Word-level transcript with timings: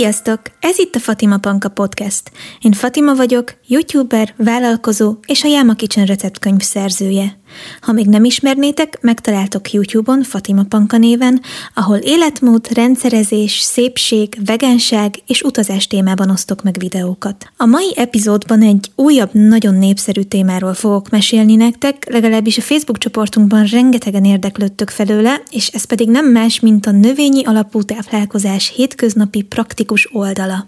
Sziasztok! 0.00 0.40
Ez 0.60 0.78
itt 0.78 0.94
a 0.94 0.98
Fatima 0.98 1.38
Panka 1.38 1.68
Podcast. 1.68 2.30
Én 2.60 2.72
Fatima 2.72 3.14
vagyok, 3.14 3.54
youtuber, 3.66 4.34
vállalkozó 4.36 5.16
és 5.26 5.44
a 5.44 5.48
Yama 5.48 5.74
Kitchen 5.74 6.06
receptkönyv 6.06 6.60
szerzője. 6.60 7.39
Ha 7.80 7.92
még 7.92 8.06
nem 8.06 8.24
ismernétek, 8.24 8.98
megtaláltok 9.00 9.72
YouTube-on 9.72 10.22
Fatima 10.22 10.62
Panka 10.68 10.96
néven, 10.96 11.40
ahol 11.74 11.96
életmód, 11.96 12.72
rendszerezés, 12.72 13.58
szépség, 13.58 14.38
vegenság 14.44 15.14
és 15.26 15.42
utazás 15.42 15.86
témában 15.86 16.30
osztok 16.30 16.62
meg 16.62 16.76
videókat. 16.78 17.52
A 17.56 17.64
mai 17.64 17.92
epizódban 17.96 18.62
egy 18.62 18.90
újabb, 18.94 19.30
nagyon 19.32 19.74
népszerű 19.74 20.22
témáról 20.22 20.74
fogok 20.74 21.10
mesélni 21.10 21.54
nektek, 21.54 22.06
legalábbis 22.10 22.58
a 22.58 22.62
Facebook 22.62 22.98
csoportunkban 22.98 23.64
rengetegen 23.64 24.24
érdeklődtök 24.24 24.90
felőle, 24.90 25.42
és 25.50 25.68
ez 25.68 25.84
pedig 25.84 26.08
nem 26.08 26.26
más, 26.26 26.60
mint 26.60 26.86
a 26.86 26.90
növényi 26.90 27.44
alapú 27.44 27.82
táplálkozás 27.82 28.72
hétköznapi 28.76 29.42
praktikus 29.42 30.08
oldala. 30.12 30.66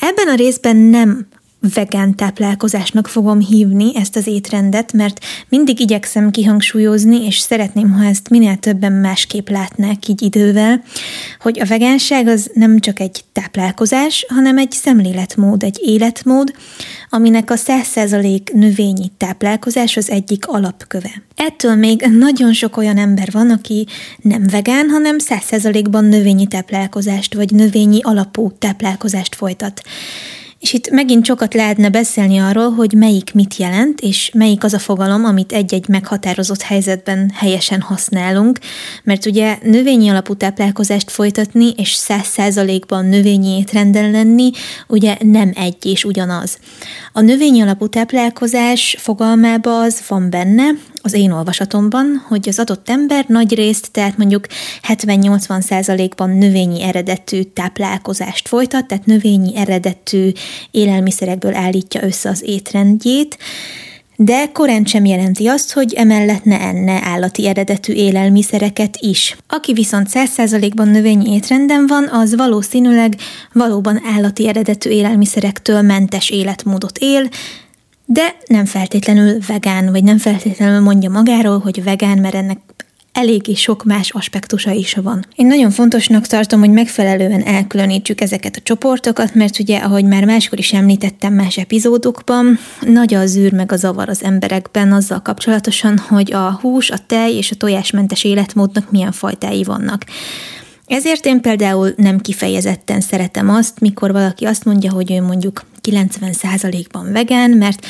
Ebben 0.00 0.28
a 0.28 0.34
részben 0.34 0.76
nem 0.76 1.26
vegán 1.60 2.14
táplálkozásnak 2.14 3.08
fogom 3.08 3.40
hívni 3.40 3.96
ezt 3.96 4.16
az 4.16 4.26
étrendet, 4.26 4.92
mert 4.92 5.24
mindig 5.48 5.80
igyekszem 5.80 6.30
kihangsúlyozni, 6.30 7.26
és 7.26 7.38
szeretném, 7.38 7.92
ha 7.92 8.04
ezt 8.04 8.28
minél 8.28 8.56
többen 8.56 8.92
másképp 8.92 9.48
látnák 9.48 10.08
így 10.08 10.22
idővel, 10.22 10.82
hogy 11.40 11.60
a 11.60 11.64
vegánság 11.64 12.26
az 12.26 12.50
nem 12.54 12.78
csak 12.78 13.00
egy 13.00 13.24
táplálkozás, 13.32 14.26
hanem 14.28 14.58
egy 14.58 14.72
szemléletmód, 14.72 15.62
egy 15.62 15.78
életmód, 15.82 16.52
aminek 17.10 17.50
a 17.50 17.56
100% 17.56 18.52
növényi 18.52 19.10
táplálkozás 19.16 19.96
az 19.96 20.10
egyik 20.10 20.46
alapköve. 20.46 21.22
Ettől 21.36 21.74
még 21.74 22.00
nagyon 22.00 22.52
sok 22.52 22.76
olyan 22.76 22.96
ember 22.96 23.28
van, 23.32 23.50
aki 23.50 23.86
nem 24.22 24.46
vegán, 24.50 24.88
hanem 24.88 25.16
100%-ban 25.18 26.04
növényi 26.04 26.46
táplálkozást 26.46 27.34
vagy 27.34 27.50
növényi 27.50 28.00
alapú 28.02 28.52
táplálkozást 28.58 29.34
folytat. 29.34 29.82
És 30.60 30.72
itt 30.72 30.90
megint 30.90 31.24
sokat 31.24 31.54
lehetne 31.54 31.88
beszélni 31.88 32.38
arról, 32.38 32.70
hogy 32.70 32.92
melyik 32.92 33.34
mit 33.34 33.56
jelent, 33.56 34.00
és 34.00 34.30
melyik 34.34 34.64
az 34.64 34.74
a 34.74 34.78
fogalom, 34.78 35.24
amit 35.24 35.52
egy-egy 35.52 35.88
meghatározott 35.88 36.62
helyzetben 36.62 37.30
helyesen 37.34 37.80
használunk, 37.80 38.58
mert 39.04 39.26
ugye 39.26 39.58
növényi 39.62 40.08
alapú 40.08 40.34
táplálkozást 40.34 41.10
folytatni, 41.10 41.72
és 41.76 41.92
száz 41.92 42.26
százalékban 42.26 43.06
növényi 43.06 43.58
étrenden 43.58 44.10
lenni, 44.10 44.50
ugye 44.86 45.16
nem 45.20 45.52
egy 45.54 45.86
és 45.86 46.04
ugyanaz. 46.04 46.58
A 47.12 47.20
növényi 47.20 47.60
alapú 47.60 47.86
táplálkozás 47.86 48.96
fogalmába 48.98 49.80
az 49.80 50.02
van 50.08 50.30
benne, 50.30 50.64
az 51.02 51.12
én 51.12 51.30
olvasatomban, 51.30 52.24
hogy 52.28 52.48
az 52.48 52.58
adott 52.58 52.88
ember 52.88 53.24
nagy 53.28 53.54
részt, 53.54 53.88
tehát 53.92 54.16
mondjuk 54.16 54.46
70-80 54.88 55.60
százalékban 55.60 56.30
növényi 56.30 56.82
eredetű 56.82 57.42
táplálkozást 57.42 58.48
folytat, 58.48 58.86
tehát 58.86 59.06
növényi 59.06 59.56
eredetű 59.56 60.32
élelmiszerekből 60.70 61.54
állítja 61.54 62.04
össze 62.04 62.28
az 62.28 62.42
étrendjét, 62.42 63.38
de 64.20 64.48
korán 64.52 64.84
sem 64.84 65.04
jelenti 65.04 65.46
azt, 65.46 65.72
hogy 65.72 65.94
emellett 65.94 66.44
ne 66.44 66.60
enne 66.60 67.00
állati 67.04 67.46
eredetű 67.46 67.92
élelmiszereket 67.92 68.96
is. 69.00 69.36
Aki 69.48 69.72
viszont 69.72 70.08
100%-ban 70.12 70.88
növényi 70.88 71.34
étrenden 71.34 71.86
van, 71.86 72.08
az 72.08 72.36
valószínűleg 72.36 73.14
valóban 73.52 74.00
állati 74.04 74.48
eredetű 74.48 74.90
élelmiszerektől 74.90 75.82
mentes 75.82 76.30
életmódot 76.30 76.98
él, 76.98 77.28
de 78.10 78.36
nem 78.46 78.64
feltétlenül 78.64 79.38
vegán, 79.46 79.90
vagy 79.90 80.04
nem 80.04 80.18
feltétlenül 80.18 80.80
mondja 80.80 81.10
magáról, 81.10 81.58
hogy 81.58 81.82
vegán, 81.82 82.18
mert 82.18 82.34
ennek 82.34 82.58
eléggé 83.12 83.54
sok 83.54 83.84
más 83.84 84.10
aspektusa 84.10 84.70
is 84.70 84.94
van. 84.94 85.26
Én 85.34 85.46
nagyon 85.46 85.70
fontosnak 85.70 86.26
tartom, 86.26 86.60
hogy 86.60 86.70
megfelelően 86.70 87.42
elkülönítsük 87.42 88.20
ezeket 88.20 88.56
a 88.56 88.60
csoportokat, 88.62 89.34
mert 89.34 89.58
ugye, 89.58 89.78
ahogy 89.78 90.04
már 90.04 90.24
máskor 90.24 90.58
is 90.58 90.72
említettem 90.72 91.32
más 91.32 91.56
epizódokban, 91.56 92.58
nagy 92.80 93.14
a 93.14 93.26
zűr 93.26 93.52
meg 93.52 93.72
a 93.72 93.76
zavar 93.76 94.08
az 94.08 94.22
emberekben 94.22 94.92
azzal 94.92 95.22
kapcsolatosan, 95.22 95.98
hogy 95.98 96.32
a 96.32 96.58
hús, 96.60 96.90
a 96.90 96.98
tej 97.06 97.34
és 97.34 97.50
a 97.50 97.56
tojásmentes 97.56 98.24
életmódnak 98.24 98.90
milyen 98.90 99.12
fajtái 99.12 99.64
vannak. 99.64 100.04
Ezért 100.88 101.26
én 101.26 101.40
például 101.40 101.92
nem 101.96 102.20
kifejezetten 102.20 103.00
szeretem 103.00 103.48
azt, 103.48 103.80
mikor 103.80 104.12
valaki 104.12 104.44
azt 104.44 104.64
mondja, 104.64 104.92
hogy 104.92 105.12
ő 105.12 105.22
mondjuk 105.22 105.64
90%-ban 105.82 107.12
vegán, 107.12 107.50
mert 107.50 107.86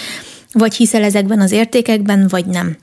vagy 0.52 0.74
hiszel 0.74 1.02
ezekben 1.02 1.40
az 1.40 1.52
értékekben, 1.52 2.26
vagy 2.28 2.46
nem. 2.46 2.76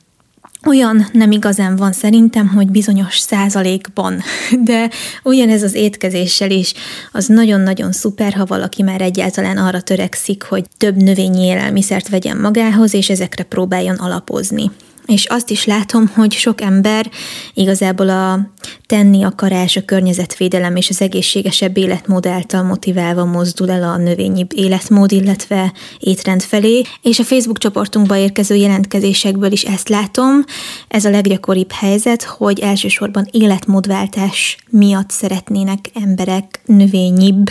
Olyan 0.65 1.07
nem 1.11 1.31
igazán 1.31 1.75
van 1.75 1.91
szerintem, 1.91 2.47
hogy 2.47 2.67
bizonyos 2.67 3.17
százalékban, 3.17 4.21
de 4.65 4.89
ugyanez 5.23 5.63
az 5.63 5.73
étkezéssel 5.73 6.51
is, 6.51 6.73
az 7.11 7.25
nagyon-nagyon 7.25 7.91
szuper, 7.91 8.33
ha 8.33 8.45
valaki 8.45 8.83
már 8.83 9.01
egyáltalán 9.01 9.57
arra 9.57 9.81
törekszik, 9.81 10.43
hogy 10.43 10.65
több 10.77 10.95
növényi 10.95 11.45
élelmiszert 11.45 12.09
vegyen 12.09 12.37
magához, 12.37 12.93
és 12.93 13.09
ezekre 13.09 13.43
próbáljon 13.43 13.95
alapozni. 13.95 14.71
És 15.05 15.25
azt 15.25 15.49
is 15.49 15.65
látom, 15.65 16.07
hogy 16.07 16.33
sok 16.33 16.61
ember 16.61 17.09
igazából 17.53 18.09
a 18.09 18.51
tenni 18.85 19.23
akarás, 19.23 19.75
a 19.75 19.85
környezetvédelem 19.85 20.75
és 20.75 20.89
az 20.89 21.01
egészségesebb 21.01 21.77
életmód 21.77 22.25
által 22.25 22.63
motiválva 22.63 23.25
mozdul 23.25 23.71
el 23.71 23.83
a 23.83 23.97
növényi 23.97 24.45
életmód, 24.55 25.11
illetve 25.11 25.73
étrend 25.99 26.41
felé, 26.41 26.81
és 27.01 27.19
a 27.19 27.23
Facebook 27.23 27.57
csoportunkba 27.57 28.17
érkező 28.17 28.55
jelentkezésekből 28.55 29.51
is 29.51 29.63
ezt 29.63 29.89
látom. 29.89 30.43
Ez 30.87 31.05
a 31.05 31.09
leggyakoribb 31.09 31.71
helyzet, 31.71 32.23
hogy 32.23 32.59
elsősorban 32.59 33.27
életmódváltás 33.31 34.57
miatt 34.69 35.09
szeretnének 35.09 35.79
emberek 35.93 36.61
növényibb, 36.65 37.45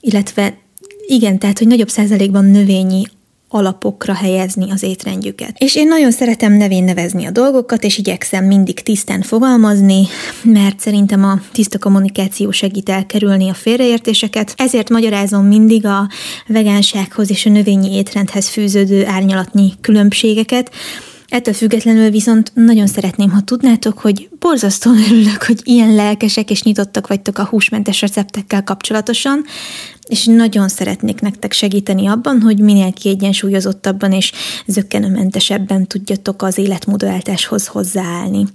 illetve 0.00 0.58
igen, 1.06 1.38
tehát, 1.38 1.58
hogy 1.58 1.66
nagyobb 1.66 1.88
százalékban 1.88 2.44
növényi 2.44 3.02
alapokra 3.52 4.14
helyezni 4.14 4.70
az 4.70 4.82
étrendjüket. 4.82 5.58
És 5.58 5.76
én 5.76 5.88
nagyon 5.88 6.10
szeretem 6.10 6.52
nevén 6.52 6.84
nevezni 6.84 7.26
a 7.26 7.30
dolgokat, 7.30 7.84
és 7.84 7.98
igyekszem 7.98 8.44
mindig 8.44 8.82
tisztán 8.82 9.22
fogalmazni, 9.22 10.06
mert 10.42 10.80
szerintem 10.80 11.24
a 11.24 11.40
tiszta 11.52 11.78
kommunikáció 11.78 12.50
segít 12.50 12.88
elkerülni 12.88 13.48
a 13.48 13.54
félreértéseket, 13.54 14.54
ezért 14.56 14.88
magyarázom 14.88 15.46
mindig 15.46 15.86
a 15.86 16.08
vegánsághoz 16.46 17.30
és 17.30 17.46
a 17.46 17.50
növényi 17.50 17.96
étrendhez 17.96 18.48
fűződő 18.48 19.06
árnyalatnyi 19.06 19.72
különbségeket, 19.80 20.70
Ettől 21.30 21.54
függetlenül 21.54 22.10
viszont 22.10 22.52
nagyon 22.54 22.86
szeretném, 22.86 23.30
ha 23.30 23.40
tudnátok, 23.40 23.98
hogy 23.98 24.28
borzasztóan 24.38 24.98
örülök, 24.98 25.42
hogy 25.42 25.60
ilyen 25.62 25.94
lelkesek 25.94 26.50
és 26.50 26.62
nyitottak 26.62 27.06
vagytok 27.06 27.38
a 27.38 27.44
húsmentes 27.44 28.00
receptekkel 28.00 28.64
kapcsolatosan, 28.64 29.44
és 30.08 30.24
nagyon 30.24 30.68
szeretnék 30.68 31.20
nektek 31.20 31.52
segíteni 31.52 32.06
abban, 32.06 32.40
hogy 32.40 32.58
minél 32.58 32.92
kiegyensúlyozottabban 32.92 34.12
és 34.12 34.32
zöggenőmentesebben 34.66 35.86
tudjatok 35.86 36.42
az 36.42 36.58
életmódváltáshoz 36.58 37.66
hozzáállni. 37.66 38.46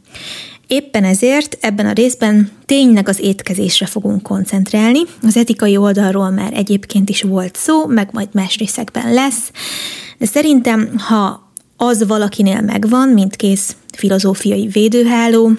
Éppen 0.67 1.03
ezért 1.03 1.57
ebben 1.61 1.85
a 1.85 1.91
részben 1.91 2.49
tényleg 2.65 3.07
az 3.07 3.19
étkezésre 3.19 3.85
fogunk 3.85 4.21
koncentrálni. 4.21 4.99
Az 5.21 5.37
etikai 5.37 5.77
oldalról 5.77 6.29
már 6.29 6.53
egyébként 6.53 7.09
is 7.09 7.21
volt 7.21 7.55
szó, 7.55 7.85
meg 7.85 8.09
majd 8.11 8.29
más 8.31 8.57
részekben 8.57 9.13
lesz, 9.13 9.51
de 10.17 10.25
szerintem, 10.25 10.97
ha 10.97 11.44
az 11.77 12.07
valakinél 12.07 12.61
megvan, 12.61 13.09
mint 13.09 13.35
kész 13.35 13.75
filozófiai 13.97 14.67
védőháló, 14.67 15.51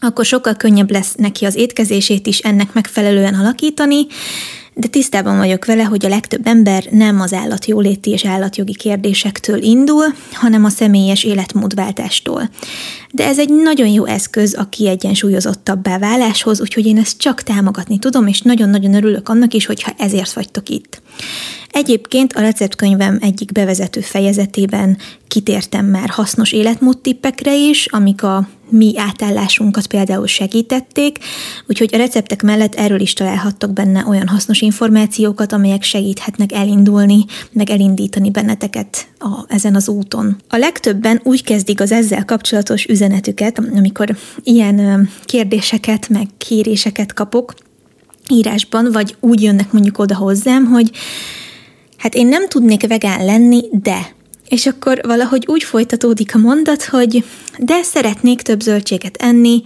akkor 0.00 0.24
sokkal 0.24 0.54
könnyebb 0.54 0.90
lesz 0.90 1.14
neki 1.14 1.44
az 1.44 1.54
étkezését 1.54 2.26
is 2.26 2.38
ennek 2.38 2.72
megfelelően 2.72 3.34
alakítani, 3.34 4.06
de 4.74 4.88
tisztában 4.88 5.36
vagyok 5.36 5.64
vele, 5.64 5.82
hogy 5.82 6.04
a 6.04 6.08
legtöbb 6.08 6.46
ember 6.46 6.84
nem 6.90 7.20
az 7.20 7.32
állatjóléti 7.32 8.10
és 8.10 8.24
állatjogi 8.24 8.74
kérdésektől 8.74 9.62
indul, 9.62 10.04
hanem 10.32 10.64
a 10.64 10.68
személyes 10.68 11.24
életmódváltástól. 11.24 12.50
De 13.14 13.26
ez 13.26 13.38
egy 13.38 13.48
nagyon 13.48 13.88
jó 13.88 14.04
eszköz 14.04 14.54
a 14.58 14.68
kiegyensúlyozottabbá 14.68 15.98
váláshoz, 15.98 16.60
úgyhogy 16.60 16.86
én 16.86 16.98
ezt 16.98 17.18
csak 17.18 17.42
támogatni 17.42 17.98
tudom, 17.98 18.26
és 18.26 18.40
nagyon-nagyon 18.40 18.94
örülök 18.94 19.28
annak 19.28 19.54
is, 19.54 19.66
hogyha 19.66 19.92
ezért 19.98 20.32
vagytok 20.32 20.68
itt. 20.68 21.02
Egyébként 21.70 22.32
a 22.32 22.40
receptkönyvem 22.40 23.18
egyik 23.20 23.52
bevezető 23.52 24.00
fejezetében 24.00 24.98
kitértem 25.28 25.86
már 25.86 26.08
hasznos 26.08 26.52
életmódtippekre 26.52 27.56
is, 27.56 27.86
amik 27.86 28.22
a 28.22 28.48
mi 28.72 28.92
átállásunkat 28.96 29.86
például 29.86 30.26
segítették, 30.26 31.18
úgyhogy 31.66 31.90
a 31.92 31.96
receptek 31.96 32.42
mellett 32.42 32.74
erről 32.74 33.00
is 33.00 33.12
találhattok 33.12 33.72
benne 33.72 34.04
olyan 34.08 34.28
hasznos 34.28 34.60
információkat, 34.60 35.52
amelyek 35.52 35.82
segíthetnek 35.82 36.52
elindulni, 36.52 37.24
meg 37.52 37.70
elindítani 37.70 38.30
benneteket 38.30 39.06
a, 39.18 39.44
ezen 39.48 39.74
az 39.74 39.88
úton. 39.88 40.36
A 40.48 40.56
legtöbben 40.56 41.20
úgy 41.24 41.44
kezdik 41.44 41.80
az 41.80 41.92
ezzel 41.92 42.24
kapcsolatos 42.24 42.84
üzenetüket, 43.02 43.58
amikor 43.58 44.16
ilyen 44.42 45.08
kérdéseket, 45.24 46.08
meg 46.08 46.26
kéréseket 46.38 47.12
kapok 47.12 47.54
írásban, 48.28 48.92
vagy 48.92 49.16
úgy 49.20 49.42
jönnek 49.42 49.72
mondjuk 49.72 49.98
oda 49.98 50.16
hozzám, 50.16 50.64
hogy 50.64 50.90
hát 51.96 52.14
én 52.14 52.26
nem 52.26 52.48
tudnék 52.48 52.86
vegán 52.86 53.24
lenni, 53.24 53.60
de. 53.70 54.14
És 54.48 54.66
akkor 54.66 55.00
valahogy 55.06 55.44
úgy 55.46 55.62
folytatódik 55.62 56.34
a 56.34 56.38
mondat, 56.38 56.84
hogy 56.84 57.24
de 57.58 57.82
szeretnék 57.82 58.42
több 58.42 58.60
zöldséget 58.60 59.16
enni, 59.16 59.62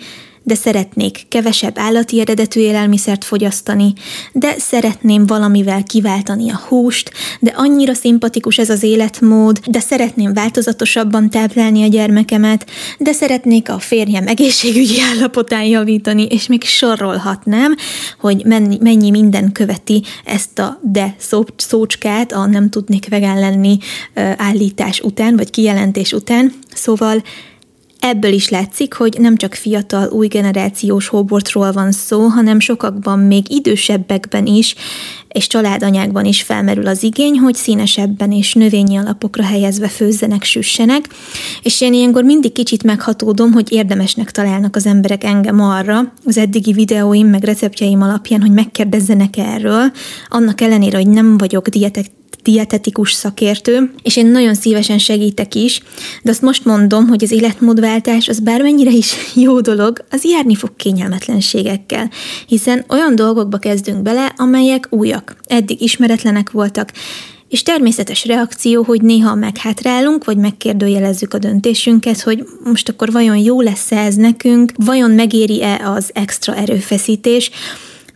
de 0.47 0.55
szeretnék 0.55 1.27
kevesebb 1.29 1.79
állati 1.79 2.21
eredetű 2.21 2.61
élelmiszert 2.61 3.25
fogyasztani, 3.25 3.93
de 4.33 4.55
szeretném 4.59 5.27
valamivel 5.27 5.83
kiváltani 5.83 6.51
a 6.51 6.61
húst, 6.69 7.11
de 7.41 7.53
annyira 7.57 7.95
szimpatikus 7.95 8.59
ez 8.59 8.71
az 8.71 8.83
életmód, 8.83 9.61
de 9.67 9.81
szeretném 9.81 10.35
változatosabban 10.35 11.31
táplálni 11.31 11.83
a 11.83 11.87
gyermekemet, 11.87 12.67
de 12.99 13.13
szeretnék 13.13 13.71
a 13.71 13.79
férjem 13.79 14.27
egészségügyi 14.27 15.01
állapotán 15.01 15.65
javítani, 15.65 16.23
és 16.23 16.47
még 16.47 16.63
sorolhatnám, 16.65 17.75
hogy 18.21 18.45
mennyi, 18.81 19.11
minden 19.11 19.53
követi 19.53 20.03
ezt 20.25 20.59
a 20.59 20.79
de 20.83 21.15
szó, 21.19 21.45
szócskát 21.57 22.33
a 22.33 22.47
nem 22.47 22.71
tudnék 22.71 23.09
vegán 23.09 23.39
lenni 23.39 23.79
állítás 24.37 25.01
után, 25.01 25.37
vagy 25.37 25.51
kijelentés 25.51 26.13
után. 26.13 26.53
Szóval 26.75 27.23
Ebből 28.01 28.33
is 28.33 28.49
látszik, 28.49 28.95
hogy 28.95 29.17
nem 29.19 29.37
csak 29.37 29.55
fiatal, 29.55 30.09
új 30.09 30.27
generációs 30.27 31.09
hóbortról 31.09 31.73
van 31.73 31.93
szó, 31.93 32.27
hanem 32.27 32.61
sokakban 32.61 33.19
még 33.19 33.51
idősebbekben 33.51 34.47
is, 34.47 34.75
és 35.29 35.47
családanyákban 35.47 36.25
is 36.25 36.43
felmerül 36.43 36.87
az 36.87 37.03
igény, 37.03 37.39
hogy 37.39 37.55
színesebben 37.55 38.33
és 38.33 38.55
növényi 38.55 38.97
alapokra 38.97 39.45
helyezve 39.45 39.89
főzzenek, 39.89 40.45
süssenek, 40.45 41.09
és 41.63 41.81
én 41.81 41.93
ilyenkor 41.93 42.25
mindig 42.25 42.53
kicsit 42.53 42.83
meghatódom, 42.83 43.53
hogy 43.53 43.73
érdemesnek 43.73 44.31
találnak 44.31 44.77
az 44.77 44.87
emberek 44.87 45.25
engem 45.25 45.61
arra, 45.61 46.13
az 46.25 46.37
eddigi 46.37 46.73
videóim 46.73 47.29
meg 47.29 47.45
receptjeim 47.45 48.03
alapján, 48.03 48.41
hogy 48.41 48.53
megkérdezzenek 48.53 49.37
erről, 49.37 49.93
annak 50.29 50.61
ellenére, 50.61 50.97
hogy 50.97 51.09
nem 51.09 51.39
vagyok 51.39 51.69
dietek 51.69 52.07
dietetikus 52.47 53.13
szakértő, 53.13 53.91
és 54.03 54.17
én 54.17 54.27
nagyon 54.27 54.55
szívesen 54.55 54.99
segítek 54.99 55.55
is, 55.55 55.81
de 56.23 56.31
azt 56.31 56.43
most 56.43 56.65
mondom, 56.65 57.07
hogy 57.07 57.25
az 57.25 57.31
életmódváltás 57.31 58.29
az 58.29 58.41
bármennyire 58.41 58.91
is 58.91 59.15
jó 59.45 59.61
dolog, 59.61 60.05
az 60.11 60.25
járni 60.25 60.55
fog 60.55 60.77
kényelmetlenségekkel, 60.77 62.11
hiszen 62.47 62.85
olyan 62.89 63.15
dolgokba 63.15 63.59
kezdünk 63.59 64.03
bele, 64.03 64.33
amelyek 64.37 64.87
újak, 64.91 65.37
eddig 65.45 65.81
ismeretlenek 65.81 66.51
voltak, 66.51 66.93
és 67.49 67.63
természetes 67.63 68.25
reakció, 68.25 68.83
hogy 68.83 69.03
néha 69.03 69.35
meghátrálunk, 69.35 70.25
vagy 70.25 70.37
megkérdőjelezzük 70.37 71.35
a 71.35 71.39
döntésünket, 71.39 72.21
hogy 72.21 72.45
most 72.65 72.89
akkor 72.89 73.13
vajon 73.13 73.37
jó 73.37 73.61
lesz 73.61 73.93
ez 73.93 74.15
nekünk, 74.15 74.73
vajon 74.77 75.11
megéri-e 75.11 75.81
az 75.85 76.11
extra 76.15 76.55
erőfeszítés, 76.55 77.51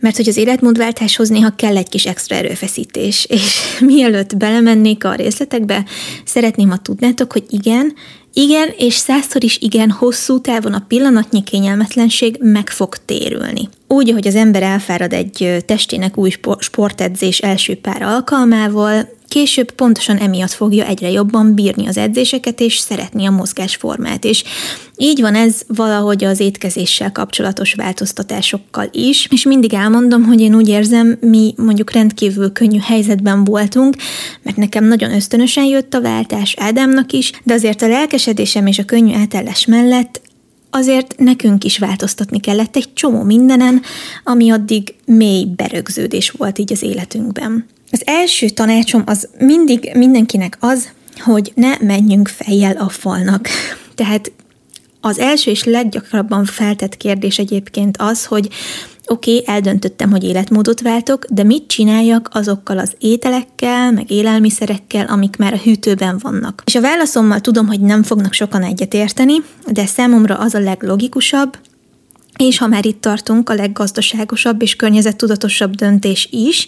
mert 0.01 0.15
hogy 0.15 0.29
az 0.29 0.37
életmódváltáshoz 0.37 1.29
néha 1.29 1.53
kell 1.55 1.77
egy 1.77 1.89
kis 1.89 2.05
extra 2.05 2.35
erőfeszítés, 2.35 3.25
és 3.29 3.59
mielőtt 3.79 4.37
belemennék 4.37 5.03
a 5.03 5.15
részletekbe, 5.15 5.85
szeretném, 6.25 6.69
ha 6.69 6.77
tudnátok, 6.77 7.31
hogy 7.31 7.43
igen, 7.49 7.93
igen, 8.33 8.69
és 8.77 8.95
százszor 8.95 9.43
is 9.43 9.57
igen, 9.57 9.89
hosszú 9.91 10.41
távon 10.41 10.73
a 10.73 10.85
pillanatnyi 10.87 11.43
kényelmetlenség 11.43 12.37
meg 12.39 12.69
fog 12.69 12.95
térülni. 13.05 13.69
Úgy, 13.87 14.09
ahogy 14.09 14.27
az 14.27 14.35
ember 14.35 14.63
elfárad 14.63 15.13
egy 15.13 15.63
testének 15.65 16.17
új 16.17 16.31
sportedzés 16.59 17.39
első 17.39 17.75
pár 17.75 18.01
alkalmával, 18.01 19.09
Később 19.31 19.71
pontosan 19.71 20.17
emiatt 20.17 20.51
fogja 20.51 20.85
egyre 20.85 21.09
jobban 21.09 21.53
bírni 21.53 21.87
az 21.87 21.97
edzéseket 21.97 22.59
és 22.59 22.77
szeretni 22.77 23.25
a 23.25 23.31
mozgásformát. 23.31 24.25
És 24.25 24.43
így 24.97 25.21
van 25.21 25.35
ez 25.35 25.61
valahogy 25.67 26.23
az 26.23 26.39
étkezéssel 26.39 27.11
kapcsolatos 27.11 27.73
változtatásokkal 27.73 28.89
is, 28.91 29.27
és 29.29 29.43
mindig 29.43 29.73
elmondom, 29.73 30.23
hogy 30.23 30.41
én 30.41 30.55
úgy 30.55 30.69
érzem, 30.69 31.17
mi 31.21 31.53
mondjuk 31.57 31.91
rendkívül 31.91 32.51
könnyű 32.51 32.79
helyzetben 32.79 33.43
voltunk, 33.43 33.95
mert 34.43 34.57
nekem 34.57 34.85
nagyon 34.85 35.13
ösztönösen 35.13 35.65
jött 35.65 35.93
a 35.93 36.01
váltás 36.01 36.55
Ádámnak 36.57 37.11
is, 37.11 37.31
de 37.43 37.53
azért 37.53 37.81
a 37.81 37.87
lelkesedésem 37.87 38.65
és 38.65 38.79
a 38.79 38.85
könnyű 38.85 39.13
átállás 39.13 39.65
mellett 39.65 40.21
azért 40.69 41.15
nekünk 41.17 41.63
is 41.63 41.77
változtatni 41.77 42.39
kellett 42.39 42.75
egy 42.75 42.93
csomó 42.93 43.23
mindenen, 43.23 43.81
ami 44.23 44.51
addig 44.51 44.93
mély 45.05 45.45
berögződés 45.55 46.29
volt 46.29 46.59
így 46.59 46.71
az 46.71 46.81
életünkben. 46.81 47.65
Az 47.91 48.01
első 48.05 48.49
tanácsom 48.49 49.03
az 49.05 49.29
mindig 49.37 49.91
mindenkinek 49.93 50.57
az, 50.59 50.89
hogy 51.19 51.51
ne 51.55 51.77
menjünk 51.79 52.27
fejjel 52.27 52.75
a 52.75 52.89
falnak. 52.89 53.47
Tehát 53.95 54.31
az 55.01 55.19
első 55.19 55.51
és 55.51 55.63
leggyakrabban 55.63 56.45
feltett 56.45 56.97
kérdés 56.97 57.39
egyébként 57.39 57.97
az, 57.97 58.25
hogy 58.25 58.49
oké, 59.05 59.37
okay, 59.37 59.55
eldöntöttem, 59.55 60.11
hogy 60.11 60.23
életmódot 60.23 60.81
váltok, 60.81 61.25
de 61.29 61.43
mit 61.43 61.67
csináljak 61.67 62.29
azokkal 62.33 62.77
az 62.77 62.95
ételekkel, 62.99 63.91
meg 63.91 64.11
élelmiszerekkel, 64.11 65.05
amik 65.05 65.37
már 65.37 65.53
a 65.53 65.57
hűtőben 65.63 66.17
vannak. 66.21 66.63
És 66.65 66.75
a 66.75 66.81
válaszommal 66.81 67.39
tudom, 67.39 67.67
hogy 67.67 67.79
nem 67.79 68.03
fognak 68.03 68.33
sokan 68.33 68.63
egyetérteni, 68.63 69.35
de 69.67 69.85
számomra 69.85 70.35
az 70.35 70.53
a 70.53 70.59
leglogikusabb, 70.59 71.57
és 72.37 72.57
ha 72.57 72.67
már 72.67 72.85
itt 72.85 73.01
tartunk, 73.01 73.49
a 73.49 73.53
leggazdaságosabb 73.53 74.61
és 74.61 74.75
környezettudatosabb 74.75 75.75
döntés 75.75 76.27
is, 76.31 76.67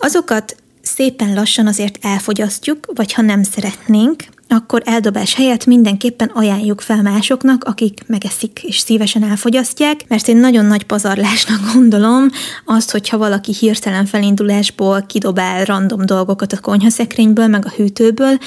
azokat 0.00 0.63
szépen 0.96 1.34
lassan 1.34 1.66
azért 1.66 1.98
elfogyasztjuk, 2.00 2.78
vagy 2.94 3.12
ha 3.12 3.22
nem 3.22 3.42
szeretnénk, 3.42 4.24
akkor 4.48 4.82
eldobás 4.84 5.34
helyett 5.34 5.66
mindenképpen 5.66 6.30
ajánljuk 6.34 6.80
fel 6.80 7.02
másoknak, 7.02 7.64
akik 7.64 8.00
megeszik 8.06 8.62
és 8.62 8.78
szívesen 8.78 9.22
elfogyasztják, 9.22 10.08
mert 10.08 10.28
én 10.28 10.36
nagyon 10.36 10.64
nagy 10.64 10.82
pazarlásnak 10.82 11.60
gondolom 11.74 12.30
azt, 12.64 12.90
hogyha 12.90 13.18
valaki 13.18 13.52
hirtelen 13.52 14.06
felindulásból 14.06 15.02
kidobál 15.06 15.64
random 15.64 16.06
dolgokat 16.06 16.52
a 16.52 16.60
konyhaszekrényből, 16.60 17.46
meg 17.46 17.66
a 17.66 17.72
hűtőből, 17.76 18.38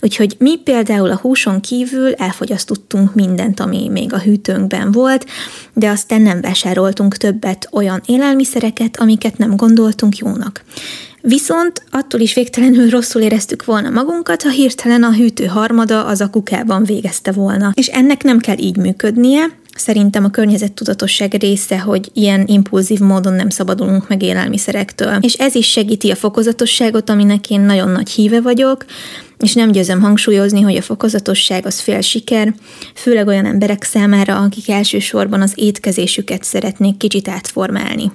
úgyhogy 0.00 0.36
mi 0.38 0.56
például 0.56 1.10
a 1.10 1.18
húson 1.22 1.60
kívül 1.60 2.12
elfogyasztottunk 2.12 3.14
mindent, 3.14 3.60
ami 3.60 3.88
még 3.88 4.12
a 4.12 4.20
hűtőnkben 4.20 4.92
volt, 4.92 5.26
de 5.72 5.88
aztán 5.88 6.22
nem 6.22 6.40
vásároltunk 6.40 7.16
többet 7.16 7.68
olyan 7.72 8.00
élelmiszereket, 8.06 8.96
amiket 8.96 9.38
nem 9.38 9.56
gondoltunk 9.56 10.16
jónak. 10.16 10.64
Viszont 11.26 11.82
attól 11.90 12.20
is 12.20 12.34
végtelenül 12.34 12.90
rosszul 12.90 13.22
éreztük 13.22 13.64
volna 13.64 13.90
magunkat, 13.90 14.42
ha 14.42 14.50
hirtelen 14.50 15.02
a 15.02 15.12
hűtő 15.12 15.44
harmada 15.44 16.04
az 16.04 16.20
a 16.20 16.30
kukában 16.30 16.84
végezte 16.84 17.32
volna. 17.32 17.72
És 17.74 17.86
ennek 17.86 18.22
nem 18.22 18.38
kell 18.38 18.58
így 18.58 18.76
működnie, 18.76 19.62
Szerintem 19.76 20.24
a 20.24 20.30
környezettudatosság 20.30 21.34
része, 21.34 21.78
hogy 21.78 22.10
ilyen 22.12 22.44
impulzív 22.46 22.98
módon 22.98 23.32
nem 23.32 23.48
szabadulunk 23.48 24.08
meg 24.08 24.22
élelmiszerektől. 24.22 25.18
És 25.20 25.32
ez 25.32 25.54
is 25.54 25.70
segíti 25.70 26.10
a 26.10 26.14
fokozatosságot, 26.16 27.10
aminek 27.10 27.50
én 27.50 27.60
nagyon 27.60 27.88
nagy 27.88 28.10
híve 28.10 28.40
vagyok, 28.40 28.84
és 29.38 29.54
nem 29.54 29.70
győzöm 29.70 30.00
hangsúlyozni, 30.00 30.60
hogy 30.60 30.76
a 30.76 30.82
fokozatosság 30.82 31.66
az 31.66 31.80
fél 31.80 32.00
siker, 32.00 32.54
főleg 32.94 33.26
olyan 33.26 33.46
emberek 33.46 33.82
számára, 33.82 34.36
akik 34.36 34.68
elsősorban 34.68 35.42
az 35.42 35.52
étkezésüket 35.54 36.44
szeretnék 36.44 36.96
kicsit 36.96 37.28
átformálni. 37.28 38.12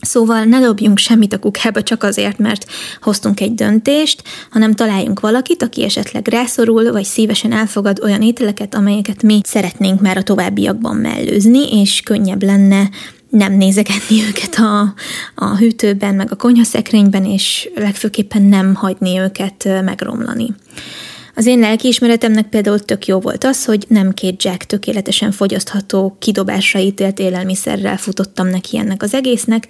Szóval 0.00 0.44
ne 0.44 0.60
dobjunk 0.60 0.98
semmit 0.98 1.32
a 1.32 1.38
kukába 1.38 1.82
csak 1.82 2.02
azért, 2.02 2.38
mert 2.38 2.66
hoztunk 3.00 3.40
egy 3.40 3.54
döntést, 3.54 4.22
hanem 4.50 4.74
találjunk 4.74 5.20
valakit, 5.20 5.62
aki 5.62 5.84
esetleg 5.84 6.28
rászorul, 6.28 6.92
vagy 6.92 7.04
szívesen 7.04 7.52
elfogad 7.52 8.00
olyan 8.02 8.22
ételeket, 8.22 8.74
amelyeket 8.74 9.22
mi 9.22 9.40
szeretnénk 9.44 10.00
már 10.00 10.16
a 10.16 10.22
továbbiakban 10.22 10.96
mellőzni, 10.96 11.80
és 11.80 12.00
könnyebb 12.00 12.42
lenne 12.42 12.88
nem 13.28 13.52
nézegetni 13.52 14.22
őket 14.28 14.54
a, 14.54 14.94
a 15.34 15.56
hűtőben, 15.56 16.14
meg 16.14 16.32
a 16.32 16.36
konyhaszekrényben, 16.36 17.24
és 17.24 17.70
legfőképpen 17.74 18.42
nem 18.42 18.74
hagyni 18.74 19.18
őket 19.18 19.68
megromlani. 19.84 20.54
Az 21.34 21.46
én 21.46 21.58
lelkiismeretemnek 21.58 22.48
például 22.48 22.78
tök 22.80 23.06
jó 23.06 23.18
volt 23.18 23.44
az, 23.44 23.64
hogy 23.64 23.84
nem 23.88 24.12
két 24.12 24.40
zsák 24.40 24.66
tökéletesen 24.66 25.32
fogyasztható, 25.32 26.16
kidobásra 26.18 26.78
ítélt 26.78 27.18
élelmiszerrel 27.18 27.96
futottam 27.96 28.48
neki 28.48 28.78
ennek 28.78 29.02
az 29.02 29.14
egésznek, 29.14 29.66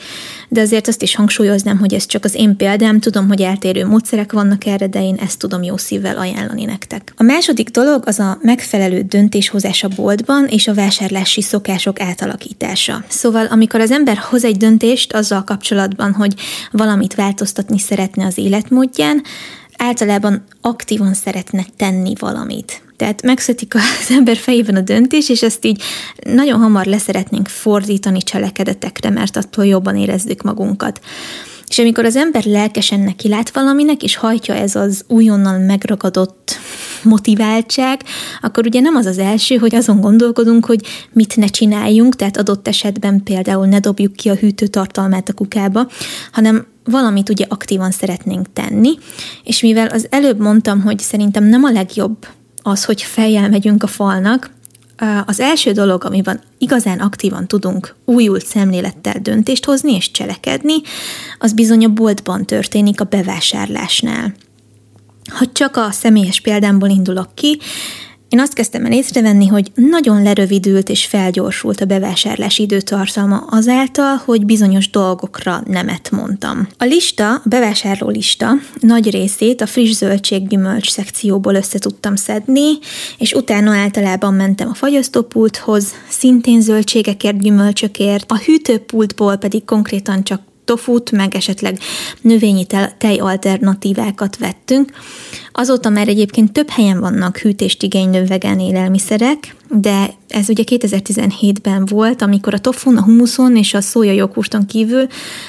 de 0.49 0.61
azért 0.61 0.89
azt 0.89 1.03
is 1.03 1.15
hangsúlyoznám, 1.15 1.79
hogy 1.79 1.95
ez 1.95 2.07
csak 2.07 2.25
az 2.25 2.35
én 2.35 2.57
példám, 2.57 3.01
tudom, 3.01 3.29
hogy 3.29 3.43
eltérő 3.43 3.87
módszerek 3.87 4.33
vannak 4.33 4.67
erre, 4.67 4.87
de 4.87 5.03
én 5.03 5.15
ezt 5.15 5.39
tudom 5.39 5.63
jó 5.63 5.77
szívvel 5.77 6.19
ajánlani 6.19 6.65
nektek. 6.65 7.13
A 7.17 7.23
második 7.23 7.69
dolog 7.69 8.03
az 8.07 8.19
a 8.19 8.39
megfelelő 8.43 9.01
döntéshozás 9.01 9.85
a 9.85 9.89
boltban 9.89 10.47
és 10.47 10.69
a 10.69 10.75
vásárlási 10.75 11.43
szokások 11.43 12.01
átalakítása. 12.01 13.05
Szóval, 13.09 13.47
amikor 13.47 13.81
az 13.81 13.91
ember 13.91 14.17
hoz 14.17 14.45
egy 14.45 14.57
döntést 14.57 15.13
azzal 15.13 15.45
kapcsolatban, 15.45 16.13
hogy 16.13 16.35
valamit 16.71 17.15
változtatni 17.15 17.79
szeretne 17.79 18.27
az 18.27 18.39
életmódján, 18.39 19.23
általában 19.81 20.45
aktívan 20.61 21.15
szeretne 21.15 21.65
tenni 21.77 22.13
valamit. 22.19 22.83
Tehát 22.97 23.23
megszötik 23.23 23.75
az 23.75 24.11
ember 24.19 24.37
fejében 24.37 24.77
a 24.77 24.81
döntés, 24.81 25.29
és 25.29 25.43
ezt 25.43 25.65
így 25.65 25.83
nagyon 26.23 26.61
hamar 26.61 26.87
leszeretnénk 26.87 27.49
fordítani 27.49 28.23
cselekedetekre, 28.23 29.11
mert 29.11 29.37
attól 29.37 29.67
jobban 29.67 29.97
érezzük 29.97 30.43
magunkat. 30.43 31.01
És 31.69 31.79
amikor 31.79 32.05
az 32.05 32.17
ember 32.17 32.45
lelkesen 32.45 33.01
neki 33.01 33.29
lát 33.29 33.51
valaminek, 33.51 34.03
és 34.03 34.17
hajtja 34.17 34.55
ez 34.55 34.75
az 34.75 35.05
újonnan 35.09 35.61
megragadott 35.61 36.59
motiváltság, 37.03 38.01
akkor 38.41 38.67
ugye 38.67 38.81
nem 38.81 38.95
az 38.95 39.07
az 39.07 39.19
első, 39.19 39.57
hogy 39.57 39.75
azon 39.75 40.01
gondolkodunk, 40.01 40.65
hogy 40.65 40.87
mit 41.13 41.37
ne 41.37 41.47
csináljunk, 41.47 42.17
tehát 42.17 42.37
adott 42.37 42.69
esetben 42.69 43.23
például 43.23 43.67
ne 43.67 43.79
dobjuk 43.79 44.13
ki 44.13 44.29
a 44.29 44.35
hűtő 44.35 44.67
tartalmát 44.67 45.29
a 45.29 45.33
kukába, 45.33 45.89
hanem 46.33 46.67
valamit 46.85 47.29
ugye 47.29 47.45
aktívan 47.49 47.91
szeretnénk 47.91 48.53
tenni, 48.53 48.99
és 49.45 49.63
mivel 49.63 49.87
az 49.87 50.07
előbb 50.11 50.41
mondtam, 50.41 50.83
hogy 50.83 50.99
szerintem 50.99 51.45
nem 51.45 51.65
a 51.65 51.71
legjobb 51.71 52.27
az, 52.63 52.85
hogy 52.85 53.03
fejjel 53.03 53.49
megyünk 53.49 53.83
a 53.83 53.87
falnak, 53.87 54.51
az 55.27 55.41
első 55.41 55.73
dolog, 55.73 56.05
amiben 56.05 56.41
igazán 56.59 56.99
aktívan 56.99 57.47
tudunk 57.47 57.95
újult 58.05 58.47
szemlélettel 58.47 59.19
döntést 59.23 59.65
hozni 59.65 59.95
és 59.95 60.11
cselekedni, 60.11 60.75
az 61.39 61.53
bizony 61.53 61.85
a 61.85 61.89
boltban 61.89 62.47
történik 62.47 63.01
a 63.01 63.05
bevásárlásnál. 63.05 64.35
Ha 65.31 65.45
csak 65.53 65.77
a 65.77 65.91
személyes 65.91 66.41
példámból 66.41 66.89
indulok 66.89 67.35
ki, 67.35 67.59
én 68.31 68.41
azt 68.41 68.53
kezdtem 68.53 68.85
el 68.85 68.93
észrevenni, 68.93 69.47
hogy 69.47 69.73
nagyon 69.75 70.23
lerövidült 70.23 70.89
és 70.89 71.07
felgyorsult 71.07 71.81
a 71.81 71.85
bevásárlási 71.85 72.63
időtartalma 72.63 73.37
azáltal, 73.37 74.23
hogy 74.25 74.45
bizonyos 74.45 74.91
dolgokra 74.91 75.63
nemet 75.67 76.11
mondtam. 76.11 76.69
A 76.79 76.85
lista, 76.85 77.35
a 77.35 77.43
bevásárló 77.45 78.09
lista 78.09 78.53
nagy 78.81 79.11
részét 79.11 79.61
a 79.61 79.67
friss 79.67 79.93
zöldséggyümölcs 79.93 80.91
szekcióból 80.91 81.55
össze 81.55 81.79
tudtam 81.79 82.17
szedni, 82.17 82.79
és 83.19 83.33
utána 83.33 83.75
általában 83.75 84.35
mentem 84.35 84.69
a 84.69 84.75
fagyasztópulthoz, 84.75 85.93
szintén 86.09 86.61
zöldségekért, 86.61 87.43
gyümölcsökért, 87.43 88.31
a 88.33 88.39
hűtőpultból 88.39 89.37
pedig 89.37 89.65
konkrétan 89.65 90.25
csak 90.25 90.41
tofut, 90.71 91.11
meg 91.11 91.35
esetleg 91.35 91.79
növényi 92.21 92.67
tej 92.99 93.19
alternatívákat 93.19 94.37
vettünk. 94.37 94.93
Azóta 95.61 95.89
már 95.89 96.09
egyébként 96.09 96.53
több 96.53 96.69
helyen 96.69 97.01
vannak 97.01 97.37
hűtést 97.37 97.83
igénylő 97.83 98.25
vegán 98.25 98.61
élelmiszerek, 98.61 99.57
de 99.69 100.11
ez 100.29 100.49
ugye 100.49 100.63
2017-ben 100.67 101.87
volt, 101.87 102.23
amikor 102.23 102.55
a 102.55 102.59
tofun, 102.59 102.97
a 102.97 103.03
humuszon 103.03 103.57
és 103.57 103.75
a 103.75 103.81
szója 103.81 104.13
joghurton 104.13 104.67
kívül, 104.67 105.07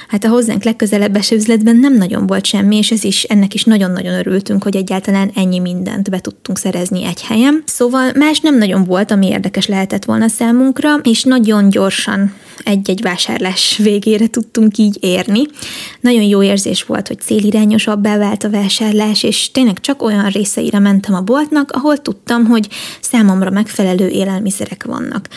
hát 0.08 0.24
a 0.24 0.30
hozzánk 0.30 0.63
legközelebb 0.63 1.15
eső 1.15 1.36
üzletben 1.36 1.75
nem 1.75 1.94
nagyon 1.94 2.27
volt 2.27 2.46
semmi, 2.46 2.77
és 2.77 2.91
ez 2.91 3.03
is, 3.03 3.24
ennek 3.24 3.53
is 3.53 3.63
nagyon-nagyon 3.63 4.13
örültünk, 4.13 4.63
hogy 4.63 4.75
egyáltalán 4.75 5.32
ennyi 5.36 5.60
mindent 5.60 6.10
be 6.10 6.20
tudtunk 6.20 6.58
szerezni 6.58 7.06
egy 7.06 7.22
helyen. 7.22 7.63
Szóval 7.65 8.12
más 8.15 8.39
nem 8.39 8.58
nagyon 8.58 8.84
volt, 8.84 9.12
ami 9.12 9.27
érdekes 9.27 9.68
lehetett 9.68 10.06
volna 10.06 10.27
számunkra, 10.27 10.96
és 11.03 11.24
nagyon 11.24 11.70
gyorsan 11.70 12.34
egy-egy 12.63 13.01
vásárlás 13.01 13.77
végére 13.77 14.27
tudtunk 14.27 14.77
így 14.77 14.98
érni. 15.00 15.41
Nagyon 16.00 16.24
jó 16.24 16.44
érzés 16.44 16.84
volt, 16.84 17.08
hogy 17.08 17.20
célirányosabbá 17.20 18.18
vált 18.18 18.44
a 18.44 18.50
vásárlás, 18.50 19.24
és 19.24 19.51
tényleg 19.51 19.80
csak 19.80 20.01
olyan 20.01 20.30
részeire 20.30 20.80
mentem 20.80 21.13
a 21.13 21.22
boltnak, 21.22 21.72
ahol 21.72 21.98
tudtam, 21.98 22.46
hogy 22.46 22.68
számomra 23.01 23.50
megfelelő 23.50 24.08
élelmiszerek 24.08 24.84
vannak. 24.84 25.27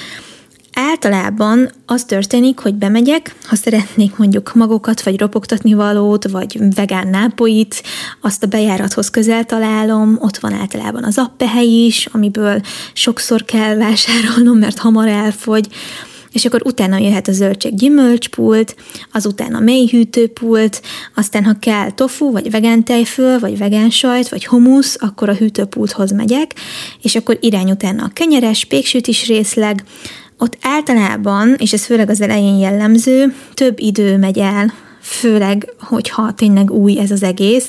Általában 0.75 1.71
az 1.87 2.05
történik, 2.05 2.59
hogy 2.59 2.75
bemegyek, 2.75 3.35
ha 3.45 3.57
szeretnék 3.57 4.17
mondjuk 4.17 4.55
magokat, 4.55 5.03
vagy 5.03 5.19
ropogtatni 5.21 5.75
valót, 5.75 6.29
vagy 6.29 6.59
vegán 6.75 7.09
nápoit, 7.09 7.83
azt 8.21 8.43
a 8.43 8.47
bejárathoz 8.47 9.11
közel 9.11 9.45
találom, 9.45 10.19
ott 10.21 10.37
van 10.37 10.53
általában 10.53 11.05
az 11.05 11.19
appehely 11.19 11.85
is, 11.85 12.09
amiből 12.13 12.61
sokszor 12.93 13.45
kell 13.45 13.77
vásárolnom, 13.77 14.59
mert 14.59 14.79
hamar 14.79 15.09
elfogy, 15.09 15.69
és 16.35 16.45
akkor 16.45 16.61
utána 16.65 16.99
jöhet 16.99 17.29
a 17.29 17.33
zöldség 17.33 17.75
gyümölcspult, 17.75 18.77
azután 19.13 19.55
a 19.55 19.61
mélyhűtőpult, 19.61 20.83
aztán 21.15 21.45
ha 21.45 21.57
kell 21.61 21.91
tofu, 21.91 22.33
vagy 22.33 22.51
vegán 22.51 22.85
tejföl, 22.85 23.39
vagy 23.39 23.59
vegán 23.59 23.91
sajt, 23.91 24.29
vagy 24.29 24.47
humusz, 24.47 24.97
akkor 25.01 25.29
a 25.29 25.35
hűtőpulthoz 25.35 26.13
megyek, 26.13 26.55
és 27.03 27.15
akkor 27.15 27.39
irány 27.41 27.71
utána 27.71 28.05
a 28.05 28.11
kenyeres, 28.13 28.65
péksütis 28.65 29.27
részleg, 29.27 29.85
ott 30.39 30.59
általában, 30.63 31.55
és 31.59 31.73
ez 31.73 31.85
főleg 31.85 32.11
az 32.11 32.21
elején 32.21 32.59
jellemző, 32.59 33.35
több 33.55 33.79
idő 33.81 34.17
megy 34.17 34.39
el, 34.39 34.73
főleg, 35.01 35.73
hogyha 35.79 36.33
tényleg 36.33 36.71
új 36.71 36.99
ez 36.99 37.11
az 37.11 37.23
egész, 37.23 37.69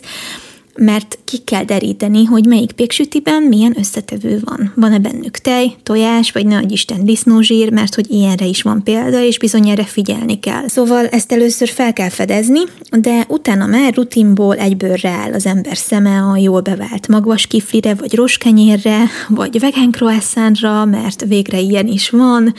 mert 0.75 1.19
ki 1.23 1.37
kell 1.37 1.63
deríteni, 1.63 2.23
hogy 2.23 2.45
melyik 2.45 2.71
péksütiben 2.71 3.43
milyen 3.43 3.75
összetevő 3.77 4.39
van. 4.43 4.71
Van-e 4.75 4.99
bennük 4.99 5.37
tej, 5.37 5.75
tojás, 5.83 6.31
vagy 6.31 6.45
ne 6.45 6.61
Isten 6.67 7.05
disznózsír, 7.05 7.71
mert 7.71 7.95
hogy 7.95 8.11
ilyenre 8.11 8.45
is 8.45 8.61
van 8.61 8.83
példa, 8.83 9.23
és 9.23 9.39
bizony 9.39 9.69
erre 9.69 9.83
figyelni 9.83 10.39
kell. 10.39 10.67
Szóval 10.67 11.07
ezt 11.07 11.31
először 11.31 11.67
fel 11.67 11.93
kell 11.93 12.09
fedezni, 12.09 12.59
de 12.89 13.25
utána 13.27 13.65
már 13.65 13.93
rutinból 13.93 14.55
egyből 14.55 14.95
rááll 14.95 15.33
az 15.33 15.45
ember 15.45 15.77
szeme 15.77 16.21
a 16.21 16.37
jól 16.37 16.61
bevált 16.61 17.07
magvas 17.07 17.47
kiflire, 17.47 17.93
vagy 17.93 18.15
roskenyérre, 18.15 19.03
vagy 19.29 19.59
vegán 19.59 19.91
croissantra, 19.91 20.85
mert 20.85 21.25
végre 21.25 21.59
ilyen 21.59 21.87
is 21.87 22.09
van, 22.09 22.53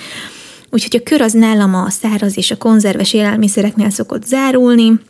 Úgyhogy 0.71 1.01
a 1.01 1.09
kör 1.09 1.21
az 1.21 1.33
nálam 1.33 1.75
a 1.75 1.91
száraz 1.91 2.37
és 2.37 2.51
a 2.51 2.57
konzerves 2.57 3.13
élelmiszereknél 3.13 3.91
szokott 3.91 4.25
zárulni, 4.25 5.01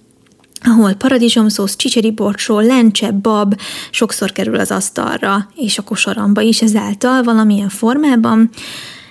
ahol 0.67 0.95
paradicsomszósz, 0.95 1.77
csicseri 1.77 2.11
borcsó, 2.11 2.61
lencse, 2.61 3.11
bab 3.11 3.61
sokszor 3.91 4.33
kerül 4.33 4.59
az 4.59 4.71
asztalra, 4.71 5.49
és 5.55 5.79
a 5.79 5.83
kosaramba 5.83 6.41
is 6.41 6.63
ezáltal 6.63 7.23
valamilyen 7.23 7.69
formában. 7.69 8.51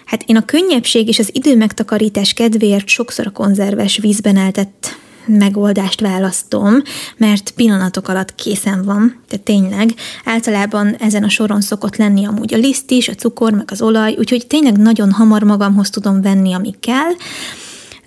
Hát 0.05 0.23
én 0.25 0.35
a 0.35 0.45
könnyebbség 0.45 1.07
és 1.07 1.19
az 1.19 1.29
idő 1.33 1.55
megtakarítás 1.55 2.33
kedvéért 2.33 2.87
sokszor 2.87 3.27
a 3.27 3.31
konzerves 3.31 3.97
vízben 3.97 4.37
eltett 4.37 4.97
megoldást 5.27 5.99
választom, 5.99 6.81
mert 7.17 7.51
pillanatok 7.51 8.07
alatt 8.07 8.35
készen 8.35 8.83
van, 8.83 9.21
tehát 9.27 9.45
tényleg 9.45 9.93
általában 10.25 10.95
ezen 10.95 11.23
a 11.23 11.29
soron 11.29 11.61
szokott 11.61 11.95
lenni 11.95 12.25
amúgy 12.25 12.53
a 12.53 12.57
liszt 12.57 12.91
is, 12.91 13.07
a 13.07 13.13
cukor, 13.15 13.51
meg 13.51 13.69
az 13.71 13.81
olaj, 13.81 14.15
úgyhogy 14.17 14.47
tényleg 14.47 14.77
nagyon 14.77 15.11
hamar 15.11 15.43
magamhoz 15.43 15.89
tudom 15.89 16.21
venni, 16.21 16.53
ami 16.53 16.75
kell, 16.79 17.11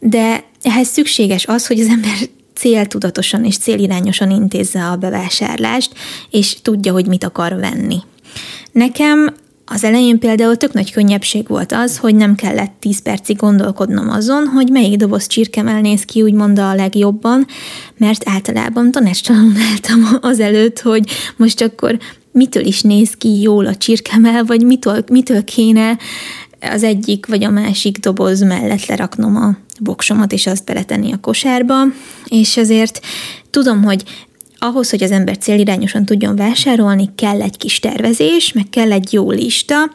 de 0.01 0.45
ehhez 0.63 0.89
szükséges 0.89 1.47
az, 1.47 1.67
hogy 1.67 1.81
az 1.81 1.87
ember 1.87 2.17
céltudatosan 2.59 3.45
és 3.45 3.59
célirányosan 3.59 4.31
intézze 4.31 4.85
a 4.85 4.97
bevásárlást, 4.97 5.93
és 6.31 6.57
tudja, 6.63 6.93
hogy 6.93 7.07
mit 7.07 7.25
akar 7.25 7.55
venni. 7.55 7.99
Nekem 8.73 9.35
az 9.71 9.85
elején 9.85 10.19
például 10.19 10.57
tök 10.57 10.73
nagy 10.73 10.93
könnyebbség 10.93 11.49
volt 11.49 11.73
az, 11.73 11.99
hogy 11.99 12.15
nem 12.15 12.35
kellett 12.35 12.73
10 12.79 13.03
percig 13.03 13.37
gondolkodnom 13.37 14.09
azon, 14.11 14.47
hogy 14.47 14.69
melyik 14.69 14.97
doboz 14.97 15.27
csirkemel 15.27 15.81
néz 15.81 16.03
ki 16.03 16.23
úgymond 16.23 16.59
a 16.59 16.75
legjobban, 16.75 17.47
mert 17.97 18.29
általában 18.29 18.91
tanácstalanul 18.91 19.61
álltam 19.71 20.09
azelőtt, 20.31 20.81
hogy 20.81 21.11
most 21.37 21.61
akkor 21.61 21.99
mitől 22.33 22.65
is 22.65 22.83
néz 22.83 23.15
ki 23.15 23.41
jól 23.41 23.67
a 23.67 23.77
csirkemel, 23.77 24.45
vagy 24.45 24.65
mitől, 24.65 25.05
mitől 25.11 25.45
kéne 25.45 25.99
az 26.61 26.83
egyik 26.83 27.27
vagy 27.27 27.45
a 27.45 27.51
másik 27.51 27.99
doboz 27.99 28.41
mellett 28.41 28.87
leraknom 28.87 29.37
a 29.37 29.57
boksomat, 29.81 30.33
és 30.33 30.47
azt 30.47 30.65
beletenni 30.65 31.13
a 31.13 31.21
kosárba, 31.21 31.83
és 32.29 32.57
azért 32.57 33.01
tudom, 33.51 33.83
hogy 33.83 34.03
ahhoz, 34.59 34.91
hogy 34.91 35.03
az 35.03 35.11
ember 35.11 35.39
célirányosan 35.39 36.05
tudjon 36.05 36.37
vásárolni, 36.37 37.11
kell 37.15 37.43
egy 37.43 37.57
kis 37.57 37.79
tervezés, 37.79 38.53
meg 38.53 38.69
kell 38.71 38.93
egy 38.93 39.13
jó 39.13 39.31
lista, 39.31 39.91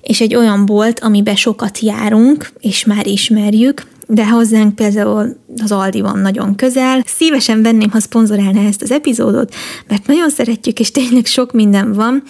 és 0.00 0.20
egy 0.20 0.34
olyan 0.34 0.66
bolt, 0.66 1.00
amiben 1.00 1.36
sokat 1.36 1.78
járunk, 1.78 2.52
és 2.60 2.84
már 2.84 3.06
ismerjük, 3.06 3.86
de 4.06 4.28
hozzánk 4.28 4.74
például 4.74 5.36
az 5.62 5.72
Aldi 5.72 6.00
van 6.00 6.18
nagyon 6.18 6.54
közel. 6.54 7.02
Szívesen 7.06 7.62
venném, 7.62 7.90
ha 7.90 8.00
szponzorálná 8.00 8.66
ezt 8.66 8.82
az 8.82 8.90
epizódot, 8.90 9.54
mert 9.88 10.06
nagyon 10.06 10.30
szeretjük, 10.30 10.80
és 10.80 10.90
tényleg 10.90 11.26
sok 11.26 11.52
minden 11.52 11.92
van, 11.92 12.22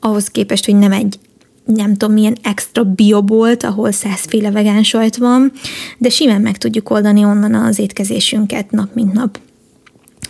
ahhoz 0.00 0.26
képest, 0.26 0.64
hogy 0.64 0.76
nem 0.76 0.92
egy 0.92 1.18
nem 1.64 1.96
tudom, 1.96 2.14
milyen 2.14 2.36
extra 2.42 2.84
biobolt, 2.84 3.62
ahol 3.62 3.92
százféle 3.92 4.50
vegán 4.50 4.82
sajt 4.82 5.16
van, 5.16 5.52
de 5.98 6.08
simán 6.08 6.40
meg 6.40 6.58
tudjuk 6.58 6.90
oldani 6.90 7.24
onnan 7.24 7.54
az 7.54 7.78
étkezésünket 7.78 8.70
nap 8.70 8.94
mint 8.94 9.12
nap. 9.12 9.38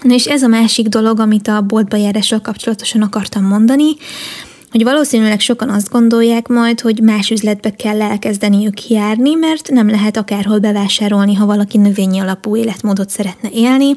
Na 0.02 0.14
és 0.14 0.26
ez 0.26 0.42
a 0.42 0.46
másik 0.46 0.88
dolog, 0.88 1.20
amit 1.20 1.48
a 1.48 1.62
boltba 1.62 1.96
járással 1.96 2.40
kapcsolatosan 2.40 3.02
akartam 3.02 3.44
mondani, 3.44 3.90
hogy 4.72 4.82
valószínűleg 4.82 5.40
sokan 5.40 5.70
azt 5.70 5.90
gondolják 5.90 6.48
majd, 6.48 6.80
hogy 6.80 7.00
más 7.02 7.30
üzletbe 7.30 7.70
kell 7.70 8.02
elkezdeniük 8.02 8.88
járni, 8.88 9.34
mert 9.34 9.70
nem 9.70 9.90
lehet 9.90 10.16
akárhol 10.16 10.58
bevásárolni, 10.58 11.34
ha 11.34 11.46
valaki 11.46 11.78
növényi 11.78 12.18
alapú 12.18 12.56
életmódot 12.56 13.10
szeretne 13.10 13.50
élni, 13.54 13.96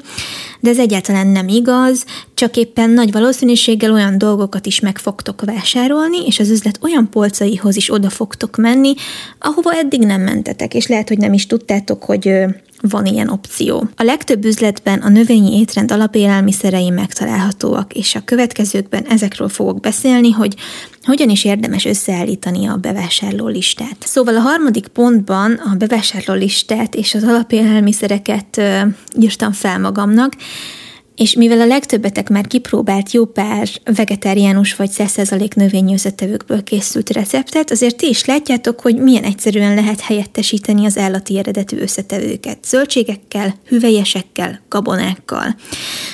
de 0.60 0.70
ez 0.70 0.80
egyáltalán 0.80 1.28
nem 1.28 1.48
igaz, 1.48 2.06
csak 2.34 2.58
éppen 2.58 2.90
nagy 2.90 3.12
valószínűséggel 3.12 3.92
olyan 3.92 4.18
dolgokat 4.18 4.66
is 4.66 4.80
meg 4.80 4.98
fogtok 4.98 5.42
vásárolni, 5.46 6.26
és 6.26 6.40
az 6.40 6.50
üzlet 6.50 6.80
olyan 6.82 7.10
polcaihoz 7.10 7.76
is 7.76 7.94
oda 7.94 8.10
fogtok 8.10 8.58
menni, 8.58 8.94
ahova 9.40 9.74
eddig 9.74 10.02
nem 10.02 10.22
mentetek, 10.22 10.74
és 10.74 10.88
lehet, 10.88 11.08
hogy 11.08 11.18
nem 11.18 11.34
is 11.34 11.48
tudtátok, 11.48 12.04
hogy 12.04 12.32
van 12.90 13.06
ilyen 13.06 13.30
opció. 13.30 13.90
A 13.96 14.04
legtöbb 14.04 14.46
üzletben 14.46 15.00
a 15.00 15.10
növényi 15.10 15.60
étrend 15.60 15.92
alapélelmiszerei 15.92 16.90
megtalálhatóak, 16.90 17.94
és 17.94 18.16
a 18.16 18.22
következőkben 18.26 19.06
ezekről 19.06 19.50
fogok 19.50 19.80
beszélni, 19.80 20.32
hogy 20.32 20.56
hogyan 21.04 21.30
is 21.30 21.46
érdemes 21.46 21.86
összeállítani 21.86 22.68
a 22.68 22.76
bevásárló 22.76 23.48
listát. 23.48 23.98
Szóval 24.00 24.36
a 24.36 24.40
harmadik 24.40 24.88
pontban 24.88 25.52
a 25.54 25.76
bevásárló 25.76 26.34
listát 26.34 26.96
és 26.96 27.14
az 27.14 27.24
alapélelmiszereket 27.24 28.62
írtam 29.20 29.52
fel 29.52 29.80
magamnak, 29.80 30.34
és 31.16 31.34
mivel 31.34 31.62
a 31.62 31.66
legtöbbetek 31.66 32.30
már 32.30 32.48
kipróbált 32.48 33.12
jó 33.12 33.26
pár 33.26 33.68
vegetáriánus 33.96 34.76
vagy 34.76 34.90
100% 34.98 35.56
növényi 35.56 35.94
összetevőkből 35.94 36.64
készült 36.64 37.10
receptet, 37.10 37.72
azért 37.72 37.96
ti 37.96 38.08
is 38.08 38.26
látjátok, 38.26 38.80
hogy 38.80 38.96
milyen 38.96 39.24
egyszerűen 39.24 39.76
lehet 39.76 40.02
helyettesíteni 40.02 40.86
az 40.86 40.98
állati 40.98 41.38
eredetű 41.38 41.78
összetevőket. 41.78 42.66
Zöldségekkel, 42.66 43.56
hüvelyesekkel, 43.68 44.62
gabonákkal. 44.70 45.56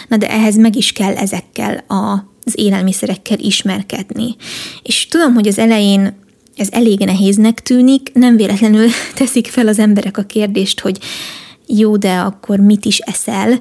Na 0.08 0.18
de 0.18 0.30
ehhez 0.30 0.58
meg 0.58 0.76
is 0.76 0.92
kell 0.92 1.16
ezekkel 1.16 1.84
a 1.88 2.30
az 2.46 2.54
élelmiszerekkel 2.56 3.40
ismerkedni. 3.40 4.36
És 4.84 5.08
tudom, 5.08 5.34
hogy 5.34 5.48
az 5.48 5.58
elején 5.58 6.20
ez 6.56 6.68
elég 6.72 7.00
nehéznek 7.00 7.62
tűnik, 7.62 8.12
nem 8.14 8.36
véletlenül 8.36 8.88
teszik 9.16 9.48
fel 9.48 9.68
az 9.68 9.80
emberek 9.80 10.18
a 10.18 10.24
kérdést, 10.24 10.80
hogy 10.80 11.00
jó, 11.68 11.98
de 11.98 12.14
akkor 12.14 12.60
mit 12.60 12.86
is 12.86 12.98
eszel? 13.00 13.60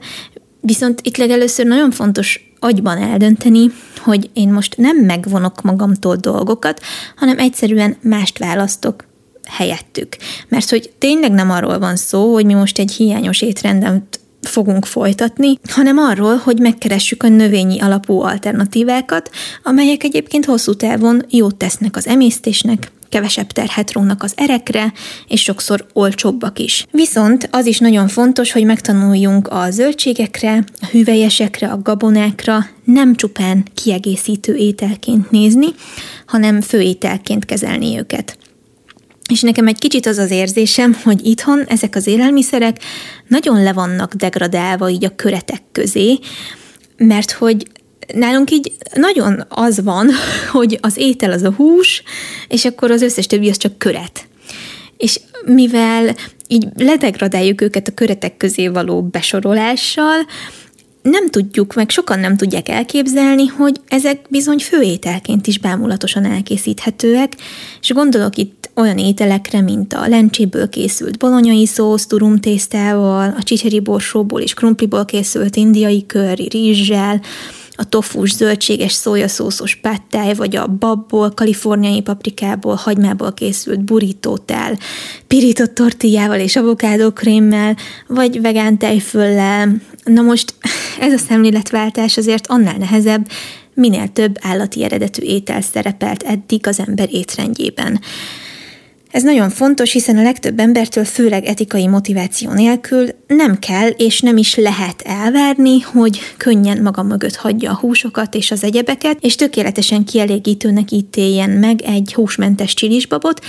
Viszont 0.60 1.00
itt 1.02 1.16
legelőször 1.16 1.66
nagyon 1.66 1.90
fontos 1.90 2.52
agyban 2.58 2.98
eldönteni, 2.98 3.70
hogy 3.98 4.30
én 4.32 4.48
most 4.48 4.76
nem 4.76 4.96
megvonok 4.96 5.62
magamtól 5.62 6.16
dolgokat, 6.16 6.80
hanem 7.16 7.38
egyszerűen 7.38 7.96
mást 8.00 8.38
választok 8.38 9.04
helyettük. 9.44 10.16
Mert 10.48 10.70
hogy 10.70 10.92
tényleg 10.98 11.32
nem 11.32 11.50
arról 11.50 11.78
van 11.78 11.96
szó, 11.96 12.32
hogy 12.32 12.44
mi 12.44 12.54
most 12.54 12.78
egy 12.78 12.92
hiányos 12.92 13.42
étrendet 13.42 14.20
fogunk 14.42 14.84
folytatni, 14.84 15.58
hanem 15.70 15.98
arról, 15.98 16.36
hogy 16.36 16.58
megkeressük 16.58 17.22
a 17.22 17.28
növényi 17.28 17.80
alapú 17.80 18.20
alternatívákat, 18.20 19.30
amelyek 19.62 20.04
egyébként 20.04 20.44
hosszú 20.44 20.74
távon 20.74 21.24
jót 21.30 21.56
tesznek 21.56 21.96
az 21.96 22.06
emésztésnek, 22.06 22.92
kevesebb 23.10 23.46
terhet 23.46 23.92
rónak 23.92 24.22
az 24.22 24.32
erekre, 24.36 24.92
és 25.28 25.42
sokszor 25.42 25.86
olcsóbbak 25.92 26.58
is. 26.58 26.86
Viszont 26.90 27.48
az 27.52 27.66
is 27.66 27.78
nagyon 27.78 28.08
fontos, 28.08 28.52
hogy 28.52 28.64
megtanuljunk 28.64 29.48
a 29.48 29.70
zöldségekre, 29.70 30.64
a 30.80 30.86
hüvelyesekre, 30.86 31.68
a 31.68 31.82
gabonákra 31.82 32.66
nem 32.84 33.14
csupán 33.14 33.64
kiegészítő 33.74 34.54
ételként 34.54 35.30
nézni, 35.30 35.68
hanem 36.26 36.60
főételként 36.60 37.44
kezelni 37.44 37.98
őket. 37.98 38.38
És 39.30 39.40
nekem 39.40 39.66
egy 39.66 39.78
kicsit 39.78 40.06
az 40.06 40.18
az 40.18 40.30
érzésem, 40.30 40.96
hogy 41.02 41.26
itthon 41.26 41.64
ezek 41.68 41.94
az 41.94 42.06
élelmiszerek 42.06 42.76
nagyon 43.28 43.62
le 43.62 43.72
vannak 43.72 44.14
degradálva 44.14 44.88
így 44.88 45.04
a 45.04 45.14
köretek 45.16 45.62
közé, 45.72 46.18
mert 46.96 47.30
hogy 47.30 47.66
nálunk 48.14 48.50
így 48.50 48.72
nagyon 48.94 49.44
az 49.48 49.82
van, 49.82 50.10
hogy 50.52 50.78
az 50.80 50.96
étel 50.96 51.32
az 51.32 51.42
a 51.42 51.52
hús, 51.52 52.02
és 52.48 52.64
akkor 52.64 52.90
az 52.90 53.02
összes 53.02 53.26
többi 53.26 53.48
az 53.48 53.56
csak 53.56 53.78
köret. 53.78 54.28
És 54.96 55.20
mivel 55.44 56.14
így 56.48 56.66
ledegradáljuk 56.76 57.60
őket 57.60 57.88
a 57.88 57.94
köretek 57.94 58.36
közé 58.36 58.68
való 58.68 59.02
besorolással, 59.02 60.26
nem 61.02 61.28
tudjuk, 61.28 61.74
meg 61.74 61.90
sokan 61.90 62.18
nem 62.18 62.36
tudják 62.36 62.68
elképzelni, 62.68 63.46
hogy 63.46 63.80
ezek 63.88 64.20
bizony 64.28 64.58
főételként 64.58 65.46
is 65.46 65.58
bámulatosan 65.58 66.24
elkészíthetőek, 66.24 67.32
és 67.80 67.90
gondolok 67.90 68.36
itt 68.36 68.70
olyan 68.74 68.98
ételekre, 68.98 69.60
mint 69.60 69.92
a 69.92 70.08
lencséből 70.08 70.68
készült 70.68 71.18
bolonyai 71.18 71.66
szósz, 71.66 72.06
turumtésztával, 72.06 73.34
a 73.38 73.42
csicseri 73.42 73.80
borsóból 73.80 74.40
és 74.40 74.54
krumpliból 74.54 75.04
készült 75.04 75.56
indiai 75.56 76.04
curry 76.06 76.48
rizssel, 76.48 77.20
a 77.80 77.84
tofus, 77.84 78.34
zöldséges, 78.34 78.92
szójaszószos 78.92 79.76
pattáj, 79.76 80.34
vagy 80.34 80.56
a 80.56 80.66
babból, 80.66 81.30
kaliforniai 81.30 82.00
paprikából, 82.00 82.74
hagymából 82.74 83.32
készült 83.32 83.80
burítótál, 83.80 84.78
pirított 85.26 85.74
tortillával 85.74 86.38
és 86.38 86.56
avokádókrémmel, 86.56 87.76
vagy 88.06 88.40
vegán 88.40 88.78
tejföllel. 88.78 89.80
Na 90.04 90.22
most 90.22 90.54
ez 91.00 91.12
a 91.12 91.18
szemléletváltás 91.18 92.16
azért 92.16 92.46
annál 92.46 92.76
nehezebb, 92.76 93.28
minél 93.74 94.08
több 94.08 94.36
állati 94.40 94.84
eredetű 94.84 95.22
étel 95.22 95.60
szerepelt 95.60 96.22
eddig 96.22 96.66
az 96.66 96.80
ember 96.86 97.08
étrendjében. 97.12 98.00
Ez 99.10 99.22
nagyon 99.22 99.50
fontos, 99.50 99.92
hiszen 99.92 100.18
a 100.18 100.22
legtöbb 100.22 100.58
embertől, 100.58 101.04
főleg 101.04 101.44
etikai 101.44 101.86
motiváció 101.86 102.52
nélkül 102.52 103.06
nem 103.26 103.58
kell 103.58 103.88
és 103.88 104.20
nem 104.20 104.36
is 104.36 104.56
lehet 104.56 105.02
elvárni, 105.02 105.80
hogy 105.80 106.20
könnyen 106.36 106.82
maga 106.82 107.02
mögött 107.02 107.36
hagyja 107.36 107.70
a 107.70 107.78
húsokat 107.78 108.34
és 108.34 108.50
az 108.50 108.64
egyebeket, 108.64 109.16
és 109.20 109.34
tökéletesen 109.34 110.04
kielégítőnek 110.04 110.90
ítéljen 110.90 111.50
meg 111.50 111.80
egy 111.82 112.12
húsmentes 112.14 112.74
csilisbabot, 112.74 113.40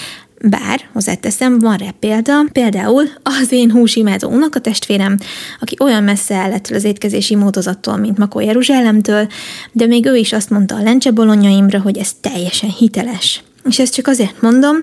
bár, 0.50 0.82
hozzáteszem, 0.94 1.60
van 1.60 1.78
rá 1.78 1.94
példa, 2.00 2.34
például 2.52 3.04
az 3.24 3.52
én 3.52 3.72
húsimádó 3.72 4.30
unokatestvérem, 4.30 5.18
aki 5.60 5.76
olyan 5.80 6.04
messze 6.04 6.36
áll 6.36 6.52
ettől 6.52 6.78
az 6.78 6.84
étkezési 6.84 7.36
módozattól, 7.36 7.98
mint 7.98 8.18
Makó 8.18 8.40
Jeruzsálemtől, 8.40 9.28
de 9.72 9.86
még 9.86 10.06
ő 10.06 10.16
is 10.16 10.34
azt 10.34 10.50
mondta 10.50 10.76
a 10.76 10.84
lencsebolonyaimra, 10.84 11.80
hogy 11.82 11.98
ez 11.98 12.12
teljesen 12.22 12.70
hiteles. 12.70 13.44
És 13.70 13.80
ezt 13.80 13.94
csak 13.94 14.08
azért 14.08 14.42
mondom, 14.42 14.78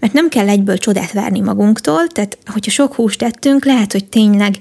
mert 0.00 0.12
nem 0.12 0.28
kell 0.28 0.48
egyből 0.48 0.78
csodát 0.78 1.12
várni 1.12 1.40
magunktól, 1.40 2.06
tehát 2.06 2.38
hogyha 2.46 2.70
sok 2.70 2.94
húst 2.94 3.18
tettünk, 3.18 3.64
lehet, 3.64 3.92
hogy 3.92 4.04
tényleg 4.04 4.58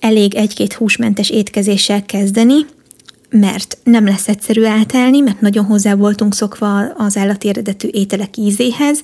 elég 0.00 0.34
egy-két 0.34 0.72
húsmentes 0.72 1.30
étkezéssel 1.30 2.04
kezdeni, 2.04 2.66
mert 3.40 3.78
nem 3.82 4.04
lesz 4.04 4.28
egyszerű 4.28 4.64
átállni, 4.64 5.20
mert 5.20 5.40
nagyon 5.40 5.64
hozzá 5.64 5.94
voltunk 5.94 6.34
szokva 6.34 6.78
az 6.80 7.16
állati 7.16 7.48
eredetű 7.48 7.88
ételek 7.92 8.36
ízéhez, 8.36 9.02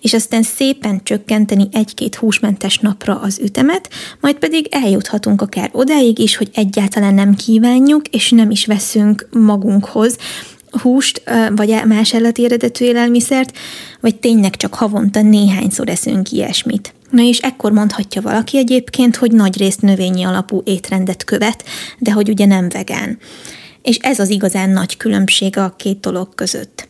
és 0.00 0.14
aztán 0.14 0.42
szépen 0.42 1.00
csökkenteni 1.02 1.68
egy-két 1.72 2.14
húsmentes 2.14 2.78
napra 2.78 3.20
az 3.20 3.38
ütemet, 3.42 3.90
majd 4.20 4.36
pedig 4.36 4.68
eljuthatunk 4.70 5.42
akár 5.42 5.70
odáig 5.72 6.18
is, 6.18 6.36
hogy 6.36 6.50
egyáltalán 6.54 7.14
nem 7.14 7.34
kívánjuk, 7.34 8.08
és 8.08 8.30
nem 8.30 8.50
is 8.50 8.66
veszünk 8.66 9.28
magunkhoz 9.30 10.16
húst, 10.70 11.22
vagy 11.56 11.82
más 11.86 12.14
állati 12.14 12.44
eredetű 12.44 12.84
élelmiszert, 12.84 13.58
vagy 14.00 14.16
tényleg 14.16 14.56
csak 14.56 14.74
havonta 14.74 15.22
néhányszor 15.22 15.88
eszünk 15.88 16.32
ilyesmit. 16.32 16.94
Na 17.10 17.22
és 17.22 17.38
ekkor 17.38 17.72
mondhatja 17.72 18.22
valaki 18.22 18.58
egyébként, 18.58 19.16
hogy 19.16 19.32
nagy 19.32 19.58
részt 19.58 19.80
növényi 19.80 20.24
alapú 20.24 20.62
étrendet 20.64 21.24
követ, 21.24 21.64
de 21.98 22.12
hogy 22.12 22.28
ugye 22.28 22.46
nem 22.46 22.68
vegán. 22.68 23.18
És 23.82 23.96
ez 23.96 24.18
az 24.18 24.28
igazán 24.28 24.70
nagy 24.70 24.96
különbség 24.96 25.56
a 25.56 25.74
két 25.78 26.00
dolog 26.00 26.34
között. 26.34 26.88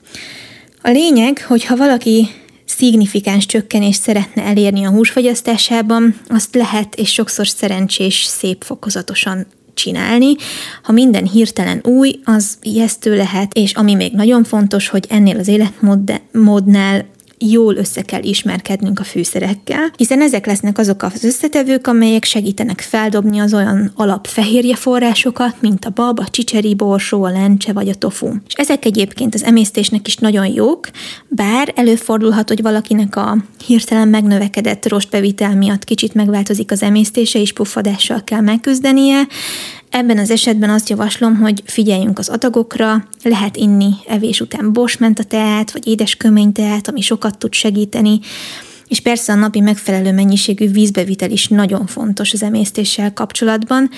A 0.83 0.91
lényeg, 0.91 1.45
hogy 1.47 1.65
ha 1.65 1.77
valaki 1.77 2.29
szignifikáns 2.65 3.47
csökkenést 3.47 4.03
szeretne 4.03 4.43
elérni 4.43 4.85
a 4.85 4.91
húsfogyasztásában, 4.91 6.21
azt 6.29 6.55
lehet 6.55 6.95
és 6.95 7.13
sokszor 7.13 7.49
szerencsés 7.49 8.25
szép 8.25 8.65
fokozatosan 8.65 9.47
csinálni. 9.77 10.35
Ha 10.83 10.93
minden 10.93 11.27
hirtelen 11.27 11.81
új, 11.85 12.21
az 12.25 12.59
ijesztő 12.63 13.17
lehet, 13.17 13.55
és 13.55 13.73
ami 13.73 13.95
még 13.95 14.13
nagyon 14.13 14.45
fontos, 14.45 14.89
hogy 14.89 15.07
ennél 15.09 15.39
az 15.39 15.49
életmódnál 15.49 17.05
jól 17.39 17.77
össze 17.77 18.03
kell 18.03 18.23
ismerkednünk 18.23 19.01
a 19.01 19.05
fűszerekkel, 19.05 19.93
hiszen 19.97 20.21
ezek 20.21 20.47
lesznek 20.47 20.79
azok 20.79 21.03
az 21.03 21.25
összetevők, 21.25 21.87
amelyek 21.87 22.25
segítenek 22.25 22.81
feldobni 22.81 23.39
az 23.39 23.55
olyan 23.55 23.93
alapfehérje 23.95 24.77
forrásokat, 24.77 25.55
mint 25.61 25.85
a 25.85 25.91
bab, 25.91 26.19
a 26.19 26.29
csicseri 26.31 26.75
borsó, 26.75 27.25
a 27.25 27.31
lencse 27.31 27.73
vagy 27.73 27.89
a 27.89 27.95
tofu. 27.95 28.29
És 28.47 28.55
ezek 28.55 28.85
egyébként 28.85 29.35
az 29.35 29.45
emésztésnek 29.45 30.07
is 30.07 30.17
nagyon 30.17 30.47
jók, 30.47 30.89
bár 31.29 31.73
előfordulhat, 31.75 32.49
hogy 32.49 32.63
valakinek 32.63 33.17
a 33.17 33.37
hirtelen 33.67 34.09
megnövekedett 34.09 34.89
rostbevitel 34.89 35.57
miatt 35.57 35.85
kicsit 35.85 36.15
megváltozik 36.15 36.71
az 36.71 36.83
emésztése, 36.83 37.39
és 37.39 37.53
puffadással 37.53 38.25
kell 38.25 38.41
megküzdenie, 38.41 39.27
Ebben 39.91 40.19
az 40.19 40.31
esetben 40.31 40.71
azt 40.71 40.89
javaslom, 40.89 41.37
hogy 41.37 41.63
figyeljünk 41.65 42.19
az 42.19 42.29
adagokra, 42.29 43.09
lehet 43.23 43.57
inni 43.57 43.93
evés 44.07 44.41
után 44.41 44.73
borsmenta 44.73 45.23
teát, 45.23 45.73
vagy 45.73 45.87
édes 45.87 46.17
teát, 46.53 46.89
ami 46.89 47.01
sokat 47.01 47.39
tud 47.39 47.53
segíteni, 47.53 48.21
és 48.89 49.01
persze 49.01 49.33
a 49.33 49.37
napi 49.37 49.61
megfelelő 49.61 50.13
mennyiségű 50.13 50.71
vízbevitel 50.71 51.31
is 51.31 51.49
nagyon 51.49 51.87
fontos 51.87 52.33
az 52.33 52.43
emésztéssel 52.43 53.13
kapcsolatban, 53.13 53.91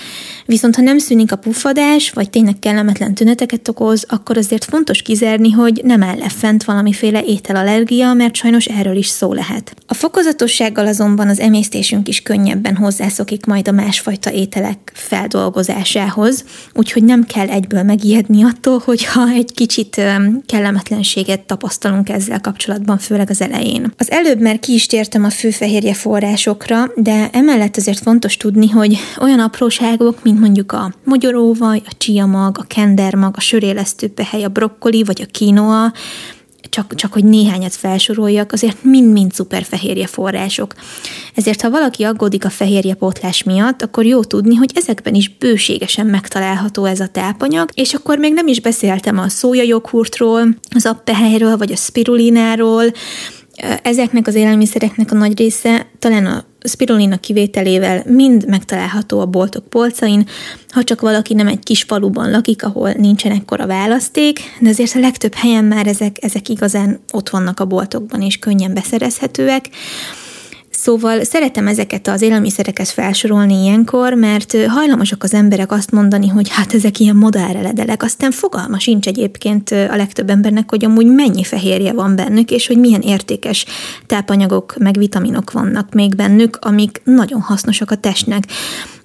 viszont 0.45 0.75
ha 0.75 0.81
nem 0.81 0.97
szűnik 0.97 1.31
a 1.31 1.35
puffadás, 1.35 2.11
vagy 2.11 2.29
tényleg 2.29 2.59
kellemetlen 2.59 3.13
tüneteket 3.13 3.67
okoz, 3.67 4.05
akkor 4.07 4.37
azért 4.37 4.65
fontos 4.65 5.01
kizárni, 5.01 5.51
hogy 5.51 5.81
nem 5.83 6.03
áll 6.03 6.17
fent 6.19 6.63
valamiféle 6.63 7.23
ételallergia, 7.23 8.13
mert 8.13 8.35
sajnos 8.35 8.65
erről 8.65 8.95
is 8.95 9.07
szó 9.07 9.33
lehet. 9.33 9.73
A 9.87 9.93
fokozatossággal 9.93 10.87
azonban 10.87 11.27
az 11.27 11.39
emésztésünk 11.39 12.07
is 12.07 12.21
könnyebben 12.21 12.75
hozzászokik 12.75 13.45
majd 13.45 13.67
a 13.67 13.71
másfajta 13.71 14.31
ételek 14.31 14.91
feldolgozásához, 14.93 16.43
úgyhogy 16.73 17.03
nem 17.03 17.25
kell 17.25 17.47
egyből 17.47 17.83
megijedni 17.83 18.43
attól, 18.43 18.81
hogyha 18.85 19.29
egy 19.29 19.51
kicsit 19.53 20.01
kellemetlenséget 20.45 21.41
tapasztalunk 21.41 22.09
ezzel 22.09 22.41
kapcsolatban, 22.41 22.97
főleg 22.97 23.29
az 23.29 23.41
elején. 23.41 23.93
Az 23.97 24.11
előbb 24.11 24.39
már 24.39 24.59
ki 24.59 24.77
is 24.79 24.85
tértem 24.85 25.23
a 25.23 25.29
főfehérje 25.29 25.93
forrásokra, 25.93 26.91
de 26.95 27.29
emellett 27.31 27.77
azért 27.77 27.99
fontos 27.99 28.37
tudni, 28.37 28.69
hogy 28.69 28.97
olyan 29.21 29.39
apróságok, 29.39 30.23
mint 30.23 30.39
mondjuk 30.39 30.71
a 30.71 30.93
mogyoróvaj, 31.03 31.81
a 31.85 31.91
csiamag, 31.97 32.57
a 32.59 32.65
kendermag, 32.67 33.33
a 33.37 33.39
sörélesztőpehely, 33.39 34.43
a 34.43 34.47
brokkoli 34.49 35.03
vagy 35.03 35.21
a 35.21 35.31
kínoa, 35.31 35.93
csak, 36.69 36.95
csak 36.95 37.13
hogy 37.13 37.23
néhányat 37.23 37.75
felsoroljak, 37.75 38.51
azért 38.51 38.83
mind-mind 38.83 39.33
szuper 39.33 39.63
fehérje 39.63 40.07
források. 40.07 40.73
Ezért, 41.35 41.61
ha 41.61 41.69
valaki 41.69 42.03
aggódik 42.03 42.45
a 42.45 42.49
fehérje 42.49 42.93
pótlás 42.93 43.43
miatt, 43.43 43.81
akkor 43.81 44.05
jó 44.05 44.23
tudni, 44.23 44.55
hogy 44.55 44.71
ezekben 44.75 45.13
is 45.13 45.37
bőségesen 45.37 46.05
megtalálható 46.05 46.85
ez 46.85 46.99
a 46.99 47.07
tápanyag, 47.07 47.69
és 47.73 47.93
akkor 47.93 48.17
még 48.17 48.33
nem 48.33 48.47
is 48.47 48.61
beszéltem 48.61 49.17
a 49.17 49.29
szójajoghurtról, 49.29 50.47
az 50.75 50.85
appehelyről 50.85 51.57
vagy 51.57 51.71
a 51.71 51.75
spirulináról, 51.75 52.83
ezeknek 53.83 54.27
az 54.27 54.35
élelmiszereknek 54.35 55.11
a 55.11 55.15
nagy 55.15 55.37
része 55.37 55.87
talán 55.99 56.25
a 56.25 56.43
spirulina 56.67 57.17
kivételével 57.17 58.03
mind 58.05 58.47
megtalálható 58.47 59.19
a 59.19 59.25
boltok 59.25 59.69
polcain, 59.69 60.27
ha 60.69 60.83
csak 60.83 61.01
valaki 61.01 61.33
nem 61.33 61.47
egy 61.47 61.59
kis 61.59 61.83
faluban 61.83 62.31
lakik, 62.31 62.63
ahol 62.63 62.91
nincsen 62.91 63.31
ekkora 63.31 63.67
választék, 63.67 64.39
de 64.59 64.69
azért 64.69 64.95
a 64.95 64.99
legtöbb 64.99 65.33
helyen 65.33 65.65
már 65.65 65.87
ezek, 65.87 66.17
ezek 66.21 66.49
igazán 66.49 66.99
ott 67.11 67.29
vannak 67.29 67.59
a 67.59 67.65
boltokban, 67.65 68.21
és 68.21 68.39
könnyen 68.39 68.73
beszerezhetőek. 68.73 69.69
Szóval 70.81 71.23
szeretem 71.23 71.67
ezeket 71.67 72.07
az 72.07 72.21
élelmiszereket 72.21 72.87
felsorolni 72.87 73.63
ilyenkor, 73.63 74.13
mert 74.13 74.65
hajlamosak 74.67 75.23
az 75.23 75.33
emberek 75.33 75.71
azt 75.71 75.91
mondani, 75.91 76.27
hogy 76.27 76.49
hát 76.49 76.73
ezek 76.73 76.99
ilyen 76.99 77.15
modelleledelek, 77.15 78.03
aztán 78.03 78.31
fogalma 78.31 78.79
sincs 78.79 79.07
egyébként 79.07 79.71
a 79.71 79.95
legtöbb 79.95 80.29
embernek, 80.29 80.69
hogy 80.69 80.85
amúgy 80.85 81.05
mennyi 81.05 81.43
fehérje 81.43 81.93
van 81.93 82.15
bennük, 82.15 82.51
és 82.51 82.67
hogy 82.67 82.77
milyen 82.77 83.01
értékes 83.01 83.65
tápanyagok, 84.05 84.75
meg 84.77 84.97
vitaminok 84.97 85.51
vannak 85.51 85.93
még 85.93 86.15
bennük, 86.15 86.57
amik 86.61 87.01
nagyon 87.03 87.41
hasznosak 87.41 87.91
a 87.91 87.95
testnek. 87.95 88.43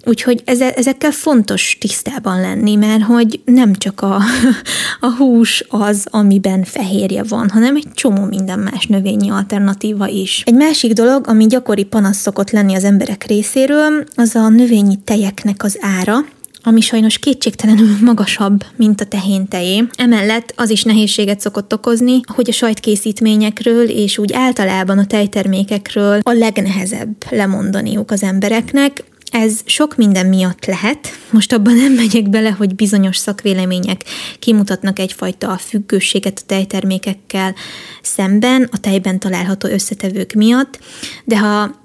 Úgyhogy 0.07 0.41
ezekkel 0.75 1.11
fontos 1.11 1.77
tisztában 1.79 2.41
lenni, 2.41 2.75
mert 2.75 3.03
hogy 3.03 3.41
nem 3.45 3.73
csak 3.73 4.01
a, 4.01 4.19
a 5.07 5.15
hús 5.17 5.65
az, 5.69 6.07
amiben 6.09 6.63
fehérje 6.63 7.23
van, 7.23 7.49
hanem 7.49 7.75
egy 7.75 7.87
csomó 7.93 8.25
minden 8.25 8.59
más 8.59 8.85
növényi 8.85 9.29
alternatíva 9.29 10.07
is. 10.07 10.43
Egy 10.45 10.53
másik 10.53 10.93
dolog, 10.93 11.27
ami 11.27 11.47
gyakori 11.65 11.83
panasz 11.83 12.17
szokott 12.17 12.49
lenni 12.49 12.75
az 12.75 12.83
emberek 12.83 13.23
részéről, 13.23 14.03
az 14.15 14.35
a 14.35 14.49
növényi 14.49 14.95
tejeknek 15.03 15.63
az 15.63 15.77
ára, 15.81 16.15
ami 16.63 16.81
sajnos 16.81 17.17
kétségtelenül 17.17 17.87
magasabb, 18.01 18.63
mint 18.75 19.01
a 19.01 19.05
tehén 19.05 19.47
tejé. 19.47 19.83
Emellett 19.95 20.53
az 20.55 20.69
is 20.69 20.83
nehézséget 20.83 21.39
szokott 21.39 21.73
okozni, 21.73 22.19
hogy 22.35 22.49
a 22.49 22.51
sajtkészítményekről 22.51 23.89
és 23.89 24.17
úgy 24.17 24.33
általában 24.33 24.97
a 24.97 25.05
tejtermékekről 25.05 26.19
a 26.23 26.31
legnehezebb 26.31 27.15
lemondaniuk 27.29 28.11
az 28.11 28.23
embereknek, 28.23 29.03
ez 29.35 29.59
sok 29.65 29.95
minden 29.95 30.25
miatt 30.25 30.65
lehet. 30.65 31.19
Most 31.29 31.53
abban 31.53 31.75
nem 31.75 31.93
megyek 31.93 32.29
bele, 32.29 32.49
hogy 32.49 32.75
bizonyos 32.75 33.17
szakvélemények 33.17 34.01
kimutatnak 34.39 34.99
egyfajta 34.99 35.57
függőséget 35.57 36.39
a 36.41 36.45
tejtermékekkel 36.45 37.55
szemben, 38.01 38.69
a 38.71 38.79
tejben 38.79 39.19
található 39.19 39.69
összetevők 39.69 40.33
miatt, 40.33 40.79
de 41.23 41.37
ha 41.37 41.83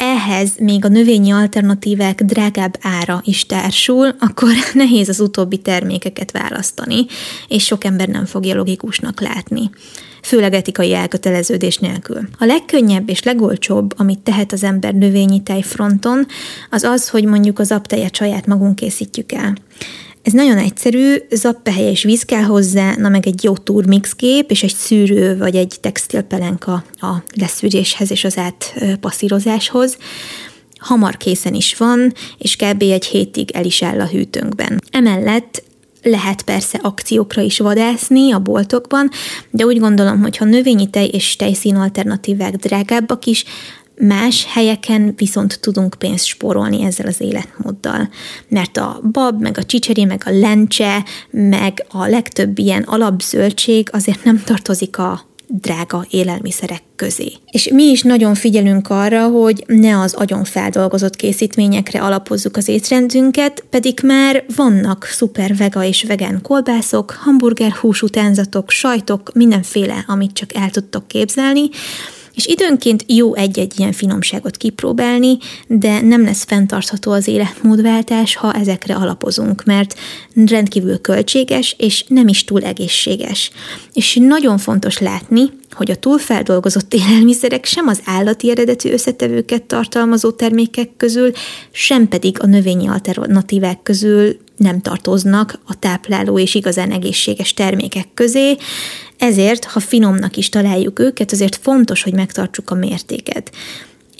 ehhez 0.00 0.52
még 0.58 0.84
a 0.84 0.88
növényi 0.88 1.30
alternatívák 1.30 2.22
drágább 2.22 2.78
ára 2.80 3.20
is 3.24 3.46
társul, 3.46 4.14
akkor 4.20 4.48
nehéz 4.72 5.08
az 5.08 5.20
utóbbi 5.20 5.58
termékeket 5.58 6.30
választani, 6.30 7.06
és 7.48 7.64
sok 7.64 7.84
ember 7.84 8.08
nem 8.08 8.24
fogja 8.24 8.54
logikusnak 8.54 9.20
látni 9.20 9.70
főleg 10.22 10.54
etikai 10.54 10.94
elköteleződés 10.94 11.78
nélkül. 11.78 12.28
A 12.38 12.44
legkönnyebb 12.44 13.08
és 13.08 13.22
legolcsóbb, 13.22 13.94
amit 13.96 14.18
tehet 14.18 14.52
az 14.52 14.62
ember 14.62 14.94
növényi 14.94 15.42
tejfronton, 15.42 16.26
az 16.70 16.82
az, 16.82 17.08
hogy 17.08 17.24
mondjuk 17.24 17.58
az 17.58 17.72
aptejet 17.72 18.16
saját 18.16 18.46
magunk 18.46 18.74
készítjük 18.74 19.32
el. 19.32 19.54
Ez 20.22 20.32
nagyon 20.32 20.58
egyszerű, 20.58 21.14
zappehely 21.30 21.90
és 21.90 22.02
víz 22.02 22.22
kell 22.22 22.42
hozzá, 22.42 22.94
na 22.96 23.08
meg 23.08 23.26
egy 23.26 23.44
jó 23.44 23.56
turmixgép 23.56 24.50
és 24.50 24.62
egy 24.62 24.74
szűrő 24.74 25.36
vagy 25.36 25.56
egy 25.56 25.76
textilpelenka 25.80 26.84
a 27.00 27.14
leszűréshez 27.34 28.10
és 28.10 28.24
az 28.24 28.38
átpasszírozáshoz. 28.38 29.96
Hamar 30.78 31.16
készen 31.16 31.54
is 31.54 31.76
van, 31.76 32.12
és 32.38 32.56
kb. 32.56 32.82
egy 32.82 33.04
hétig 33.04 33.50
el 33.50 33.64
is 33.64 33.82
áll 33.82 34.00
a 34.00 34.06
hűtőnkben. 34.06 34.82
Emellett 34.90 35.62
lehet 36.02 36.42
persze 36.42 36.78
akciókra 36.82 37.42
is 37.42 37.58
vadászni 37.58 38.32
a 38.32 38.38
boltokban, 38.38 39.10
de 39.50 39.64
úgy 39.64 39.78
gondolom, 39.78 40.20
hogy 40.20 40.36
ha 40.36 40.44
növényi 40.44 40.90
tej 40.90 41.06
és 41.12 41.36
tejszín 41.36 41.76
alternatívák 41.76 42.56
drágábbak 42.56 43.26
is, 43.26 43.44
Más 44.02 44.46
helyeken 44.48 45.12
viszont 45.16 45.60
tudunk 45.60 45.94
pénzt 45.98 46.24
spórolni 46.24 46.84
ezzel 46.84 47.06
az 47.06 47.20
életmóddal, 47.20 48.08
mert 48.48 48.76
a 48.76 49.00
bab, 49.12 49.40
meg 49.40 49.58
a 49.58 49.64
csicseri, 49.64 50.04
meg 50.04 50.22
a 50.26 50.30
lencse, 50.30 51.04
meg 51.30 51.86
a 51.88 52.06
legtöbb 52.06 52.58
ilyen 52.58 52.82
alapzöldség 52.82 53.88
azért 53.92 54.24
nem 54.24 54.42
tartozik 54.44 54.98
a 54.98 55.28
drága 55.46 56.06
élelmiszerek 56.10 56.82
közé. 56.96 57.32
És 57.50 57.68
mi 57.68 57.82
is 57.82 58.02
nagyon 58.02 58.34
figyelünk 58.34 58.90
arra, 58.90 59.28
hogy 59.28 59.64
ne 59.66 59.98
az 60.00 60.14
agyon 60.14 60.44
feldolgozott 60.44 61.16
készítményekre 61.16 62.00
alapozzuk 62.00 62.56
az 62.56 62.68
étrendünket, 62.68 63.64
pedig 63.70 63.98
már 64.02 64.44
vannak 64.56 65.04
szuper 65.04 65.56
vega 65.56 65.84
és 65.84 66.04
vegán 66.04 66.42
kolbászok, 66.42 67.10
hamburger 67.20 67.72
hús 67.72 68.02
utánzatok, 68.02 68.70
sajtok, 68.70 69.32
mindenféle, 69.34 70.04
amit 70.06 70.32
csak 70.32 70.54
el 70.54 70.70
tudtok 70.70 71.08
képzelni, 71.08 71.68
és 72.40 72.46
időnként 72.46 73.04
jó 73.06 73.34
egy-egy 73.34 73.72
ilyen 73.78 73.92
finomságot 73.92 74.56
kipróbálni, 74.56 75.38
de 75.66 76.00
nem 76.00 76.24
lesz 76.24 76.44
fenntartható 76.44 77.12
az 77.12 77.28
életmódváltás, 77.28 78.34
ha 78.34 78.52
ezekre 78.52 78.94
alapozunk, 78.94 79.64
mert 79.64 79.98
rendkívül 80.46 81.00
költséges, 81.00 81.74
és 81.78 82.04
nem 82.08 82.28
is 82.28 82.44
túl 82.44 82.62
egészséges. 82.62 83.50
És 83.92 84.18
nagyon 84.20 84.58
fontos 84.58 84.98
látni, 84.98 85.42
hogy 85.80 85.90
a 85.90 85.96
túlfeldolgozott 85.96 86.94
élelmiszerek 86.94 87.64
sem 87.64 87.86
az 87.86 88.00
állati 88.04 88.50
eredetű 88.50 88.90
összetevőket 88.90 89.62
tartalmazó 89.62 90.30
termékek 90.30 90.88
közül, 90.96 91.32
sem 91.70 92.08
pedig 92.08 92.42
a 92.42 92.46
növényi 92.46 92.88
alternatívák 92.88 93.82
közül 93.82 94.36
nem 94.56 94.80
tartoznak 94.80 95.58
a 95.66 95.78
tápláló 95.78 96.38
és 96.38 96.54
igazán 96.54 96.90
egészséges 96.90 97.54
termékek 97.54 98.06
közé, 98.14 98.56
ezért, 99.18 99.64
ha 99.64 99.80
finomnak 99.80 100.36
is 100.36 100.48
találjuk 100.48 100.98
őket, 100.98 101.32
azért 101.32 101.56
fontos, 101.56 102.02
hogy 102.02 102.14
megtartsuk 102.14 102.70
a 102.70 102.74
mértéket. 102.74 103.50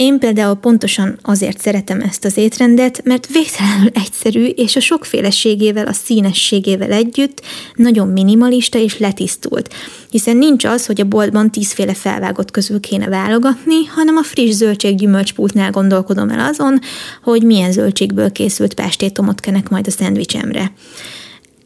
Én 0.01 0.19
például 0.19 0.55
pontosan 0.55 1.19
azért 1.23 1.61
szeretem 1.61 2.01
ezt 2.01 2.25
az 2.25 2.37
étrendet, 2.37 3.05
mert 3.05 3.27
végtelenül 3.33 3.91
egyszerű, 3.95 4.45
és 4.45 4.77
a 4.77 4.81
sokféleségével, 4.81 5.87
a 5.87 5.93
színességével 5.93 6.93
együtt 6.93 7.43
nagyon 7.75 8.09
minimalista 8.09 8.79
és 8.79 8.99
letisztult. 8.99 9.75
Hiszen 10.11 10.37
nincs 10.37 10.65
az, 10.65 10.87
hogy 10.87 11.01
a 11.01 11.05
boltban 11.05 11.51
tízféle 11.51 11.95
felvágott 11.95 12.51
közül 12.51 12.81
kéne 12.81 13.09
válogatni, 13.09 13.85
hanem 13.85 14.17
a 14.17 14.23
friss 14.23 14.55
zöldség 14.55 14.97
gyümölcspultnál 14.97 15.71
gondolkodom 15.71 16.31
el 16.31 16.49
azon, 16.49 16.79
hogy 17.23 17.43
milyen 17.43 17.73
zöldségből 17.73 18.33
készült 18.33 18.75
pástétomot 18.75 19.41
kenek 19.41 19.69
majd 19.69 19.87
a 19.87 19.91
szendvicsemre. 19.91 20.73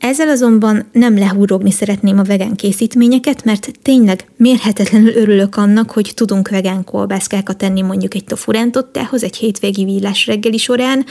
Ezzel 0.05 0.29
azonban 0.29 0.85
nem 0.93 1.19
lehúrogni 1.19 1.71
szeretném 1.71 2.19
a 2.19 2.23
vegán 2.23 2.55
készítményeket, 2.55 3.45
mert 3.45 3.71
tényleg 3.83 4.25
mérhetetlenül 4.37 5.15
örülök 5.15 5.57
annak, 5.57 5.91
hogy 5.91 6.13
tudunk 6.15 6.49
vegán 6.49 6.85
kolbászkákat 6.85 7.57
tenni 7.57 7.83
mondjuk 7.83 8.15
egy 8.15 8.25
tofurentottához 8.25 9.25
egy 9.25 9.37
hétvégi 9.37 9.85
villás 9.85 10.27
reggeli 10.27 10.57
során, 10.57 11.05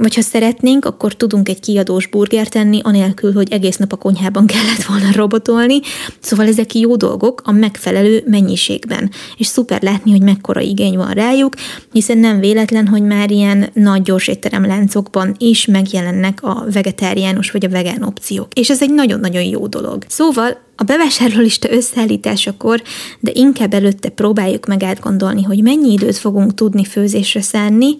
vagy 0.00 0.14
ha 0.14 0.20
szeretnénk, 0.20 0.84
akkor 0.84 1.14
tudunk 1.14 1.48
egy 1.48 1.60
kiadós 1.60 2.06
burger 2.06 2.48
tenni, 2.48 2.80
anélkül, 2.82 3.32
hogy 3.32 3.52
egész 3.52 3.76
nap 3.76 3.92
a 3.92 3.96
konyhában 3.96 4.46
kellett 4.46 4.82
volna 4.82 5.12
robotolni. 5.14 5.80
Szóval 6.20 6.46
ezek 6.46 6.74
jó 6.74 6.96
dolgok 6.96 7.42
a 7.44 7.52
megfelelő 7.52 8.22
mennyiségben. 8.26 9.10
És 9.36 9.46
szuper 9.46 9.82
látni, 9.82 10.10
hogy 10.10 10.22
mekkora 10.22 10.60
igény 10.60 10.96
van 10.96 11.10
rájuk, 11.10 11.54
hiszen 11.92 12.18
nem 12.18 12.40
véletlen, 12.40 12.86
hogy 12.86 13.02
már 13.02 13.30
ilyen 13.30 13.68
nagy 13.72 14.02
gyorsétterem 14.02 14.66
láncokban 14.66 15.34
is 15.38 15.66
megjelennek 15.66 16.38
a 16.42 16.64
vegetáriánus 16.72 17.50
vagy 17.50 17.64
a 17.64 17.68
vegán 17.68 18.02
opciók. 18.02 18.52
És 18.54 18.70
ez 18.70 18.82
egy 18.82 18.94
nagyon-nagyon 18.94 19.42
jó 19.42 19.66
dolog. 19.66 20.04
Szóval 20.08 20.58
a 20.76 20.82
bevásárlólista 20.82 21.72
összeállításakor, 21.72 22.82
de 23.20 23.30
inkább 23.34 23.74
előtte 23.74 24.08
próbáljuk 24.08 24.66
meg 24.66 24.82
átgondolni, 24.82 25.42
hogy 25.42 25.62
mennyi 25.62 25.92
időt 25.92 26.16
fogunk 26.16 26.54
tudni 26.54 26.84
főzésre 26.84 27.40
szánni, 27.40 27.96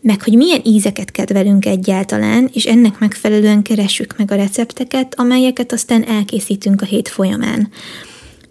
meg 0.00 0.22
hogy 0.22 0.36
milyen 0.36 0.60
ízeket 0.64 1.10
kedvelünk 1.10 1.66
egyáltalán, 1.66 2.50
és 2.52 2.64
ennek 2.64 2.98
megfelelően 2.98 3.62
keressük 3.62 4.14
meg 4.16 4.30
a 4.30 4.34
recepteket, 4.34 5.14
amelyeket 5.18 5.72
aztán 5.72 6.04
elkészítünk 6.04 6.82
a 6.82 6.84
hét 6.84 7.08
folyamán. 7.08 7.68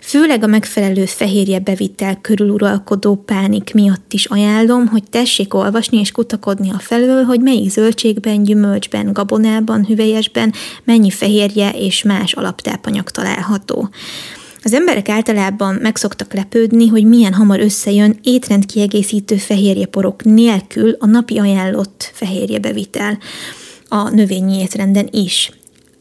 Főleg 0.02 0.44
a 0.44 0.48
megfelelő 0.48 1.06
fehérje 1.06 1.60
bevitel 1.60 2.22
körüluralkodó 2.22 3.16
pánik 3.16 3.74
miatt 3.74 4.14
is 4.14 4.26
ajánlom, 4.26 4.88
hogy 4.88 5.04
tessék 5.10 5.54
olvasni 5.54 6.00
és 6.00 6.12
kutakodni 6.12 6.70
a 6.70 6.80
felől, 6.80 7.24
hogy 7.24 7.40
melyik 7.40 7.70
zöldségben, 7.70 8.44
gyümölcsben, 8.44 9.14
gabonában, 9.14 9.86
hüvelyesben 9.86 10.54
mennyi 10.84 11.10
fehérje 11.10 11.70
és 11.70 12.04
más 12.04 12.34
alaptápanyag 12.34 13.10
található. 13.10 13.90
Az 14.64 14.74
emberek 14.74 15.10
általában 15.10 15.76
megszoktak 15.76 16.34
lepődni, 16.34 16.88
hogy 16.88 17.04
milyen 17.04 17.34
hamar 17.34 17.60
összejön 17.60 18.20
étrendkiegészítő 18.24 19.36
fehérjeporok 19.36 20.24
nélkül 20.24 20.96
a 21.00 21.06
napi 21.06 21.38
ajánlott 21.38 22.12
fehérjebevitel 22.14 23.18
a 23.88 24.10
növényi 24.10 24.60
étrenden 24.60 25.08
is. 25.12 25.52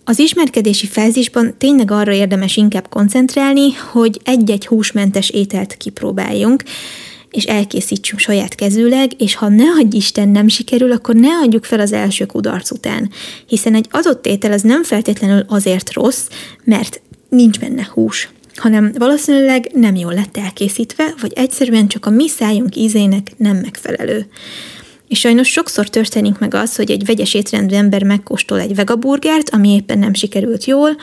Az 0.05 0.19
ismerkedési 0.19 0.87
fázisban 0.87 1.55
tényleg 1.59 1.91
arra 1.91 2.13
érdemes 2.13 2.57
inkább 2.57 2.89
koncentrálni, 2.89 3.73
hogy 3.73 4.21
egy-egy 4.25 4.67
húsmentes 4.67 5.31
ételt 5.31 5.77
kipróbáljunk, 5.77 6.63
és 7.31 7.45
elkészítsünk 7.45 8.21
saját 8.21 8.55
kezűleg, 8.55 9.11
és 9.19 9.35
ha 9.35 9.49
ne 9.49 9.65
adj 9.65 9.97
Isten 9.97 10.29
nem 10.29 10.49
sikerül, 10.49 10.93
akkor 10.93 11.15
ne 11.15 11.29
adjuk 11.29 11.65
fel 11.65 11.81
az 11.81 11.93
első 11.93 12.27
kudarc 12.27 12.71
után. 12.71 13.11
Hiszen 13.47 13.75
egy 13.75 13.87
adott 13.91 14.27
étel 14.27 14.53
az 14.53 14.63
nem 14.63 14.85
feltétlenül 14.85 15.45
azért 15.49 15.93
rossz, 15.93 16.27
mert 16.65 17.01
nincs 17.29 17.59
benne 17.59 17.89
hús 17.93 18.29
hanem 18.59 18.93
valószínűleg 18.99 19.71
nem 19.73 19.97
jól 19.97 20.15
lett 20.15 20.37
elkészítve, 20.37 21.15
vagy 21.21 21.33
egyszerűen 21.33 21.89
csak 21.89 22.07
a 22.07 22.11
mi 22.11 22.29
szájunk 22.29 22.77
ízének 22.77 23.33
nem 23.37 23.57
megfelelő. 23.57 24.27
És 25.09 25.19
sajnos 25.19 25.49
sokszor 25.49 25.89
történik 25.89 26.39
meg 26.39 26.55
az, 26.55 26.77
hogy 26.77 26.91
egy 26.91 27.05
vegyes 27.05 27.35
étrendű 27.35 27.75
ember 27.75 28.03
megkóstol 28.03 28.61
egy 28.61 28.75
vegaburgert, 28.75 29.51
ami 29.51 29.75
éppen 29.75 29.99
nem 29.99 30.15
sikerült 30.15 30.65
jól, 30.65 30.97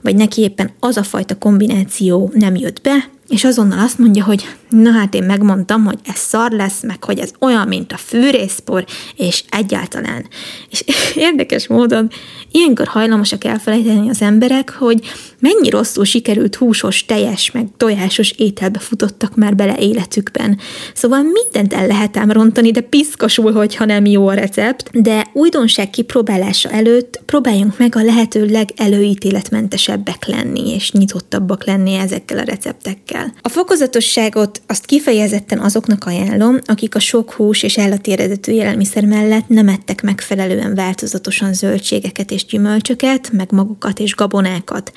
vagy 0.00 0.16
neki 0.16 0.40
éppen 0.40 0.70
az 0.80 0.96
a 0.96 1.02
fajta 1.02 1.38
kombináció 1.38 2.30
nem 2.34 2.56
jött 2.56 2.80
be, 2.80 3.08
és 3.32 3.44
azonnal 3.44 3.78
azt 3.78 3.98
mondja, 3.98 4.24
hogy 4.24 4.48
na 4.68 4.90
hát 4.90 5.14
én 5.14 5.22
megmondtam, 5.22 5.84
hogy 5.84 5.98
ez 6.04 6.18
szar 6.18 6.50
lesz, 6.50 6.82
meg 6.82 7.04
hogy 7.04 7.18
ez 7.18 7.30
olyan, 7.40 7.68
mint 7.68 7.92
a 7.92 7.96
fűrészpor, 7.96 8.84
és 9.16 9.44
egyáltalán. 9.50 10.26
És 10.70 10.84
érdekes 11.14 11.66
módon 11.66 12.10
ilyenkor 12.50 12.86
hajlamosak 12.86 13.44
elfelejteni 13.44 14.08
az 14.08 14.22
emberek, 14.22 14.70
hogy 14.70 15.00
mennyi 15.38 15.70
rosszul 15.70 16.04
sikerült 16.04 16.54
húsos, 16.54 17.04
teljes, 17.04 17.50
meg 17.50 17.66
tojásos 17.76 18.30
ételbe 18.30 18.78
futottak 18.78 19.36
már 19.36 19.56
bele 19.56 19.76
életükben. 19.78 20.58
Szóval 20.94 21.22
mindent 21.22 21.72
el 21.72 21.86
lehet 21.86 22.16
ám 22.16 22.30
rontani, 22.30 22.70
de 22.70 22.80
piszkosul, 22.80 23.52
hogyha 23.52 23.84
nem 23.84 24.04
jó 24.04 24.28
a 24.28 24.34
recept, 24.34 25.00
de 25.00 25.26
újdonság 25.32 25.90
kipróbálása 25.90 26.70
előtt 26.70 27.20
próbáljunk 27.26 27.78
meg 27.78 27.96
a 27.96 28.02
lehető 28.02 28.46
legelőítéletmentesebbek 28.46 30.26
lenni, 30.26 30.74
és 30.74 30.92
nyitottabbak 30.92 31.64
lenni 31.64 31.94
ezekkel 31.94 32.38
a 32.38 32.44
receptekkel. 32.44 33.21
A 33.40 33.48
fokozatosságot 33.48 34.62
azt 34.66 34.86
kifejezetten 34.86 35.58
azoknak 35.58 36.04
ajánlom, 36.04 36.58
akik 36.64 36.94
a 36.94 36.98
sok 36.98 37.32
hús 37.32 37.62
és 37.62 37.78
állati 37.78 38.12
eredetű 38.12 38.52
élelmiszer 38.52 39.04
mellett 39.04 39.48
nem 39.48 39.68
ettek 39.68 40.02
megfelelően 40.02 40.74
változatosan 40.74 41.54
zöldségeket 41.54 42.30
és 42.30 42.44
gyümölcsöket, 42.44 43.32
meg 43.32 43.52
magukat 43.52 43.98
és 43.98 44.14
gabonákat. 44.14 44.92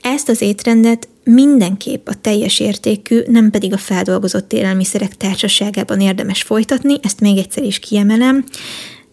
Ezt 0.00 0.28
az 0.28 0.40
étrendet 0.40 1.08
mindenképp 1.24 2.08
a 2.08 2.14
teljes 2.20 2.60
értékű, 2.60 3.20
nem 3.26 3.50
pedig 3.50 3.72
a 3.72 3.78
feldolgozott 3.78 4.52
élelmiszerek 4.52 5.16
társaságában 5.16 6.00
érdemes 6.00 6.42
folytatni, 6.42 6.94
ezt 7.02 7.20
még 7.20 7.38
egyszer 7.38 7.64
is 7.64 7.78
kiemelem. 7.78 8.44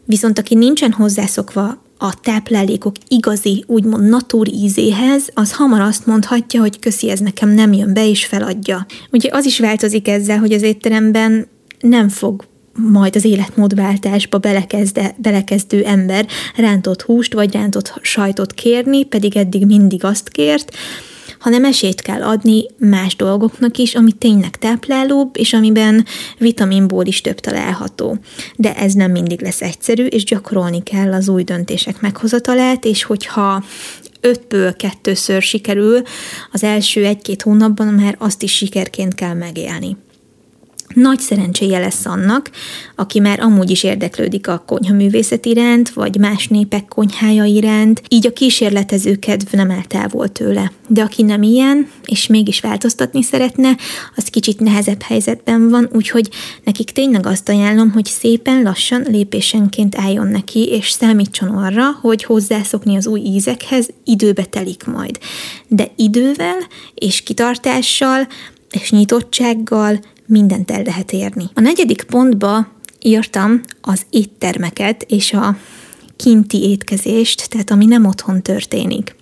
Viszont 0.06 0.40
aki 0.40 0.56
nincsen 0.56 0.92
hozzászokva 0.92 1.86
a 1.98 2.20
táplálékok 2.20 2.96
igazi, 3.08 3.64
úgymond 3.68 4.10
natúr 4.10 4.48
ízéhez, 4.48 5.30
az 5.34 5.54
hamar 5.54 5.82
azt 5.82 6.06
mondhatja, 6.06 6.60
hogy 6.60 6.80
köszi, 6.80 7.10
ez 7.10 7.20
nekem 7.20 7.50
nem 7.50 7.74
jön 7.74 7.94
be, 7.94 8.10
és 8.10 8.26
feladja. 8.26 8.86
Ugye 9.12 9.30
az 9.32 9.46
is 9.46 9.60
változik 9.60 10.08
ezzel, 10.08 10.38
hogy 10.38 10.54
az 10.54 10.62
étteremben 10.62 11.48
nem 11.80 12.10
fog 12.10 12.44
majd 12.78 13.16
az 13.16 13.26
életmódváltásba 13.26 14.38
belekezde, 14.38 15.16
belekezdő 15.18 15.84
ember 15.84 16.28
rántott 16.56 17.02
húst 17.02 17.34
vagy 17.34 17.54
rántott 17.54 18.00
sajtot 18.02 18.54
kérni, 18.54 19.04
pedig 19.04 19.38
eddig 19.38 19.66
mindig 19.66 20.04
azt 20.04 20.30
kért, 20.30 20.76
hanem 21.40 21.66
esélyt 21.66 22.02
kell 22.02 22.24
adni 22.24 22.66
más 22.78 23.16
dolgoknak 23.16 23.78
is, 23.78 23.96
ami 23.96 24.12
tényleg 24.12 24.56
táplálóbb, 24.56 25.38
és 25.38 25.54
amiben 25.54 26.06
vitaminból 26.38 27.06
is 27.06 27.22
több 27.22 27.40
található. 27.40 28.18
De 28.56 28.76
ez 28.76 28.94
nem 28.94 29.12
mindig 29.12 29.42
lesz 29.42 29.62
egyszerű, 29.62 30.06
és 30.06 30.24
gyakorolni 30.24 30.84
kell 30.84 31.14
az 31.14 31.30
új 31.30 31.44
döntések 31.44 32.02
meghozatalát, 32.02 32.86
és 32.86 33.04
hogyha 33.04 33.64
ötből 34.22 34.76
kettőször 34.76 35.42
sikerül, 35.42 36.02
az 36.52 36.64
első 36.64 37.06
egy-két 37.06 37.42
hónapban 37.42 37.88
már 37.88 38.16
azt 38.20 38.44
is 38.44 38.56
sikerként 38.56 39.16
kell 39.16 39.34
megélni 39.34 39.98
nagy 41.02 41.20
szerencséje 41.20 41.80
lesz 41.80 42.06
annak, 42.06 42.50
aki 42.96 43.20
már 43.20 43.40
amúgy 43.40 43.70
is 43.70 43.84
érdeklődik 43.84 44.48
a 44.48 44.64
konyhaművészet 44.66 45.46
iránt, 45.46 45.90
vagy 45.90 46.18
más 46.20 46.48
népek 46.48 46.86
konyhája 46.88 47.44
iránt, 47.44 48.02
így 48.08 48.28
a 48.28 48.34
kísérletező 48.34 49.16
kedv 49.16 49.54
nem 49.54 49.72
áll 49.72 49.84
távol 49.88 50.30
tőle. 50.30 50.72
De 50.88 51.02
aki 51.02 51.24
nem 51.24 51.42
ilyen, 51.42 51.90
és 52.06 52.28
mégis 52.28 52.60
változtatni 52.60 53.24
szeretne, 53.24 53.78
az 54.16 54.24
kicsit 54.24 54.60
nehezebb 54.60 55.02
helyzetben 55.02 55.70
van, 55.70 55.90
úgyhogy 55.94 56.30
nekik 56.64 56.92
tényleg 56.92 57.26
azt 57.26 57.50
ajánlom, 57.50 57.92
hogy 57.92 58.06
szépen 58.06 58.62
lassan, 58.62 59.06
lépésenként 59.10 59.96
álljon 59.98 60.28
neki, 60.28 60.68
és 60.68 60.90
számítson 60.90 61.50
arra, 61.50 61.92
hogy 62.02 62.24
hozzászokni 62.24 62.96
az 62.96 63.08
új 63.08 63.20
ízekhez 63.20 63.90
időbe 64.04 64.44
telik 64.44 64.86
majd. 64.86 65.20
De 65.68 65.92
idővel 65.96 66.58
és 66.94 67.22
kitartással 67.22 68.28
és 68.72 68.92
nyitottsággal 68.92 70.00
mindent 70.28 70.72
el 70.72 70.82
lehet 70.84 71.12
érni. 71.12 71.44
A 71.54 71.60
negyedik 71.60 72.04
pontba 72.04 72.68
írtam 73.00 73.62
az 73.82 74.06
éttermeket 74.10 75.06
és 75.08 75.34
a 75.34 75.58
kinti 76.16 76.70
étkezést, 76.70 77.50
tehát 77.50 77.72
ami 77.72 77.86
nem 77.86 78.06
otthon 78.06 78.42
történik. 78.42 79.16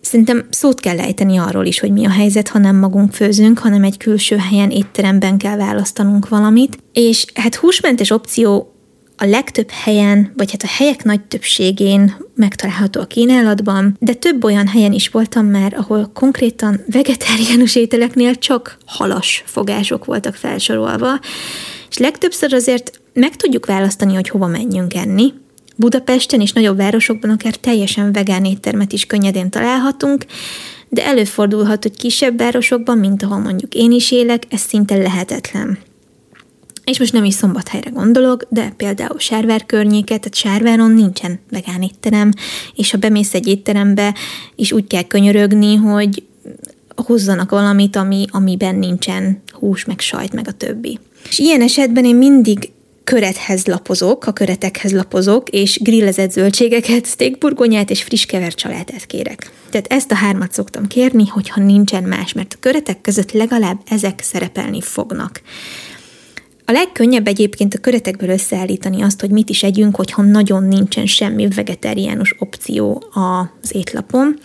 Szerintem 0.00 0.46
szót 0.50 0.80
kell 0.80 0.98
ejteni 0.98 1.36
arról 1.36 1.66
is, 1.66 1.80
hogy 1.80 1.92
mi 1.92 2.06
a 2.06 2.10
helyzet, 2.10 2.48
ha 2.48 2.58
nem 2.58 2.76
magunk 2.76 3.12
főzünk, 3.12 3.58
hanem 3.58 3.84
egy 3.84 3.96
külső 3.96 4.36
helyen, 4.36 4.70
étteremben 4.70 5.38
kell 5.38 5.56
választanunk 5.56 6.28
valamit. 6.28 6.78
És 6.92 7.24
hát 7.34 7.54
húsmentes 7.54 8.10
opció 8.10 8.73
a 9.16 9.24
legtöbb 9.24 9.70
helyen, 9.70 10.32
vagy 10.36 10.50
hát 10.50 10.62
a 10.62 10.74
helyek 10.76 11.04
nagy 11.04 11.20
többségén 11.20 12.16
megtalálható 12.34 13.00
a 13.00 13.06
kínálatban, 13.06 13.96
de 14.00 14.12
több 14.12 14.44
olyan 14.44 14.66
helyen 14.66 14.92
is 14.92 15.08
voltam 15.08 15.46
már, 15.46 15.74
ahol 15.76 16.10
konkrétan 16.14 16.80
vegetáriánus 16.90 17.76
ételeknél 17.76 18.34
csak 18.34 18.78
halas 18.86 19.42
fogások 19.46 20.04
voltak 20.04 20.34
felsorolva, 20.34 21.20
és 21.90 21.98
legtöbbször 21.98 22.52
azért 22.52 23.00
meg 23.12 23.36
tudjuk 23.36 23.66
választani, 23.66 24.14
hogy 24.14 24.28
hova 24.28 24.46
menjünk 24.46 24.94
enni. 24.94 25.32
Budapesten 25.76 26.40
és 26.40 26.52
nagyobb 26.52 26.76
városokban 26.76 27.30
akár 27.30 27.56
teljesen 27.56 28.12
vegán 28.12 28.44
éttermet 28.44 28.92
is 28.92 29.06
könnyedén 29.06 29.50
találhatunk, 29.50 30.24
de 30.88 31.04
előfordulhat, 31.06 31.82
hogy 31.82 31.96
kisebb 31.96 32.38
városokban, 32.38 32.98
mint 32.98 33.22
ahol 33.22 33.38
mondjuk 33.38 33.74
én 33.74 33.92
is 33.92 34.10
élek, 34.10 34.42
ez 34.48 34.60
szinte 34.60 34.96
lehetetlen. 34.96 35.78
És 36.84 36.98
most 36.98 37.12
nem 37.12 37.24
is 37.24 37.34
szombathelyre 37.34 37.90
gondolok, 37.90 38.46
de 38.48 38.72
például 38.76 39.18
Sárvár 39.18 39.66
környéket, 39.66 40.20
tehát 40.20 40.34
Sárváron 40.34 40.90
nincsen 40.90 41.40
vegán 41.50 41.82
étterem, 41.82 42.30
és 42.74 42.90
ha 42.90 42.98
bemész 42.98 43.34
egy 43.34 43.46
étterembe, 43.46 44.14
is 44.54 44.72
úgy 44.72 44.86
kell 44.86 45.02
könyörögni, 45.02 45.74
hogy 45.74 46.22
hozzanak 46.96 47.50
valamit, 47.50 47.96
ami, 47.96 48.24
amiben 48.30 48.74
nincsen 48.74 49.42
hús, 49.52 49.84
meg 49.84 50.00
sajt, 50.00 50.32
meg 50.32 50.48
a 50.48 50.52
többi. 50.52 50.98
És 51.28 51.38
ilyen 51.38 51.62
esetben 51.62 52.04
én 52.04 52.16
mindig 52.16 52.72
körethez 53.04 53.66
lapozok, 53.66 54.26
a 54.26 54.32
köretekhez 54.32 54.92
lapozok, 54.92 55.48
és 55.48 55.78
grillezett 55.82 56.30
zöldségeket, 56.30 57.06
steakburgonyát 57.06 57.90
és 57.90 58.02
friss 58.02 58.24
kevert 58.24 58.56
családát 58.56 59.06
kérek. 59.06 59.52
Tehát 59.70 59.86
ezt 59.92 60.10
a 60.10 60.14
hármat 60.14 60.52
szoktam 60.52 60.86
kérni, 60.86 61.26
hogyha 61.26 61.60
nincsen 61.60 62.02
más, 62.02 62.32
mert 62.32 62.52
a 62.54 62.60
köretek 62.60 63.00
között 63.00 63.32
legalább 63.32 63.80
ezek 63.88 64.20
szerepelni 64.22 64.80
fognak. 64.80 65.42
A 66.66 66.72
legkönnyebb 66.72 67.26
egyébként 67.26 67.74
a 67.74 67.78
köretekből 67.78 68.28
összeállítani 68.28 69.02
azt, 69.02 69.20
hogy 69.20 69.30
mit 69.30 69.50
is 69.50 69.62
együnk, 69.62 69.96
hogyha 69.96 70.22
nagyon 70.22 70.64
nincsen 70.64 71.06
semmi 71.06 71.48
vegetáriánus 71.48 72.34
opció 72.38 73.04
az 73.14 73.74
étlapon. 73.74 74.38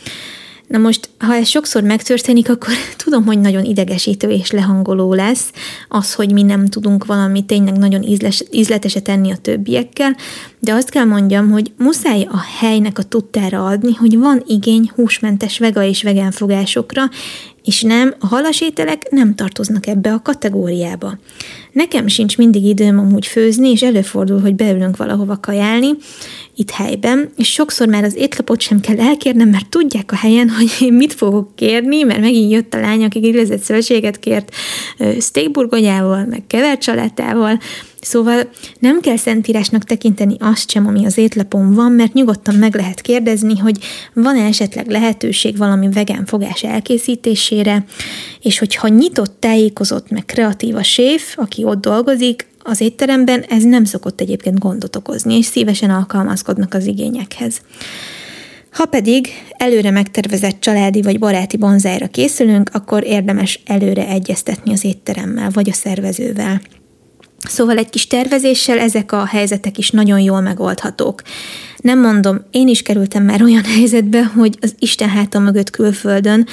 Na 0.67 0.77
most, 0.77 1.09
ha 1.17 1.35
ez 1.35 1.47
sokszor 1.47 1.83
megtörténik, 1.83 2.49
akkor 2.49 2.73
tudom, 3.03 3.25
hogy 3.25 3.39
nagyon 3.39 3.63
idegesítő 3.63 4.29
és 4.29 4.51
lehangoló 4.51 5.13
lesz 5.13 5.51
az, 5.87 6.13
hogy 6.13 6.33
mi 6.33 6.43
nem 6.43 6.65
tudunk 6.65 7.05
valami 7.05 7.45
tényleg 7.45 7.77
nagyon 7.77 8.03
ízles, 8.03 8.43
ízleteset 8.51 9.03
tenni 9.03 9.31
a 9.31 9.37
többiekkel, 9.37 10.15
de 10.59 10.73
azt 10.73 10.89
kell 10.89 11.05
mondjam, 11.05 11.51
hogy 11.51 11.71
muszáj 11.77 12.27
a 12.31 12.39
helynek 12.59 12.97
a 12.97 13.03
tudtára 13.03 13.65
adni, 13.65 13.93
hogy 13.93 14.17
van 14.17 14.43
igény 14.47 14.91
húsmentes 14.95 15.57
vega 15.57 15.83
és 15.83 16.03
vegán 16.03 16.31
fogásokra, 16.31 17.03
és 17.69 17.81
nem, 17.81 18.13
a 18.19 18.27
halasételek 18.27 19.09
nem 19.09 19.35
tartoznak 19.35 19.87
ebbe 19.87 20.13
a 20.13 20.21
kategóriába. 20.21 21.17
Nekem 21.71 22.07
sincs 22.07 22.37
mindig 22.37 22.65
időm 22.65 22.99
amúgy 22.99 23.25
főzni, 23.25 23.69
és 23.69 23.81
előfordul, 23.81 24.39
hogy 24.39 24.55
beülünk 24.55 24.97
valahova 24.97 25.39
kajálni, 25.39 25.89
itt 26.55 26.71
helyben, 26.71 27.29
és 27.37 27.51
sokszor 27.51 27.87
már 27.87 28.03
az 28.03 28.15
étlapot 28.15 28.61
sem 28.61 28.79
kell 28.79 28.99
elkérnem, 28.99 29.49
mert 29.49 29.69
tudják 29.69 30.11
a 30.11 30.15
helyen, 30.15 30.49
hogy 30.57 30.71
én 30.79 30.93
mit 30.93 31.13
fogok 31.13 31.55
kérni, 31.55 32.03
mert 32.03 32.19
megint 32.19 32.51
jött 32.51 32.73
a 32.73 32.79
lány, 32.79 33.03
aki 33.03 33.19
grillezett 33.19 33.61
szövetséget 33.61 34.19
kért 34.19 34.55
steakburgonyával, 35.19 36.25
meg 36.25 36.43
kevert 36.47 36.81
salátával, 36.81 37.59
Szóval 38.01 38.49
nem 38.79 39.01
kell 39.01 39.17
szentírásnak 39.17 39.83
tekinteni 39.83 40.35
azt 40.39 40.69
sem, 40.69 40.87
ami 40.87 41.05
az 41.05 41.17
étlapon 41.17 41.73
van, 41.73 41.91
mert 41.91 42.13
nyugodtan 42.13 42.55
meg 42.55 42.75
lehet 42.75 43.01
kérdezni, 43.01 43.57
hogy 43.57 43.77
van-e 44.13 44.45
esetleg 44.45 44.87
lehetőség 44.89 45.57
valami 45.57 45.89
vegán 45.89 46.25
fogás 46.25 46.63
elkészítésére, 46.63 47.85
és 48.41 48.59
hogyha 48.59 48.87
nyitott, 48.87 49.35
tájékozott, 49.39 50.09
meg 50.09 50.25
kreatív 50.25 50.75
a 50.75 50.83
séf, 50.83 51.33
aki 51.37 51.63
ott 51.63 51.81
dolgozik, 51.81 52.47
az 52.63 52.81
étteremben 52.81 53.41
ez 53.49 53.63
nem 53.63 53.83
szokott 53.83 54.21
egyébként 54.21 54.59
gondot 54.59 54.95
okozni, 54.95 55.37
és 55.37 55.45
szívesen 55.45 55.89
alkalmazkodnak 55.89 56.73
az 56.73 56.85
igényekhez. 56.85 57.61
Ha 58.71 58.85
pedig 58.85 59.27
előre 59.57 59.91
megtervezett 59.91 60.59
családi 60.59 61.01
vagy 61.01 61.19
baráti 61.19 61.57
bonzájra 61.57 62.07
készülünk, 62.07 62.69
akkor 62.73 63.03
érdemes 63.03 63.59
előre 63.65 64.07
egyeztetni 64.07 64.71
az 64.71 64.83
étteremmel 64.83 65.49
vagy 65.49 65.69
a 65.69 65.73
szervezővel. 65.73 66.61
Szóval 67.47 67.77
egy 67.77 67.89
kis 67.89 68.07
tervezéssel 68.07 68.79
ezek 68.79 69.11
a 69.11 69.25
helyzetek 69.25 69.77
is 69.77 69.89
nagyon 69.89 70.19
jól 70.19 70.41
megoldhatók. 70.41 71.21
Nem 71.77 71.99
mondom, 71.99 72.41
én 72.51 72.67
is 72.67 72.81
kerültem 72.81 73.23
már 73.23 73.41
olyan 73.41 73.63
helyzetbe, 73.75 74.23
hogy 74.23 74.57
az 74.61 74.75
Isten 74.79 75.09
háta 75.09 75.39
mögött 75.39 75.69
külföldön 75.69 76.47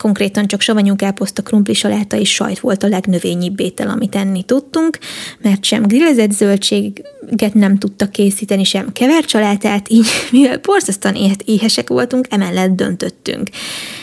konkrétan 0.00 0.46
csak 0.46 0.60
savanyú 0.60 0.96
káposzta, 0.96 1.42
krumpli 1.42 1.74
saláta 1.74 2.16
és 2.16 2.34
sajt 2.34 2.58
volt 2.58 2.82
a 2.82 2.88
legnövényibb 2.88 3.60
étel, 3.60 3.88
amit 3.88 4.14
enni 4.14 4.42
tudtunk, 4.42 4.98
mert 5.42 5.64
sem 5.64 5.82
grillezett 5.82 6.30
zöldséget 6.30 7.54
nem 7.54 7.78
tudtak 7.78 8.10
készíteni, 8.10 8.64
sem 8.64 8.92
kevert 8.92 9.28
salátát, 9.28 9.88
így 9.88 10.06
mivel 10.30 10.60
borzasztóan 10.62 11.16
éhesek 11.44 11.88
voltunk, 11.88 12.26
emellett 12.30 12.70
döntöttünk. 12.70 13.48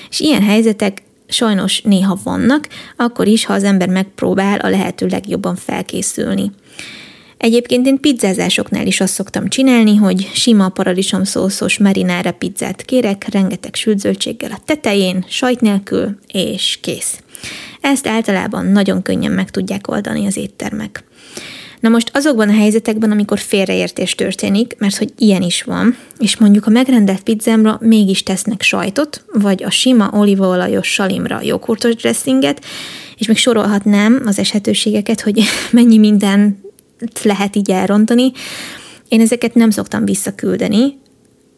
És 0.10 0.20
ilyen 0.20 0.42
helyzetek 0.42 1.02
sajnos 1.28 1.82
néha 1.82 2.18
vannak, 2.24 2.68
akkor 2.96 3.28
is, 3.28 3.46
ha 3.46 3.54
az 3.54 3.64
ember 3.64 3.88
megpróbál 3.88 4.60
a 4.60 4.70
lehető 4.70 5.08
legjobban 5.08 5.56
felkészülni. 5.56 6.52
Egyébként 7.38 7.88
én 7.88 8.00
pizzázásoknál 8.00 8.88
is 8.88 9.02
azt 9.02 9.14
szoktam 9.14 9.48
csinálni, 9.48 9.96
hogy 9.96 10.30
sima 10.34 10.70
paradicsom 10.70 11.24
szószos 11.24 11.78
marinára 11.78 12.32
pizzát 12.32 12.82
kérek, 12.82 13.28
rengeteg 13.32 13.76
sült 13.76 14.00
zöldséggel 14.00 14.52
a 14.52 14.62
tetején, 14.66 15.26
sajt 15.28 15.62
nélkül, 15.62 16.20
és 16.28 16.78
kész. 16.82 17.22
Ezt 17.82 18.08
általában 18.08 18.66
nagyon 18.66 19.02
könnyen 19.02 19.32
meg 19.32 19.50
tudják 19.50 19.88
oldani 19.88 20.26
az 20.26 20.38
éttermek. 20.38 21.07
Na 21.80 21.90
most 21.90 22.10
azokban 22.14 22.50
a 22.50 22.54
helyzetekben, 22.54 23.12
amikor 23.12 23.40
félreértés 23.40 24.16
történik, 24.16 24.76
mert 24.78 24.98
hogy 24.98 25.14
ilyen 25.18 25.42
is 25.42 25.64
van, 25.64 25.98
és 26.20 26.38
mondjuk 26.38 26.66
a 26.66 26.70
megrendelt 26.70 27.24
pizzámra 27.24 27.78
mégis 27.82 28.24
tesznek 28.24 28.62
sajtot, 28.62 29.24
vagy 29.34 29.64
a 29.64 29.70
sima 29.70 30.10
olívaolajos 30.14 30.94
salimra 30.94 31.40
joghurtos 31.44 31.96
dressinget, 31.96 32.66
és 33.18 33.28
még 33.28 33.38
sorolhatnám 33.38 34.22
az 34.26 34.40
esetőségeket, 34.40 35.22
hogy 35.22 35.44
mennyi 35.72 35.98
minden 35.98 36.60
lehet 37.24 37.56
így 37.56 37.72
elrontani. 37.72 38.32
Én 39.08 39.22
ezeket 39.22 39.54
nem 39.54 39.70
szoktam 39.70 40.06
visszaküldeni, 40.06 40.98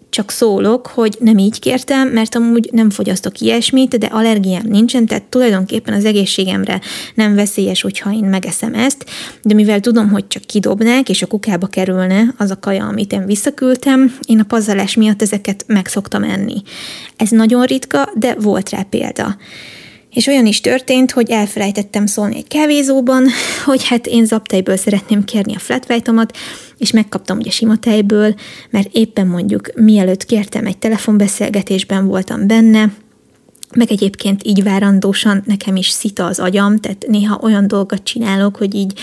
csak 0.09 0.31
szólok, 0.31 0.87
hogy 0.87 1.17
nem 1.19 1.37
így 1.37 1.59
kértem, 1.59 2.07
mert 2.07 2.35
amúgy 2.35 2.69
nem 2.71 2.89
fogyasztok 2.89 3.39
ilyesmit, 3.39 3.97
de 3.97 4.05
allergiám 4.05 4.65
nincsen, 4.65 5.05
tehát 5.05 5.23
tulajdonképpen 5.23 5.93
az 5.93 6.05
egészségemre 6.05 6.81
nem 7.15 7.35
veszélyes, 7.35 7.81
hogyha 7.81 8.11
én 8.11 8.23
megeszem 8.23 8.73
ezt, 8.73 9.05
de 9.41 9.53
mivel 9.53 9.79
tudom, 9.79 10.09
hogy 10.09 10.27
csak 10.27 10.43
kidobnák, 10.43 11.09
és 11.09 11.21
a 11.21 11.27
kukába 11.27 11.67
kerülne 11.67 12.33
az 12.37 12.51
a 12.51 12.59
kaja, 12.59 12.85
amit 12.85 13.13
én 13.13 13.25
visszaküldtem, 13.25 14.17
én 14.27 14.39
a 14.39 14.43
pazarlás 14.43 14.95
miatt 14.95 15.21
ezeket 15.21 15.63
meg 15.67 15.87
szoktam 15.87 16.23
enni. 16.23 16.61
Ez 17.15 17.29
nagyon 17.29 17.65
ritka, 17.65 18.09
de 18.15 18.35
volt 18.39 18.69
rá 18.69 18.81
példa. 18.89 19.37
És 20.19 20.27
olyan 20.27 20.45
is 20.45 20.61
történt, 20.61 21.11
hogy 21.11 21.29
elfelejtettem 21.29 22.05
szólni 22.05 22.35
egy 22.35 22.47
kávézóban, 22.47 23.27
hogy 23.65 23.87
hát 23.87 24.07
én 24.07 24.25
zaptejből 24.25 24.77
szeretném 24.77 25.23
kérni 25.23 25.55
a 25.55 25.59
flat 25.59 25.85
és 26.77 26.91
megkaptam 26.91 27.37
ugye 27.37 27.49
sima 27.49 27.77
tejből, 27.77 28.35
mert 28.69 28.89
éppen 28.91 29.27
mondjuk 29.27 29.69
mielőtt 29.75 30.25
kértem, 30.25 30.65
egy 30.65 30.77
telefonbeszélgetésben 30.77 32.07
voltam 32.07 32.47
benne, 32.47 32.91
meg 33.75 33.91
egyébként 33.91 34.41
így 34.43 34.63
várandósan 34.63 35.43
nekem 35.45 35.75
is 35.75 35.89
szita 35.89 36.25
az 36.25 36.39
agyam, 36.39 36.77
tehát 36.77 37.05
néha 37.07 37.39
olyan 37.41 37.67
dolgot 37.67 38.03
csinálok, 38.03 38.55
hogy 38.55 38.75
így 38.75 38.99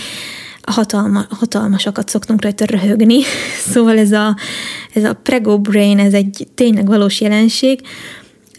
hatalma, 0.61 1.25
hatalmasakat 1.29 2.09
szoktunk 2.09 2.41
rajta 2.41 2.65
röhögni. 2.65 3.21
Szóval 3.71 3.97
ez 3.97 4.11
a, 4.11 4.37
ez 4.93 5.03
a 5.03 5.13
prego 5.13 5.59
brain, 5.59 5.99
ez 5.99 6.13
egy 6.13 6.47
tényleg 6.55 6.87
valós 6.87 7.21
jelenség, 7.21 7.81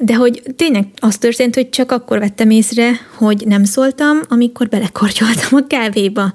de 0.00 0.14
hogy 0.14 0.42
tényleg 0.56 0.86
az 0.96 1.16
történt, 1.16 1.54
hogy 1.54 1.70
csak 1.70 1.92
akkor 1.92 2.18
vettem 2.18 2.50
észre, 2.50 2.90
hogy 3.14 3.44
nem 3.46 3.64
szóltam, 3.64 4.20
amikor 4.28 4.68
belekortyoltam 4.68 5.48
a 5.50 5.66
kávéba. 5.66 6.32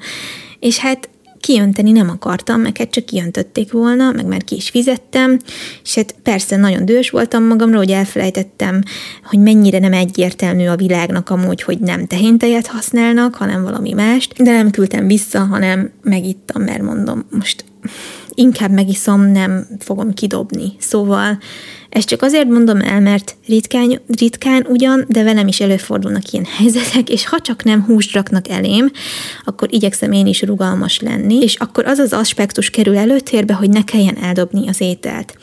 És 0.60 0.78
hát 0.78 1.10
kijönteni 1.44 1.92
nem 1.92 2.10
akartam, 2.10 2.62
meg 2.62 2.78
hát 2.78 2.90
csak 2.90 3.06
kijöntötték 3.06 3.72
volna, 3.72 4.12
meg 4.12 4.26
már 4.26 4.44
ki 4.44 4.56
is 4.56 4.70
fizettem, 4.70 5.40
és 5.84 5.96
hát 5.96 6.16
persze 6.24 6.56
nagyon 6.56 6.86
dühös 6.86 7.10
voltam 7.10 7.44
magamra, 7.44 7.78
hogy 7.78 7.92
elfelejtettem, 7.92 8.84
hogy 9.24 9.40
mennyire 9.40 9.80
nem 9.80 9.94
egyértelmű 9.94 10.68
a 10.68 10.76
világnak 10.76 11.30
amúgy, 11.30 11.62
hogy 11.62 11.80
nem 11.80 12.08
tehéntejet 12.08 12.68
használnak, 12.68 13.36
hanem 13.36 13.64
valami 13.64 13.94
mást, 13.94 14.44
de 14.44 14.52
nem 14.52 14.70
küldtem 14.70 15.08
vissza, 15.08 15.40
hanem 15.40 15.92
megittam, 16.02 16.62
mert 16.62 16.82
mondom, 16.82 17.26
most 17.30 17.66
inkább 18.36 18.72
megiszom, 18.72 19.32
nem 19.32 19.68
fogom 19.80 20.14
kidobni. 20.14 20.74
Szóval 20.80 21.38
ezt 21.90 22.08
csak 22.08 22.22
azért 22.22 22.50
mondom 22.50 22.82
el, 22.82 23.00
mert 23.00 23.36
ritkán, 23.48 24.02
ritkán 24.18 24.66
ugyan, 24.70 25.06
de 25.08 25.24
velem 25.24 25.48
is 25.48 25.60
előfordulnak 25.60 26.32
ilyen 26.32 26.46
helyzetek, 26.58 27.10
és 27.10 27.28
ha 27.28 27.40
csak 27.40 27.64
nem 27.64 27.84
húst 27.84 28.14
raknak 28.14 28.50
elém, 28.50 28.92
akkor 29.44 29.74
igyekszem 29.74 30.12
én 30.12 30.28
is 30.28 30.42
rugalmas 30.42 31.00
lenni, 31.00 31.42
és 31.42 31.56
akkor 31.56 31.86
az 31.86 31.98
az 31.98 32.14
aspektus 32.14 32.70
kerül 32.70 32.98
előtérbe, 32.98 33.54
hogy 33.54 33.70
ne 33.70 33.84
kelljen 33.84 34.18
eldobni 34.18 34.68
az 34.68 34.82
ételt. 34.82 35.38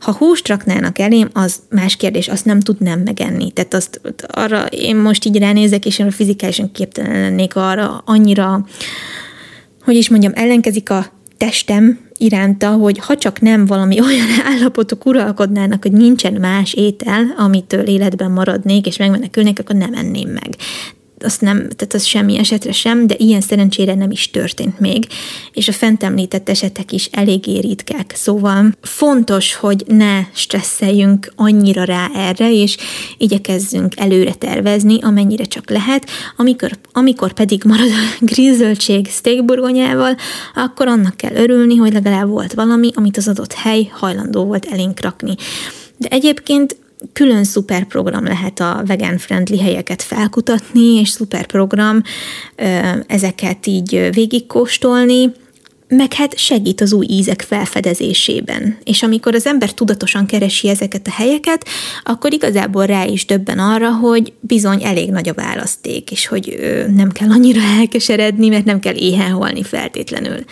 Ha 0.00 0.12
húst 0.12 0.48
raknának 0.48 0.98
elém, 0.98 1.28
az 1.32 1.62
más 1.70 1.96
kérdés, 1.96 2.28
azt 2.28 2.44
nem 2.44 2.60
tudnám 2.60 3.00
megenni. 3.00 3.50
Tehát 3.50 3.74
azt 3.74 4.00
arra 4.26 4.66
én 4.66 4.96
most 4.96 5.24
így 5.24 5.38
ránézek, 5.38 5.86
és 5.86 5.98
én 5.98 6.10
fizikálisan 6.10 6.72
képtelen 6.72 7.20
lennék 7.20 7.56
arra 7.56 8.02
annyira, 8.04 8.66
hogy 9.84 9.94
is 9.94 10.08
mondjam, 10.08 10.32
ellenkezik 10.34 10.90
a 10.90 11.06
testem 11.36 11.98
iránta, 12.16 12.70
hogy 12.70 12.98
ha 12.98 13.16
csak 13.16 13.40
nem 13.40 13.66
valami 13.66 14.00
olyan 14.06 14.26
állapotok 14.44 15.06
uralkodnának, 15.06 15.82
hogy 15.82 15.92
nincsen 15.92 16.32
más 16.32 16.74
étel, 16.74 17.34
amitől 17.36 17.86
életben 17.86 18.30
maradnék, 18.30 18.86
és 18.86 18.96
megmenekülnék, 18.96 19.58
akkor 19.58 19.76
nem 19.76 19.94
enném 19.94 20.28
meg 20.28 20.56
azt 21.24 21.40
nem, 21.40 21.56
tehát 21.56 21.94
az 21.94 22.04
semmi 22.04 22.38
esetre 22.38 22.72
sem, 22.72 23.06
de 23.06 23.14
ilyen 23.18 23.40
szerencsére 23.40 23.94
nem 23.94 24.10
is 24.10 24.30
történt 24.30 24.80
még, 24.80 25.06
és 25.52 25.68
a 25.68 25.72
fent 25.72 26.02
említett 26.02 26.48
esetek 26.48 26.92
is 26.92 27.08
eléggé 27.12 27.58
ritkák. 27.58 28.12
Szóval 28.14 28.72
fontos, 28.82 29.54
hogy 29.54 29.84
ne 29.86 30.20
stresszeljünk 30.32 31.32
annyira 31.36 31.84
rá 31.84 32.10
erre, 32.14 32.52
és 32.52 32.76
igyekezzünk 33.18 33.92
előre 33.96 34.32
tervezni, 34.34 34.98
amennyire 35.02 35.44
csak 35.44 35.70
lehet, 35.70 36.10
amikor, 36.36 36.70
amikor 36.92 37.32
pedig 37.32 37.62
marad 37.64 37.88
a 37.88 38.16
grízöltség 38.32 39.08
steakburgonyával, 39.10 40.16
akkor 40.54 40.88
annak 40.88 41.16
kell 41.16 41.34
örülni, 41.34 41.76
hogy 41.76 41.92
legalább 41.92 42.28
volt 42.28 42.52
valami, 42.52 42.90
amit 42.94 43.16
az 43.16 43.28
adott 43.28 43.52
hely 43.52 43.90
hajlandó 43.92 44.44
volt 44.44 44.64
elénk 44.64 45.00
rakni. 45.00 45.34
De 45.96 46.08
egyébként 46.08 46.76
külön 47.12 47.44
szuper 47.44 47.84
program 47.84 48.24
lehet 48.24 48.60
a 48.60 48.82
vegan 48.86 49.18
friendly 49.18 49.56
helyeket 49.56 50.02
felkutatni, 50.02 51.00
és 51.00 51.08
szuper 51.08 51.46
program 51.46 52.02
ezeket 53.06 53.66
így 53.66 54.08
végigkóstolni, 54.12 55.32
meg 55.88 56.12
hát 56.12 56.38
segít 56.38 56.80
az 56.80 56.92
új 56.92 57.06
ízek 57.08 57.42
felfedezésében. 57.42 58.78
És 58.84 59.02
amikor 59.02 59.34
az 59.34 59.46
ember 59.46 59.72
tudatosan 59.72 60.26
keresi 60.26 60.68
ezeket 60.68 61.06
a 61.06 61.10
helyeket, 61.10 61.68
akkor 62.04 62.32
igazából 62.32 62.86
rá 62.86 63.04
is 63.04 63.26
döbben 63.26 63.58
arra, 63.58 63.92
hogy 63.92 64.32
bizony 64.40 64.84
elég 64.84 65.10
nagy 65.10 65.28
a 65.28 65.34
választék, 65.34 66.10
és 66.10 66.26
hogy 66.26 66.58
nem 66.94 67.10
kell 67.10 67.30
annyira 67.30 67.60
elkeseredni, 67.60 68.48
mert 68.48 68.64
nem 68.64 68.80
kell 68.80 68.94
éhen 68.94 69.30
holni 69.30 69.62
feltétlenül. 69.62 70.44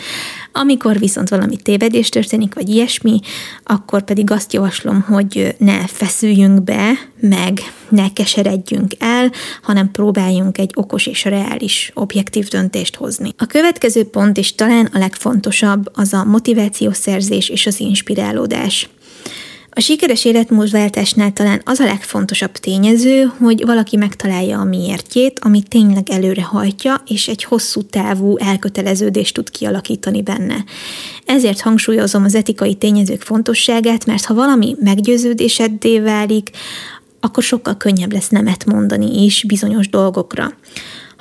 Amikor 0.55 0.99
viszont 0.99 1.29
valami 1.29 1.57
tévedés 1.57 2.09
történik, 2.09 2.53
vagy 2.53 2.69
ilyesmi, 2.69 3.19
akkor 3.63 4.03
pedig 4.03 4.31
azt 4.31 4.53
javaslom, 4.53 5.01
hogy 5.01 5.55
ne 5.57 5.87
feszüljünk 5.87 6.63
be, 6.63 6.91
meg 7.19 7.59
ne 7.89 8.13
keseredjünk 8.13 8.91
el, 8.99 9.31
hanem 9.61 9.91
próbáljunk 9.91 10.57
egy 10.57 10.71
okos 10.75 11.05
és 11.05 11.23
reális, 11.23 11.91
objektív 11.93 12.47
döntést 12.47 12.95
hozni. 12.95 13.33
A 13.37 13.45
következő 13.45 14.03
pont, 14.03 14.37
és 14.37 14.55
talán 14.55 14.89
a 14.93 14.97
legfontosabb, 14.97 15.89
az 15.93 16.13
a 16.13 16.23
motivációszerzés 16.23 17.49
és 17.49 17.65
az 17.65 17.79
inspirálódás. 17.79 18.89
A 19.75 19.79
sikeres 19.79 20.25
életmódváltásnál 20.25 21.33
talán 21.33 21.61
az 21.65 21.79
a 21.79 21.85
legfontosabb 21.85 22.51
tényező, 22.51 23.31
hogy 23.37 23.65
valaki 23.65 23.95
megtalálja 23.95 24.59
a 24.59 24.63
miértjét, 24.63 25.39
ami 25.39 25.63
tényleg 25.63 26.09
előre 26.09 26.43
hajtja, 26.43 27.01
és 27.05 27.27
egy 27.27 27.43
hosszú 27.43 27.81
távú 27.81 28.37
elköteleződést 28.37 29.33
tud 29.33 29.49
kialakítani 29.49 30.21
benne. 30.21 30.63
Ezért 31.25 31.61
hangsúlyozom 31.61 32.23
az 32.23 32.35
etikai 32.35 32.75
tényezők 32.75 33.21
fontosságát, 33.21 34.05
mert 34.05 34.25
ha 34.25 34.33
valami 34.33 34.75
meggyőződéseddé 34.79 35.99
válik, 35.99 36.49
akkor 37.19 37.43
sokkal 37.43 37.77
könnyebb 37.77 38.11
lesz 38.11 38.29
nemet 38.29 38.65
mondani 38.65 39.23
is 39.23 39.43
bizonyos 39.47 39.89
dolgokra. 39.89 40.53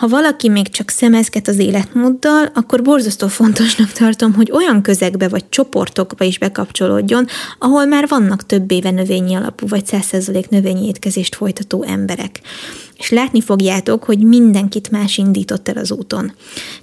Ha 0.03 0.09
valaki 0.09 0.49
még 0.49 0.69
csak 0.69 0.89
szemezget 0.89 1.49
az 1.49 1.59
életmóddal, 1.59 2.51
akkor 2.55 2.83
borzasztó 2.83 3.29
fontosnak 3.29 3.93
tartom, 3.93 4.35
hogy 4.35 4.51
olyan 4.51 4.83
közegbe 4.83 5.29
vagy 5.29 5.49
csoportokba 5.49 6.25
is 6.25 6.39
bekapcsolódjon, 6.39 7.27
ahol 7.59 7.85
már 7.85 8.09
vannak 8.09 8.47
több 8.47 8.71
éve 8.71 8.91
növényi 8.91 9.35
alapú 9.35 9.69
vagy 9.69 9.83
100% 9.87 10.49
növényi 10.49 10.87
étkezést 10.87 11.35
folytató 11.35 11.83
emberek 11.83 12.41
és 13.03 13.11
látni 13.11 13.41
fogjátok, 13.41 14.05
hogy 14.05 14.19
mindenkit 14.19 14.91
más 14.91 15.19
indított 15.19 15.69
el 15.69 15.77
az 15.77 15.93
úton. 15.93 16.33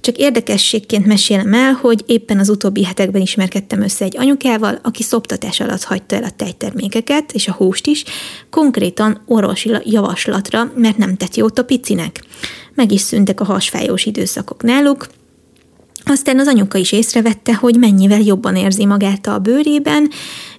Csak 0.02 0.18
érdekességként 0.18 1.06
mesélem 1.06 1.54
el, 1.54 1.74
hogy 1.74 2.04
éppen 2.06 2.40
az 2.40 2.50
utóbbi 2.50 2.84
hetekben 2.84 3.22
ismerkedtem 3.22 3.82
össze 3.82 4.06
egy 4.06 4.18
anyukával, 4.18 4.80
aki 4.84 5.04
szoptatás 5.04 5.60
alatt 5.60 5.84
hagyta 5.84 6.16
el 6.16 6.24
a 6.24 6.32
tejtermékeket, 6.36 7.32
és 7.32 7.48
a 7.48 7.52
húst 7.52 7.88
is, 7.88 8.04
konkrétan 8.50 9.22
orvosi 9.26 9.72
javaslatra, 9.84 10.72
mert 10.76 10.98
nem 10.98 11.16
tett 11.16 11.36
jót 11.36 11.60
a 11.60 11.64
picinek. 11.64 12.24
Meg 12.76 12.92
is 12.92 13.02
szűntek 13.02 13.40
a 13.40 13.46
hasfájós 13.46 14.06
időszakok 14.06 14.64
náluk, 14.64 15.08
Aztán 16.04 16.40
az 16.40 16.48
anyuka 16.48 16.78
is 16.78 16.92
észrevette, 16.92 17.54
hogy 17.56 17.76
mennyivel 17.76 18.22
jobban 18.22 18.56
érzi 18.56 18.86
magát 18.86 19.28
a 19.28 19.40
bőrében, 19.40 20.10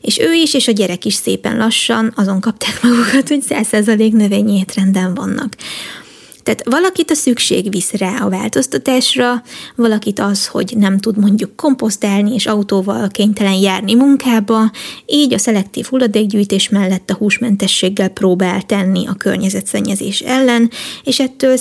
és 0.01 0.19
ő 0.19 0.33
is, 0.33 0.55
és 0.55 0.69
a 0.69 0.73
gyerek 0.73 1.05
is 1.05 1.15
szépen 1.15 1.57
lassan 1.57 2.13
azon 2.17 2.41
kapták 2.41 2.79
magukat, 2.83 3.29
hogy 3.29 3.45
100% 3.49 4.13
növényi 4.13 4.59
étrenden 4.59 5.15
vannak. 5.15 5.55
Tehát 6.43 6.69
valakit 6.69 7.11
a 7.11 7.15
szükség 7.15 7.71
visz 7.71 7.93
rá 7.93 8.19
a 8.21 8.29
változtatásra, 8.29 9.43
valakit 9.77 10.19
az, 10.19 10.47
hogy 10.47 10.73
nem 10.77 10.99
tud 10.99 11.19
mondjuk 11.19 11.57
komposztálni 11.57 12.35
és 12.35 12.47
autóval 12.47 13.09
kénytelen 13.09 13.55
járni 13.55 13.95
munkába, 13.95 14.71
így 15.07 15.35
a 15.35 15.39
szelektív 15.39 15.87
hulladékgyűjtés 15.87 16.69
mellett 16.69 17.11
a 17.11 17.15
húsmentességgel 17.15 18.09
próbál 18.09 18.63
tenni 18.63 19.07
a 19.07 19.15
környezetszennyezés 19.15 20.21
ellen, 20.21 20.71
és 21.05 21.21
ettől 21.21 21.57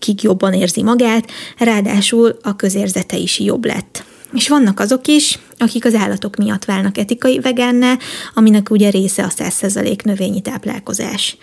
100%-ig 0.00 0.22
jobban 0.22 0.52
érzi 0.52 0.82
magát, 0.82 1.30
ráadásul 1.58 2.38
a 2.42 2.56
közérzete 2.56 3.16
is 3.16 3.40
jobb 3.40 3.64
lett. 3.64 4.04
És 4.32 4.48
vannak 4.48 4.80
azok 4.80 5.06
is, 5.06 5.38
akik 5.58 5.84
az 5.84 5.94
állatok 5.94 6.36
miatt 6.36 6.64
válnak 6.64 6.98
etikai 6.98 7.40
vegánná, 7.40 7.98
aminek 8.34 8.70
ugye 8.70 8.90
része 8.90 9.22
a 9.22 9.28
100% 9.28 10.04
növényi 10.04 10.40
táplálkozás. 10.40 11.36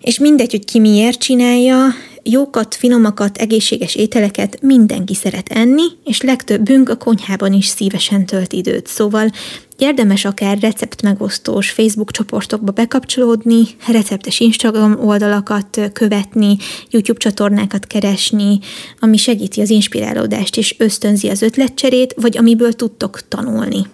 És 0.00 0.18
mindegy, 0.18 0.50
hogy 0.50 0.64
ki 0.64 0.78
miért 0.78 1.18
csinálja, 1.18 1.94
jókat, 2.22 2.74
finomakat, 2.74 3.36
egészséges 3.36 3.94
ételeket 3.94 4.58
mindenki 4.62 5.14
szeret 5.14 5.48
enni, 5.48 5.84
és 6.04 6.20
legtöbbünk 6.20 6.88
a 6.88 6.96
konyhában 6.96 7.52
is 7.52 7.66
szívesen 7.66 8.26
tölt 8.26 8.52
időt. 8.52 8.86
Szóval 8.86 9.30
érdemes 9.76 10.24
akár 10.24 10.58
receptmegosztós 10.58 11.70
Facebook 11.70 12.10
csoportokba 12.10 12.72
bekapcsolódni, 12.72 13.62
receptes 13.86 14.40
Instagram 14.40 15.06
oldalakat 15.06 15.80
követni, 15.92 16.56
YouTube 16.90 17.18
csatornákat 17.18 17.86
keresni, 17.86 18.58
ami 19.00 19.16
segíti 19.16 19.60
az 19.60 19.70
inspirálódást 19.70 20.56
és 20.56 20.74
ösztönzi 20.78 21.28
az 21.28 21.42
ötletcserét, 21.42 22.14
vagy 22.16 22.38
amiből 22.38 22.72
tudtok 22.72 23.28
tanulni 23.28 23.86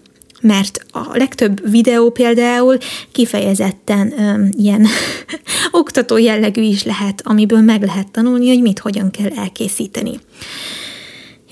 mert 0.43 0.87
a 0.91 1.17
legtöbb 1.17 1.71
videó 1.71 2.11
például 2.11 2.79
kifejezetten 3.13 4.21
öm, 4.21 4.49
ilyen 4.57 4.87
oktató 5.71 6.17
jellegű 6.17 6.63
is 6.63 6.85
lehet, 6.85 7.21
amiből 7.25 7.61
meg 7.61 7.83
lehet 7.83 8.11
tanulni, 8.11 8.49
hogy 8.49 8.63
mit 8.63 8.79
hogyan 8.79 9.11
kell 9.11 9.31
elkészíteni. 9.37 10.21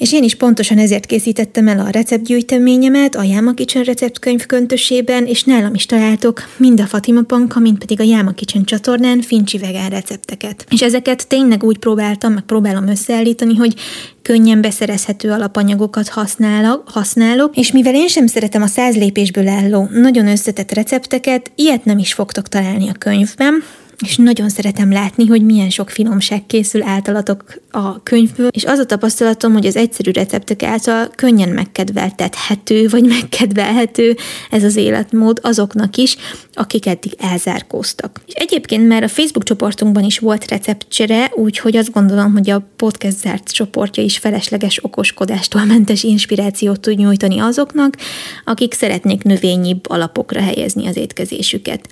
És 0.00 0.12
én 0.12 0.22
is 0.22 0.34
pontosan 0.34 0.78
ezért 0.78 1.06
készítettem 1.06 1.68
el 1.68 1.78
a 1.78 1.88
receptgyűjteményemet 1.88 3.14
a 3.14 3.22
Jáma 3.22 3.52
Kitchen 3.52 3.82
receptkönyv 3.82 4.46
köntösében, 4.46 5.26
és 5.26 5.44
nálam 5.44 5.74
is 5.74 5.86
találtok 5.86 6.42
mind 6.56 6.80
a 6.80 6.86
Fatima 6.86 7.22
Panka, 7.22 7.58
mind 7.58 7.78
pedig 7.78 8.00
a 8.00 8.02
Jáma 8.02 8.30
Kitchen 8.30 8.64
csatornán 8.64 9.20
fincsi 9.20 9.58
vegán 9.58 9.90
recepteket. 9.90 10.66
És 10.70 10.82
ezeket 10.82 11.28
tényleg 11.28 11.64
úgy 11.64 11.78
próbáltam, 11.78 12.32
meg 12.32 12.42
próbálom 12.42 12.88
összeállítani, 12.88 13.54
hogy 13.54 13.74
könnyen 14.22 14.60
beszerezhető 14.60 15.30
alapanyagokat 15.30 16.08
használok, 16.08 16.88
használok, 16.88 17.56
és 17.56 17.72
mivel 17.72 17.94
én 17.94 18.08
sem 18.08 18.26
szeretem 18.26 18.62
a 18.62 18.66
száz 18.66 18.96
lépésből 18.96 19.48
álló, 19.48 19.88
nagyon 19.92 20.28
összetett 20.28 20.72
recepteket, 20.72 21.50
ilyet 21.54 21.84
nem 21.84 21.98
is 21.98 22.12
fogtok 22.12 22.48
találni 22.48 22.88
a 22.88 22.98
könyvben, 22.98 23.62
és 24.00 24.16
nagyon 24.16 24.48
szeretem 24.48 24.92
látni, 24.92 25.26
hogy 25.26 25.44
milyen 25.44 25.70
sok 25.70 25.90
finomság 25.90 26.46
készül 26.46 26.82
általatok 26.82 27.44
a 27.70 28.02
könyvből, 28.02 28.48
és 28.50 28.64
az 28.64 28.78
a 28.78 28.86
tapasztalatom, 28.86 29.52
hogy 29.52 29.66
az 29.66 29.76
egyszerű 29.76 30.10
receptek 30.10 30.62
által 30.62 31.10
könnyen 31.14 31.48
megkedveltethető, 31.48 32.88
vagy 32.88 33.04
megkedvelhető 33.04 34.16
ez 34.50 34.64
az 34.64 34.76
életmód 34.76 35.38
azoknak 35.42 35.96
is, 35.96 36.16
akik 36.52 36.86
eddig 36.86 37.12
elzárkóztak. 37.18 38.20
És 38.26 38.32
egyébként 38.32 38.88
már 38.88 39.02
a 39.02 39.08
Facebook 39.08 39.44
csoportunkban 39.44 40.04
is 40.04 40.18
volt 40.18 40.50
receptcsere, 40.50 41.30
úgyhogy 41.34 41.76
azt 41.76 41.92
gondolom, 41.92 42.32
hogy 42.32 42.50
a 42.50 42.68
podcast 42.76 43.18
zárt 43.18 43.52
csoportja 43.52 44.02
is 44.02 44.18
felesleges 44.18 44.84
okoskodástól 44.84 45.64
mentes 45.64 46.02
inspirációt 46.02 46.80
tud 46.80 46.96
nyújtani 46.96 47.38
azoknak, 47.38 47.96
akik 48.44 48.74
szeretnék 48.74 49.22
növényibb 49.22 49.90
alapokra 49.90 50.40
helyezni 50.40 50.86
az 50.86 50.96
étkezésüket. 50.96 51.88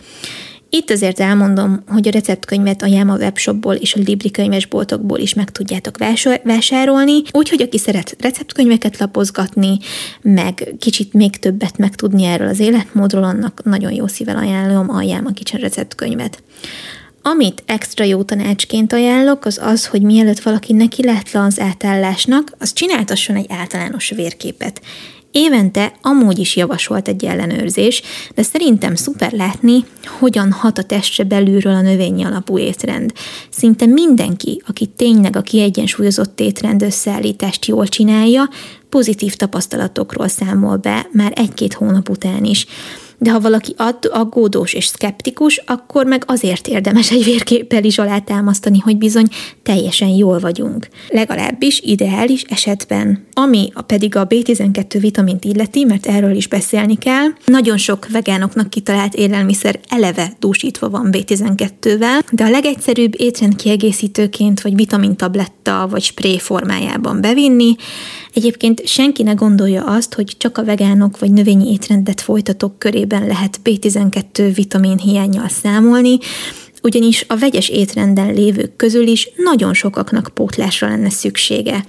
Itt 0.71 0.91
azért 0.91 1.21
elmondom, 1.21 1.83
hogy 1.87 2.09
a 2.09 2.11
receptkönyvet 2.11 2.83
a 2.83 2.87
Jáma 2.87 3.17
webshopból 3.17 3.75
és 3.75 3.95
a 3.95 4.01
Libri 4.05 4.31
könyvesboltokból 4.31 5.19
is 5.19 5.35
meg 5.35 5.51
tudjátok 5.51 5.99
vásárolni, 6.45 7.23
úgyhogy 7.31 7.63
aki 7.63 7.79
szeret 7.79 8.17
receptkönyveket 8.21 8.99
lapozgatni, 8.99 9.79
meg 10.23 10.75
kicsit 10.79 11.13
még 11.13 11.37
többet 11.37 11.79
megtudni 11.79 12.25
erről 12.25 12.49
az 12.49 12.59
életmódról, 12.59 13.25
annak 13.25 13.61
nagyon 13.65 13.93
jó 13.93 14.07
szível 14.07 14.37
ajánlom 14.37 14.91
a 14.91 15.03
Jáma 15.03 15.31
Kicsen 15.31 15.61
receptkönyvet. 15.61 16.43
Amit 17.23 17.63
extra 17.67 18.05
jó 18.05 18.23
tanácsként 18.23 18.93
ajánlok, 18.93 19.45
az 19.45 19.59
az, 19.63 19.87
hogy 19.87 20.03
mielőtt 20.03 20.41
valaki 20.41 20.73
neki 20.73 21.05
látlan 21.05 21.45
az 21.45 21.61
átállásnak, 21.61 22.53
az 22.59 22.73
csináltasson 22.73 23.37
egy 23.37 23.47
általános 23.49 24.11
vérképet. 24.11 24.81
Évente 25.31 25.93
amúgy 26.03 26.39
is 26.39 26.57
javasolt 26.57 27.09
egy 27.09 27.25
ellenőrzés, 27.25 28.03
de 28.35 28.43
szerintem 28.43 28.95
szuper 28.95 29.33
látni, 29.33 29.85
hogyan 30.19 30.53
hat 30.53 30.79
a 30.79 30.83
testre 30.83 31.25
belülről 31.25 31.75
a 31.75 31.81
növényi 31.81 32.25
alapú 32.25 32.59
étrend. 32.59 33.13
Szinte 33.51 33.87
mindenki, 33.87 34.63
aki 34.67 34.87
tényleg 34.87 35.37
a 35.37 35.43
kiegyensúlyozott 35.43 36.41
étrend 36.41 36.83
összeállítást 36.83 37.67
jól 37.67 37.87
csinálja, 37.87 38.49
pozitív 38.89 39.35
tapasztalatokról 39.35 40.29
számol 40.29 40.77
be 40.77 41.07
már 41.13 41.33
egy-két 41.35 41.75
hónap 41.75 42.09
után 42.09 42.45
is 42.45 42.67
de 43.19 43.31
ha 43.31 43.41
valaki 43.41 43.75
aggódós 44.11 44.73
és 44.73 44.87
szkeptikus, 44.87 45.63
akkor 45.67 46.07
meg 46.07 46.23
azért 46.27 46.69
érdemes 46.69 47.11
egy 47.11 47.25
vérképpel 47.25 47.85
is 47.85 47.99
alátámasztani, 47.99 48.79
hogy 48.79 48.97
bizony 48.97 49.29
teljesen 49.63 50.09
jól 50.09 50.39
vagyunk. 50.39 50.89
Legalábbis 51.09 51.81
ideális 51.85 52.43
esetben. 52.43 53.27
Ami 53.33 53.73
pedig 53.87 54.17
a 54.17 54.27
B12 54.27 54.97
vitamint 55.01 55.45
illeti, 55.45 55.85
mert 55.85 56.07
erről 56.07 56.37
is 56.37 56.49
beszélni 56.49 56.99
kell, 56.99 57.27
nagyon 57.45 57.77
sok 57.77 58.09
vegánoknak 58.11 58.71
kitalált 58.71 59.15
élelmiszer 59.15 59.81
eleve 59.89 60.33
dúsítva 60.39 60.89
van 60.89 61.09
B12-vel, 61.13 62.21
de 62.31 62.45
a 62.45 62.51
legegyszerűbb 62.51 63.15
étrendkiegészítőként 63.17 64.61
vagy 64.61 64.75
vitamintabletta 64.75 65.87
vagy 65.91 66.03
spré 66.03 66.39
formájában 66.39 67.21
bevinni, 67.21 67.77
Egyébként 68.35 68.87
senki 68.87 69.23
ne 69.23 69.33
gondolja 69.33 69.85
azt, 69.85 70.15
hogy 70.15 70.35
csak 70.39 70.59
a 70.59 70.65
vegánok 70.65 71.19
vagy 71.19 71.33
növényi 71.33 71.73
étrendet 71.73 72.21
folytatók 72.21 72.79
körében 72.79 73.27
lehet 73.27 73.61
B12 73.65 74.53
vitamin 74.55 74.99
hiányjal 74.99 75.49
számolni, 75.49 76.19
ugyanis 76.89 77.25
a 77.29 77.37
vegyes 77.37 77.69
étrenden 77.69 78.35
lévők 78.35 78.77
közül 78.77 79.07
is 79.07 79.31
nagyon 79.37 79.75
sokaknak 79.75 80.31
pótlásra 80.35 80.89
lenne 80.89 81.11
szüksége. 81.11 81.85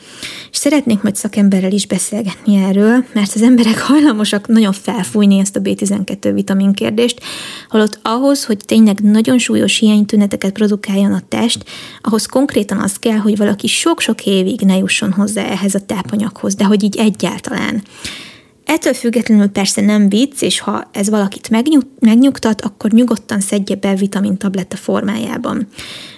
És 0.51 0.57
szeretnék 0.57 1.01
majd 1.01 1.15
szakemberrel 1.15 1.71
is 1.71 1.87
beszélgetni 1.87 2.55
erről, 2.55 3.05
mert 3.13 3.35
az 3.35 3.41
emberek 3.41 3.79
hajlamosak 3.79 4.47
nagyon 4.47 4.73
felfújni 4.73 5.39
ezt 5.39 5.55
a 5.55 5.61
B12 5.61 6.31
vitamin 6.33 6.73
kérdést, 6.73 7.21
holott 7.69 7.99
ahhoz, 8.01 8.45
hogy 8.45 8.57
tényleg 8.65 8.99
nagyon 8.99 9.37
súlyos 9.37 9.77
hiánytüneteket 9.77 10.51
produkáljon 10.51 11.13
a 11.13 11.23
test, 11.27 11.63
ahhoz 12.01 12.25
konkrétan 12.25 12.77
az 12.77 12.95
kell, 12.95 13.17
hogy 13.17 13.37
valaki 13.37 13.67
sok-sok 13.67 14.25
évig 14.25 14.61
ne 14.61 14.77
jusson 14.77 15.11
hozzá 15.11 15.43
ehhez 15.43 15.75
a 15.75 15.85
tápanyaghoz, 15.85 16.55
de 16.55 16.63
hogy 16.63 16.83
így 16.83 16.97
egyáltalán. 16.97 17.83
Ettől 18.69 18.93
függetlenül 18.93 19.47
persze 19.47 19.81
nem 19.81 20.09
vicc, 20.09 20.41
és 20.41 20.59
ha 20.59 20.89
ez 20.91 21.09
valakit 21.09 21.49
megnyug, 21.49 21.83
megnyugtat, 21.99 22.61
akkor 22.61 22.91
nyugodtan 22.91 23.39
szedje 23.39 23.75
be 23.75 23.95
vitamintabletta 23.95 24.77
formájában. 24.77 25.67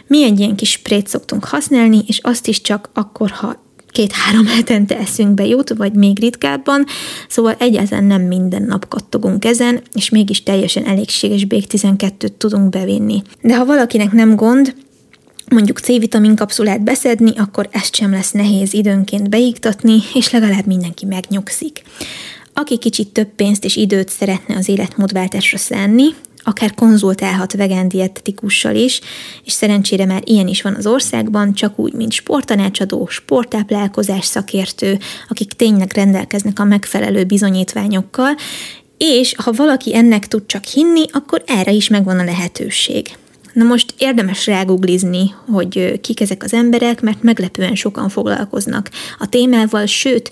Mi 0.08 0.24
egy 0.24 0.39
ilyen 0.39 0.56
kis 0.56 0.70
sprét 0.72 1.08
szoktunk 1.08 1.45
használni, 1.45 2.04
és 2.08 2.20
azt 2.20 2.47
is 2.47 2.62
csak 2.62 2.89
akkor, 2.93 3.30
ha 3.30 3.64
két-három 3.91 4.45
hetente 4.56 4.97
eszünk 4.97 5.34
be 5.34 5.45
jut, 5.45 5.70
vagy 5.70 5.93
még 5.93 6.20
ritkábban, 6.20 6.86
szóval 7.28 7.56
egyáltalán 7.60 8.04
nem 8.04 8.22
minden 8.22 8.64
nap 8.64 8.88
kattogunk 8.88 9.45
ezen, 9.45 9.82
és 9.93 10.10
mégis 10.10 10.43
teljesen 10.43 10.86
elégséges 10.86 11.45
B12-t 11.49 12.38
tudunk 12.38 12.70
bevinni. 12.70 13.22
De 13.41 13.56
ha 13.56 13.66
valakinek 13.66 14.12
nem 14.12 14.36
gond, 14.36 14.76
mondjuk 15.49 15.80
C-vitamin 15.80 16.36
kapszulát 16.36 16.84
beszedni, 16.84 17.32
akkor 17.38 17.70
ezt 17.72 17.95
sem 17.95 18.12
lesz 18.12 18.32
nehéz 18.32 18.74
időnként 18.74 19.30
beiktatni, 19.30 19.97
és 20.14 20.32
legalább 20.32 20.66
mindenki 20.66 21.06
megnyugszik. 21.06 21.84
Aki 22.54 22.78
kicsit 22.78 23.08
több 23.08 23.28
pénzt 23.36 23.66
és 23.66 23.76
időt 23.76 24.10
szeretne 24.10 24.56
az 24.56 24.70
életmódváltásra 24.70 25.58
szánni, 25.58 26.06
akár 26.43 26.74
konzultálhat 26.74 27.54
vegán 27.54 27.88
dietetikussal 27.88 28.76
is, 28.76 29.02
és 29.45 29.52
szerencsére 29.52 30.06
már 30.06 30.22
ilyen 30.26 30.47
is 30.47 30.62
van 30.62 30.76
az 30.76 30.88
országban, 30.88 31.54
csak 31.54 31.80
úgy, 31.80 31.93
mint 31.93 32.12
sporttanácsadó, 32.12 33.08
sporttáplálkozás 33.08 34.26
szakértő, 34.26 34.99
akik 35.30 35.54
tényleg 35.54 35.91
rendelkeznek 35.93 36.60
a 36.60 36.64
megfelelő 36.64 37.24
bizonyítványokkal, 37.24 38.36
és 38.97 39.36
ha 39.38 39.52
valaki 39.52 39.95
ennek 39.95 40.28
tud 40.28 40.45
csak 40.45 40.64
hinni, 40.64 41.06
akkor 41.12 41.43
erre 41.45 41.72
is 41.72 41.88
megvan 41.88 42.20
a 42.20 42.24
lehetőség. 42.24 43.18
Na 43.54 43.64
most 43.64 43.93
érdemes 43.97 44.45
ráguglizni, 44.45 45.34
hogy 45.52 45.99
kik 46.02 46.22
ezek 46.22 46.43
az 46.43 46.54
emberek, 46.54 47.02
mert 47.02 47.24
meglepően 47.24 47.76
sokan 47.76 48.10
foglalkoznak 48.10 48.89
a 49.20 49.30
témával, 49.30 49.86
sőt, 49.86 50.32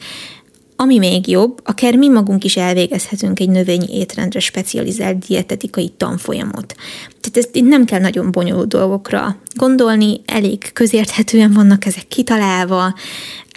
ami 0.81 0.97
még 0.97 1.27
jobb, 1.27 1.59
akár 1.63 1.95
mi 1.95 2.09
magunk 2.09 2.43
is 2.43 2.57
elvégezhetünk 2.57 3.39
egy 3.39 3.49
növényi 3.49 3.97
étrendre 3.97 4.39
specializált 4.39 5.17
dietetikai 5.27 5.93
tanfolyamot. 5.97 6.75
Tehát 7.21 7.37
ezt 7.37 7.55
itt 7.55 7.67
nem 7.67 7.85
kell 7.85 7.99
nagyon 7.99 8.31
bonyolult 8.31 8.67
dolgokra 8.67 9.37
gondolni, 9.55 10.21
elég 10.25 10.71
közérthetően 10.73 11.51
vannak 11.51 11.85
ezek 11.85 12.07
kitalálva, 12.07 12.93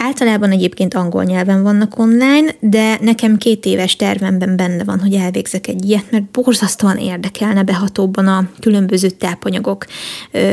Általában 0.05 0.51
egyébként 0.51 0.93
angol 0.93 1.23
nyelven 1.23 1.63
vannak 1.63 1.99
online, 1.99 2.55
de 2.59 2.97
nekem 3.01 3.37
két 3.37 3.65
éves 3.65 3.95
tervemben 3.95 4.55
benne 4.55 4.83
van, 4.83 4.99
hogy 4.99 5.13
elvégzek 5.13 5.67
egy 5.67 5.85
ilyet, 5.85 6.11
mert 6.11 6.23
borzasztóan 6.23 6.97
érdekelne 6.97 7.63
behatóban 7.63 8.27
a 8.27 8.49
különböző 8.59 9.09
tápanyagok 9.09 9.85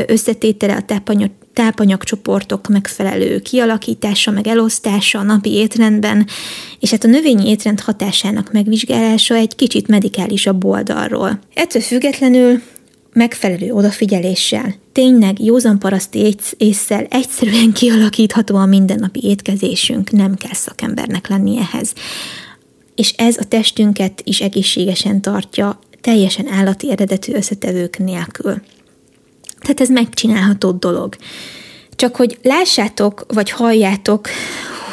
összetétele, 0.07 0.75
a 0.75 0.81
tápanyag, 0.81 1.29
tápanyagcsoportok 1.53 2.67
megfelelő 2.67 3.39
kialakítása, 3.39 4.31
meg 4.31 4.47
elosztása 4.47 5.19
a 5.19 5.23
napi 5.23 5.53
étrendben, 5.53 6.27
és 6.79 6.91
hát 6.91 7.03
a 7.03 7.07
növényi 7.07 7.49
étrend 7.49 7.79
hatásának 7.79 8.51
megvizsgálása 8.51 9.35
egy 9.35 9.55
kicsit 9.55 9.87
medikálisabb 9.87 10.65
oldalról. 10.65 11.39
Ettől 11.53 11.81
függetlenül 11.81 12.61
megfelelő 13.13 13.71
odafigyeléssel, 13.71 14.75
tényleg 14.91 15.43
józan 15.43 15.79
paraszti 15.79 16.35
észszel 16.57 17.05
egyszerűen 17.09 17.71
kialakítható 17.79 18.55
a 18.55 18.65
mindennapi 18.65 19.19
étkezésünk, 19.23 20.11
nem 20.11 20.35
kell 20.35 20.53
szakembernek 20.53 21.27
lenni 21.27 21.57
ehhez. 21.57 21.93
És 22.95 23.13
ez 23.17 23.37
a 23.37 23.43
testünket 23.43 24.21
is 24.23 24.41
egészségesen 24.41 25.21
tartja, 25.21 25.79
teljesen 26.01 26.47
állati 26.47 26.91
eredetű 26.91 27.33
összetevők 27.33 27.97
nélkül. 27.97 28.61
Tehát 29.59 29.81
ez 29.81 29.89
megcsinálható 29.89 30.71
dolog. 30.71 31.15
Csak 31.95 32.15
hogy 32.15 32.37
lássátok, 32.43 33.25
vagy 33.27 33.49
halljátok, 33.49 34.27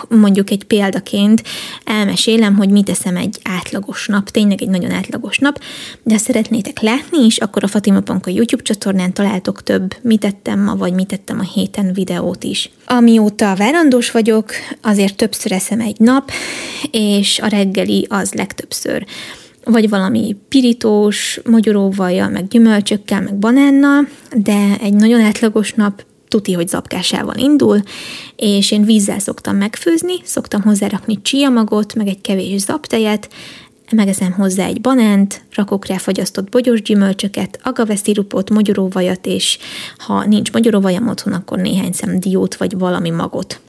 mondjuk 0.09 0.50
egy 0.50 0.64
példaként 0.64 1.42
elmesélem, 1.84 2.56
hogy 2.56 2.68
mit 2.70 2.84
teszem 2.84 3.16
egy 3.16 3.38
átlagos 3.42 4.06
nap, 4.06 4.30
tényleg 4.30 4.62
egy 4.62 4.68
nagyon 4.68 4.90
átlagos 4.90 5.38
nap, 5.38 5.61
de 6.02 6.12
ha 6.12 6.18
szeretnétek 6.18 6.80
látni 6.80 7.24
is, 7.24 7.38
akkor 7.38 7.64
a 7.64 7.68
Fatima 7.68 8.00
Panka 8.00 8.30
YouTube 8.30 8.62
csatornán 8.62 9.12
találtok 9.12 9.62
több 9.62 9.94
mit 10.02 10.20
tettem 10.20 10.61
ma, 10.61 10.76
vagy 10.76 10.92
mit 10.92 11.06
tettem 11.06 11.38
a 11.38 11.52
héten 11.54 11.92
videót 11.92 12.44
is. 12.44 12.70
Amióta 12.86 13.54
várandós 13.56 14.11
vagyok, 14.11 14.50
azért 14.82 15.16
többször 15.16 15.52
eszem 15.52 15.80
egy 15.80 15.98
nap, 15.98 16.30
és 16.90 17.38
a 17.38 17.46
reggeli 17.46 18.06
az 18.09 18.32
legtöbbször. 18.32 19.06
Vagy 19.64 19.88
valami 19.88 20.36
pirítós, 20.48 21.40
magyaróvajjal, 21.44 22.28
meg 22.28 22.48
gyümölcsökkel, 22.48 23.20
meg 23.20 23.38
banánnal, 23.38 24.09
de 24.36 24.76
egy 24.80 24.94
nagyon 24.94 25.20
átlagos 25.20 25.72
nap 25.72 26.04
tuti, 26.28 26.52
hogy 26.52 26.68
zapkásával 26.68 27.36
indul, 27.36 27.82
és 28.36 28.70
én 28.70 28.84
vízzel 28.84 29.18
szoktam 29.18 29.56
megfőzni, 29.56 30.14
szoktam 30.22 30.62
hozzárakni 30.62 31.22
csiamagot, 31.22 31.94
meg 31.94 32.06
egy 32.06 32.20
kevés 32.20 32.60
zaptejet, 32.60 33.28
megeszem 33.90 34.32
hozzá 34.32 34.66
egy 34.66 34.80
banánt, 34.80 35.42
rakok 35.54 35.86
rá 35.86 35.96
fagyasztott 35.96 36.50
bogyós 36.50 36.82
gyümölcsöket, 36.82 37.58
agaveszirupot, 37.62 38.50
magyaróvajat, 38.50 39.26
és 39.26 39.58
ha 39.96 40.24
nincs 40.24 40.52
magyaróvajam 40.52 41.08
otthon, 41.08 41.32
akkor 41.32 41.58
néhány 41.58 41.92
szem 41.92 42.20
diót 42.20 42.56
vagy 42.56 42.78
valami 42.78 43.10
magot. 43.10 43.60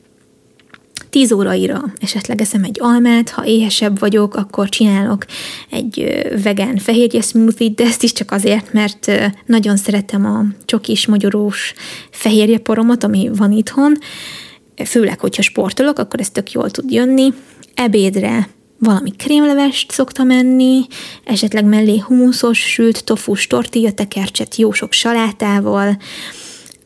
10 1.09 1.31
óraira 1.31 1.83
esetleg 1.99 2.41
eszem 2.41 2.63
egy 2.63 2.77
almát, 2.81 3.29
ha 3.29 3.45
éhesebb 3.45 3.99
vagyok, 3.99 4.35
akkor 4.35 4.69
csinálok 4.69 5.25
egy 5.69 6.23
vegán 6.43 6.77
fehérje 6.77 7.21
smoothie, 7.21 7.69
de 7.75 7.83
ezt 7.83 8.03
is 8.03 8.13
csak 8.13 8.31
azért, 8.31 8.73
mert 8.73 9.11
nagyon 9.45 9.77
szeretem 9.77 10.25
a 10.25 10.45
csokis, 10.65 11.07
magyarós 11.07 11.73
fehérje 12.11 12.57
poromat, 12.57 13.03
ami 13.03 13.29
van 13.33 13.51
itthon, 13.51 13.97
főleg, 14.85 15.19
hogyha 15.19 15.41
sportolok, 15.41 15.99
akkor 15.99 16.19
ez 16.19 16.29
tök 16.29 16.51
jól 16.51 16.69
tud 16.71 16.91
jönni. 16.91 17.33
Ebédre 17.73 18.49
valami 18.79 19.11
krémlevest 19.11 19.91
szoktam 19.91 20.31
enni, 20.31 20.85
esetleg 21.23 21.65
mellé 21.65 21.97
humuszos, 21.97 22.59
sült, 22.59 23.03
tofus, 23.03 23.47
tortilla 23.47 23.91
tekercset, 23.91 24.55
jó 24.55 24.71
sok 24.71 24.91
salátával, 24.93 25.97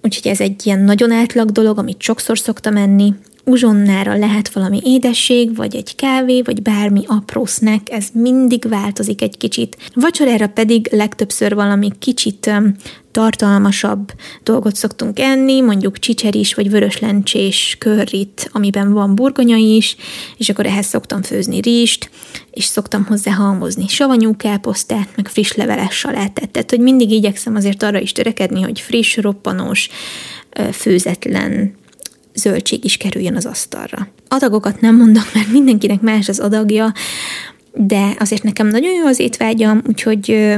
úgyhogy 0.01 0.31
ez 0.31 0.39
egy 0.39 0.65
ilyen 0.65 0.79
nagyon 0.79 1.11
átlag 1.11 1.51
dolog, 1.51 1.77
amit 1.77 2.01
sokszor 2.01 2.39
szoktam 2.39 2.75
enni 2.75 3.13
uzsonnára 3.45 4.17
lehet 4.17 4.49
valami 4.49 4.79
édesség, 4.83 5.55
vagy 5.55 5.75
egy 5.75 5.95
kávé, 5.95 6.41
vagy 6.41 6.61
bármi 6.61 7.03
apró 7.07 7.45
snack, 7.45 7.89
ez 7.89 8.07
mindig 8.13 8.67
változik 8.69 9.21
egy 9.21 9.37
kicsit. 9.37 9.77
Vacsorára 9.93 10.47
pedig 10.47 10.89
legtöbbször 10.91 11.55
valami 11.55 11.91
kicsit 11.99 12.51
tartalmasabb 13.11 14.11
dolgot 14.43 14.75
szoktunk 14.75 15.19
enni, 15.19 15.61
mondjuk 15.61 15.99
csicseris 15.99 16.53
vagy 16.53 16.69
vöröslencsés 16.69 17.75
körrit, 17.79 18.49
amiben 18.51 18.93
van 18.93 19.15
burgonya 19.15 19.55
is, 19.55 19.95
és 20.37 20.49
akkor 20.49 20.65
ehhez 20.65 20.85
szoktam 20.85 21.21
főzni 21.23 21.59
rizst, 21.61 22.09
és 22.51 22.63
szoktam 22.63 23.05
hozzá 23.05 23.31
halmozni 23.31 23.87
savanyú 23.87 24.35
káposztát, 24.35 25.09
meg 25.15 25.27
friss 25.27 25.53
leveles 25.53 25.95
salátát. 25.95 26.49
Tehát, 26.49 26.69
hogy 26.69 26.79
mindig 26.79 27.11
igyekszem 27.11 27.55
azért 27.55 27.83
arra 27.83 27.99
is 27.99 28.11
törekedni, 28.11 28.61
hogy 28.61 28.79
friss, 28.79 29.17
roppanos, 29.17 29.89
főzetlen 30.71 31.73
zöldség 32.35 32.85
is 32.85 32.97
kerüljön 32.97 33.35
az 33.35 33.45
asztalra. 33.45 34.07
Adagokat 34.27 34.81
nem 34.81 34.95
mondok, 34.95 35.25
mert 35.33 35.51
mindenkinek 35.51 36.01
más 36.01 36.29
az 36.29 36.39
adagja, 36.39 36.93
de 37.73 38.15
azért 38.19 38.43
nekem 38.43 38.67
nagyon 38.67 38.93
jó 38.93 39.05
az 39.05 39.19
étvágyam, 39.19 39.81
úgyhogy 39.87 40.53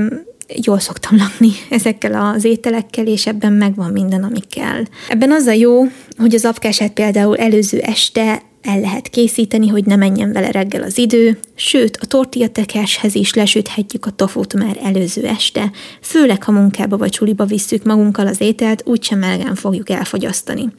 jól 0.48 0.80
szoktam 0.80 1.18
lakni 1.18 1.50
ezekkel 1.70 2.34
az 2.34 2.44
ételekkel, 2.44 3.08
és 3.08 3.28
ebben 3.28 3.54
megvan 3.54 3.92
minden, 3.92 4.24
ami 4.24 4.40
kell. 4.50 4.84
Ebben 5.10 5.32
az 5.32 5.46
a 5.46 5.52
jó, 5.52 5.84
hogy 6.18 6.36
az 6.36 6.46
apkását 6.46 6.92
például 6.92 7.38
előző 7.38 7.80
este 7.80 8.42
el 8.62 8.80
lehet 8.80 9.10
készíteni, 9.10 9.68
hogy 9.68 9.86
ne 9.86 9.96
menjen 9.96 10.32
vele 10.32 10.52
reggel 10.52 10.84
az 10.84 10.98
idő, 10.98 11.40
sőt, 11.56 11.98
a 12.02 12.06
tortillatekeshez 12.06 13.16
is 13.16 13.34
lesüthetjük 13.34 14.06
a 14.06 14.12
tofut 14.12 14.54
már 14.54 14.80
előző 14.84 15.26
este, 15.26 15.72
főleg 16.02 16.44
ha 16.44 16.52
munkába 16.52 16.98
vagy 16.98 17.10
csuliba 17.10 17.46
visszük 17.46 17.84
magunkkal 17.84 18.28
az 18.28 18.42
ételt, 18.42 18.82
úgysem 18.86 19.20
melegen 19.20 19.56
fogjuk 19.56 19.90
elfogyasztani. 19.90 20.70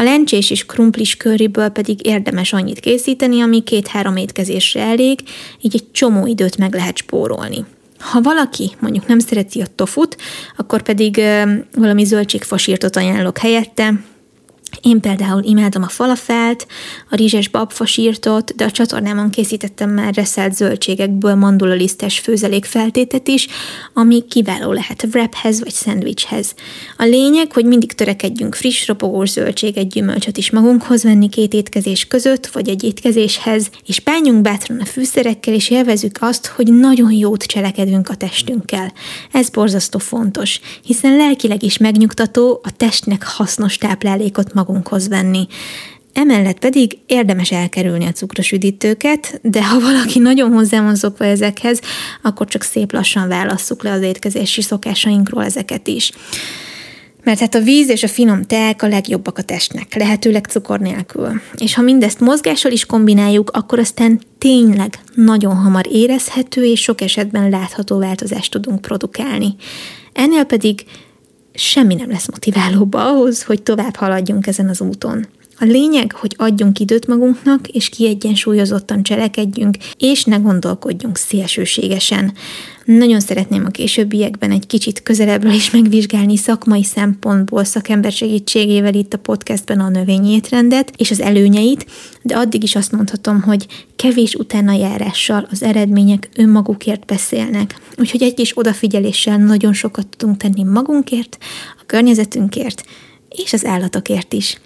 A 0.00 0.02
lencsés 0.02 0.50
és 0.50 0.66
krumplis 0.66 1.16
körriből 1.16 1.68
pedig 1.68 2.06
érdemes 2.06 2.52
annyit 2.52 2.80
készíteni, 2.80 3.40
ami 3.40 3.62
két-három 3.62 4.16
étkezésre 4.16 4.80
elég, 4.80 5.20
így 5.60 5.74
egy 5.74 5.90
csomó 5.90 6.26
időt 6.26 6.56
meg 6.56 6.74
lehet 6.74 6.96
spórolni. 6.96 7.64
Ha 7.98 8.20
valaki 8.20 8.70
mondjuk 8.80 9.06
nem 9.06 9.18
szereti 9.18 9.60
a 9.60 9.66
tofut, 9.74 10.16
akkor 10.56 10.82
pedig 10.82 11.20
valami 11.74 12.04
zöldségfasírtot 12.04 12.96
ajánlok 12.96 13.38
helyette, 13.38 13.92
én 14.82 15.00
például 15.00 15.42
imádom 15.42 15.82
a 15.82 15.88
falafelt, 15.88 16.66
a 17.10 17.16
rizses 17.16 17.48
babfasírtot, 17.48 18.54
de 18.54 18.64
a 18.64 18.70
csatornámon 18.70 19.30
készítettem 19.30 19.90
már 19.90 20.14
reszelt 20.14 20.54
zöldségekből 20.54 21.34
mandulalisztes 21.34 22.18
főzelék 22.18 22.64
feltétet 22.64 23.28
is, 23.28 23.46
ami 23.94 24.24
kiváló 24.28 24.72
lehet 24.72 25.06
wraphez 25.12 25.60
vagy 25.60 25.72
szendvicshez. 25.72 26.54
A 26.96 27.04
lényeg, 27.04 27.52
hogy 27.52 27.64
mindig 27.64 27.92
törekedjünk 27.92 28.54
friss, 28.54 28.86
ropogós 28.86 29.30
zöldséget, 29.30 29.88
gyümölcsöt 29.88 30.36
is 30.36 30.50
magunkhoz 30.50 31.02
venni 31.02 31.28
két 31.28 31.52
étkezés 31.52 32.06
között, 32.06 32.46
vagy 32.46 32.68
egy 32.68 32.84
étkezéshez, 32.84 33.70
és 33.86 34.00
bánjunk 34.00 34.42
bátran 34.42 34.80
a 34.80 34.84
fűszerekkel, 34.84 35.54
és 35.54 35.70
élvezük 35.70 36.16
azt, 36.20 36.46
hogy 36.46 36.72
nagyon 36.72 37.12
jót 37.12 37.42
cselekedünk 37.42 38.08
a 38.08 38.14
testünkkel. 38.14 38.92
Ez 39.32 39.48
borzasztó 39.48 39.98
fontos, 39.98 40.60
hiszen 40.82 41.16
lelkileg 41.16 41.62
is 41.62 41.78
megnyugtató 41.78 42.60
a 42.62 42.76
testnek 42.76 43.24
hasznos 43.26 43.78
táplálékot 43.78 44.54
magunkhoz 44.58 45.08
venni. 45.08 45.46
Emellett 46.12 46.58
pedig 46.58 46.98
érdemes 47.06 47.50
elkerülni 47.50 48.06
a 48.06 48.12
cukros 48.12 48.52
üdítőket, 48.52 49.40
de 49.42 49.64
ha 49.64 49.80
valaki 49.80 50.18
nagyon 50.18 50.52
hozzá 50.52 50.82
van 50.82 50.94
szokva 50.94 51.24
ezekhez, 51.24 51.80
akkor 52.22 52.46
csak 52.46 52.62
szép 52.62 52.92
lassan 52.92 53.28
válasszuk 53.28 53.82
le 53.82 53.92
az 53.92 54.02
étkezési 54.02 54.62
szokásainkról 54.62 55.44
ezeket 55.44 55.88
is. 55.88 56.12
Mert 57.24 57.40
hát 57.40 57.54
a 57.54 57.60
víz 57.60 57.88
és 57.88 58.02
a 58.02 58.08
finom 58.08 58.42
teák 58.42 58.82
a 58.82 58.88
legjobbak 58.88 59.38
a 59.38 59.42
testnek, 59.42 59.94
lehetőleg 59.94 60.44
cukor 60.44 60.80
nélkül. 60.80 61.40
És 61.56 61.74
ha 61.74 61.82
mindezt 61.82 62.20
mozgással 62.20 62.72
is 62.72 62.86
kombináljuk, 62.86 63.50
akkor 63.50 63.78
aztán 63.78 64.20
tényleg 64.38 64.98
nagyon 65.14 65.56
hamar 65.56 65.86
érezhető 65.90 66.64
és 66.64 66.80
sok 66.80 67.00
esetben 67.00 67.50
látható 67.50 67.98
változást 67.98 68.50
tudunk 68.50 68.80
produkálni. 68.80 69.54
Ennél 70.12 70.44
pedig 70.44 70.84
semmi 71.58 71.94
nem 71.94 72.10
lesz 72.10 72.28
motiválóbb 72.30 72.94
ahhoz, 72.94 73.42
hogy 73.42 73.62
tovább 73.62 73.96
haladjunk 73.96 74.46
ezen 74.46 74.68
az 74.68 74.80
úton. 74.80 75.26
A 75.60 75.64
lényeg, 75.64 76.12
hogy 76.12 76.34
adjunk 76.38 76.78
időt 76.78 77.06
magunknak, 77.06 77.68
és 77.68 77.88
kiegyensúlyozottan 77.88 79.02
cselekedjünk, 79.02 79.76
és 79.96 80.24
ne 80.24 80.36
gondolkodjunk 80.36 81.16
szélsőségesen. 81.16 82.32
Nagyon 82.84 83.20
szeretném 83.20 83.64
a 83.64 83.70
későbbiekben 83.70 84.50
egy 84.50 84.66
kicsit 84.66 85.02
közelebbről 85.02 85.52
is 85.52 85.70
megvizsgálni 85.70 86.36
szakmai 86.36 86.84
szempontból 86.84 87.64
szakember 87.64 88.12
segítségével 88.12 88.94
itt 88.94 89.14
a 89.14 89.18
podcastben 89.18 89.80
a 89.80 89.88
növényétrendet 89.88 90.92
és 90.96 91.10
az 91.10 91.20
előnyeit, 91.20 91.86
de 92.22 92.36
addig 92.36 92.62
is 92.62 92.74
azt 92.74 92.92
mondhatom, 92.92 93.42
hogy 93.42 93.66
kevés 93.96 94.34
utána 94.34 94.72
járással 94.72 95.46
az 95.50 95.62
eredmények 95.62 96.28
önmagukért 96.36 97.04
beszélnek. 97.04 97.80
Úgyhogy 97.96 98.22
egy 98.22 98.34
kis 98.34 98.58
odafigyeléssel 98.58 99.36
nagyon 99.36 99.72
sokat 99.72 100.06
tudunk 100.16 100.36
tenni 100.36 100.62
magunkért, 100.62 101.38
a 101.80 101.82
környezetünkért 101.86 102.84
és 103.28 103.52
az 103.52 103.64
állatokért 103.64 104.32
is. 104.32 104.60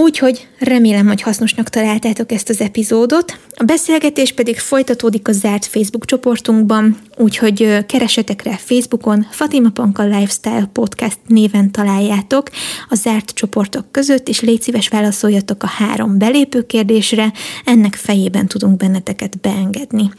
Úgyhogy 0.00 0.48
remélem, 0.58 1.06
hogy 1.06 1.22
hasznosnak 1.22 1.68
találtátok 1.68 2.32
ezt 2.32 2.48
az 2.48 2.60
epizódot. 2.60 3.38
A 3.54 3.64
beszélgetés 3.64 4.32
pedig 4.32 4.58
folytatódik 4.58 5.28
a 5.28 5.32
zárt 5.32 5.66
Facebook 5.66 6.04
csoportunkban, 6.04 6.96
úgyhogy 7.16 7.86
keresetek 7.86 8.42
rá 8.42 8.56
Facebookon, 8.56 9.26
Fatima 9.30 9.70
Panka 9.70 10.02
Lifestyle 10.02 10.70
Podcast 10.72 11.18
néven 11.26 11.72
találjátok 11.72 12.48
a 12.88 12.94
zárt 12.94 13.30
csoportok 13.30 13.90
között, 13.90 14.28
és 14.28 14.40
légy 14.40 14.62
szíves 14.62 14.88
válaszoljatok 14.88 15.62
a 15.62 15.66
három 15.66 16.18
belépő 16.18 16.66
kérdésre, 16.66 17.32
ennek 17.64 17.94
fejében 17.94 18.46
tudunk 18.46 18.76
benneteket 18.76 19.40
beengedni. 19.40 20.10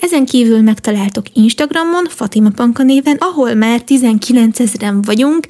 Ezen 0.00 0.24
kívül 0.24 0.60
megtaláltok 0.60 1.26
Instagramon, 1.32 2.04
Fatima 2.08 2.50
Panka 2.50 2.82
néven, 2.82 3.16
ahol 3.18 3.54
már 3.54 3.80
19 3.80 4.60
ezeren 4.60 5.02
vagyunk, 5.02 5.46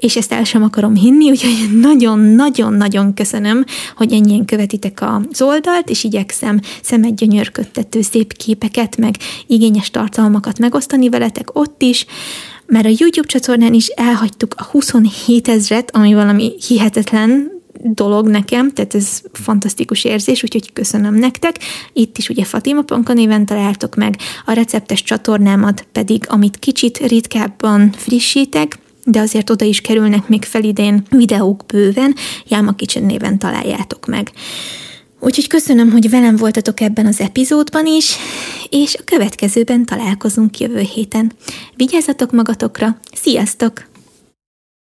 és 0.00 0.16
ezt 0.16 0.32
el 0.32 0.44
sem 0.44 0.62
akarom 0.62 0.94
hinni, 0.94 1.30
úgyhogy 1.30 1.80
nagyon-nagyon-nagyon 1.80 3.14
köszönöm, 3.14 3.64
hogy 3.96 4.12
ennyien 4.12 4.44
követitek 4.44 5.02
az 5.02 5.42
oldalt, 5.42 5.90
és 5.90 6.04
igyekszem 6.04 6.60
szemet 6.82 7.14
gyönyörködtető 7.14 8.02
szép 8.02 8.32
képeket, 8.32 8.96
meg 8.96 9.14
igényes 9.46 9.90
tartalmakat 9.90 10.58
megosztani 10.58 11.08
veletek 11.08 11.58
ott 11.58 11.82
is, 11.82 12.06
mert 12.66 12.86
a 12.86 12.94
YouTube 12.98 13.28
csatornán 13.28 13.74
is 13.74 13.86
elhagytuk 13.86 14.54
a 14.56 14.64
27 14.64 15.48
ezret, 15.48 15.96
ami 15.96 16.14
valami 16.14 16.52
hihetetlen, 16.68 17.58
dolog 17.82 18.28
nekem, 18.28 18.72
tehát 18.72 18.94
ez 18.94 19.20
fantasztikus 19.32 20.04
érzés, 20.04 20.42
úgyhogy 20.42 20.72
köszönöm 20.72 21.14
nektek. 21.14 21.58
Itt 21.92 22.18
is 22.18 22.28
ugye 22.28 22.44
Fatima 22.44 22.82
Panka 22.82 23.12
néven 23.12 23.46
találtok 23.46 23.94
meg, 23.94 24.16
a 24.44 24.52
receptes 24.52 25.02
csatornámat 25.02 25.86
pedig, 25.92 26.24
amit 26.28 26.58
kicsit 26.58 26.98
ritkábban 26.98 27.92
frissítek, 27.96 28.78
de 29.10 29.20
azért 29.20 29.50
oda 29.50 29.64
is 29.64 29.80
kerülnek 29.80 30.28
még 30.28 30.44
fel 30.44 30.64
idén 30.64 31.02
videók 31.10 31.66
bőven, 31.66 32.14
Jáma 32.48 32.74
Kitchen 32.74 33.04
néven 33.04 33.38
találjátok 33.38 34.06
meg. 34.06 34.30
Úgyhogy 35.20 35.46
köszönöm, 35.46 35.90
hogy 35.90 36.10
velem 36.10 36.36
voltatok 36.36 36.80
ebben 36.80 37.06
az 37.06 37.20
epizódban 37.20 37.86
is, 37.86 38.16
és 38.68 38.94
a 38.94 39.04
következőben 39.04 39.84
találkozunk 39.84 40.58
jövő 40.58 40.80
héten. 40.80 41.32
Vigyázzatok 41.76 42.32
magatokra, 42.32 43.00
sziasztok! 43.12 43.89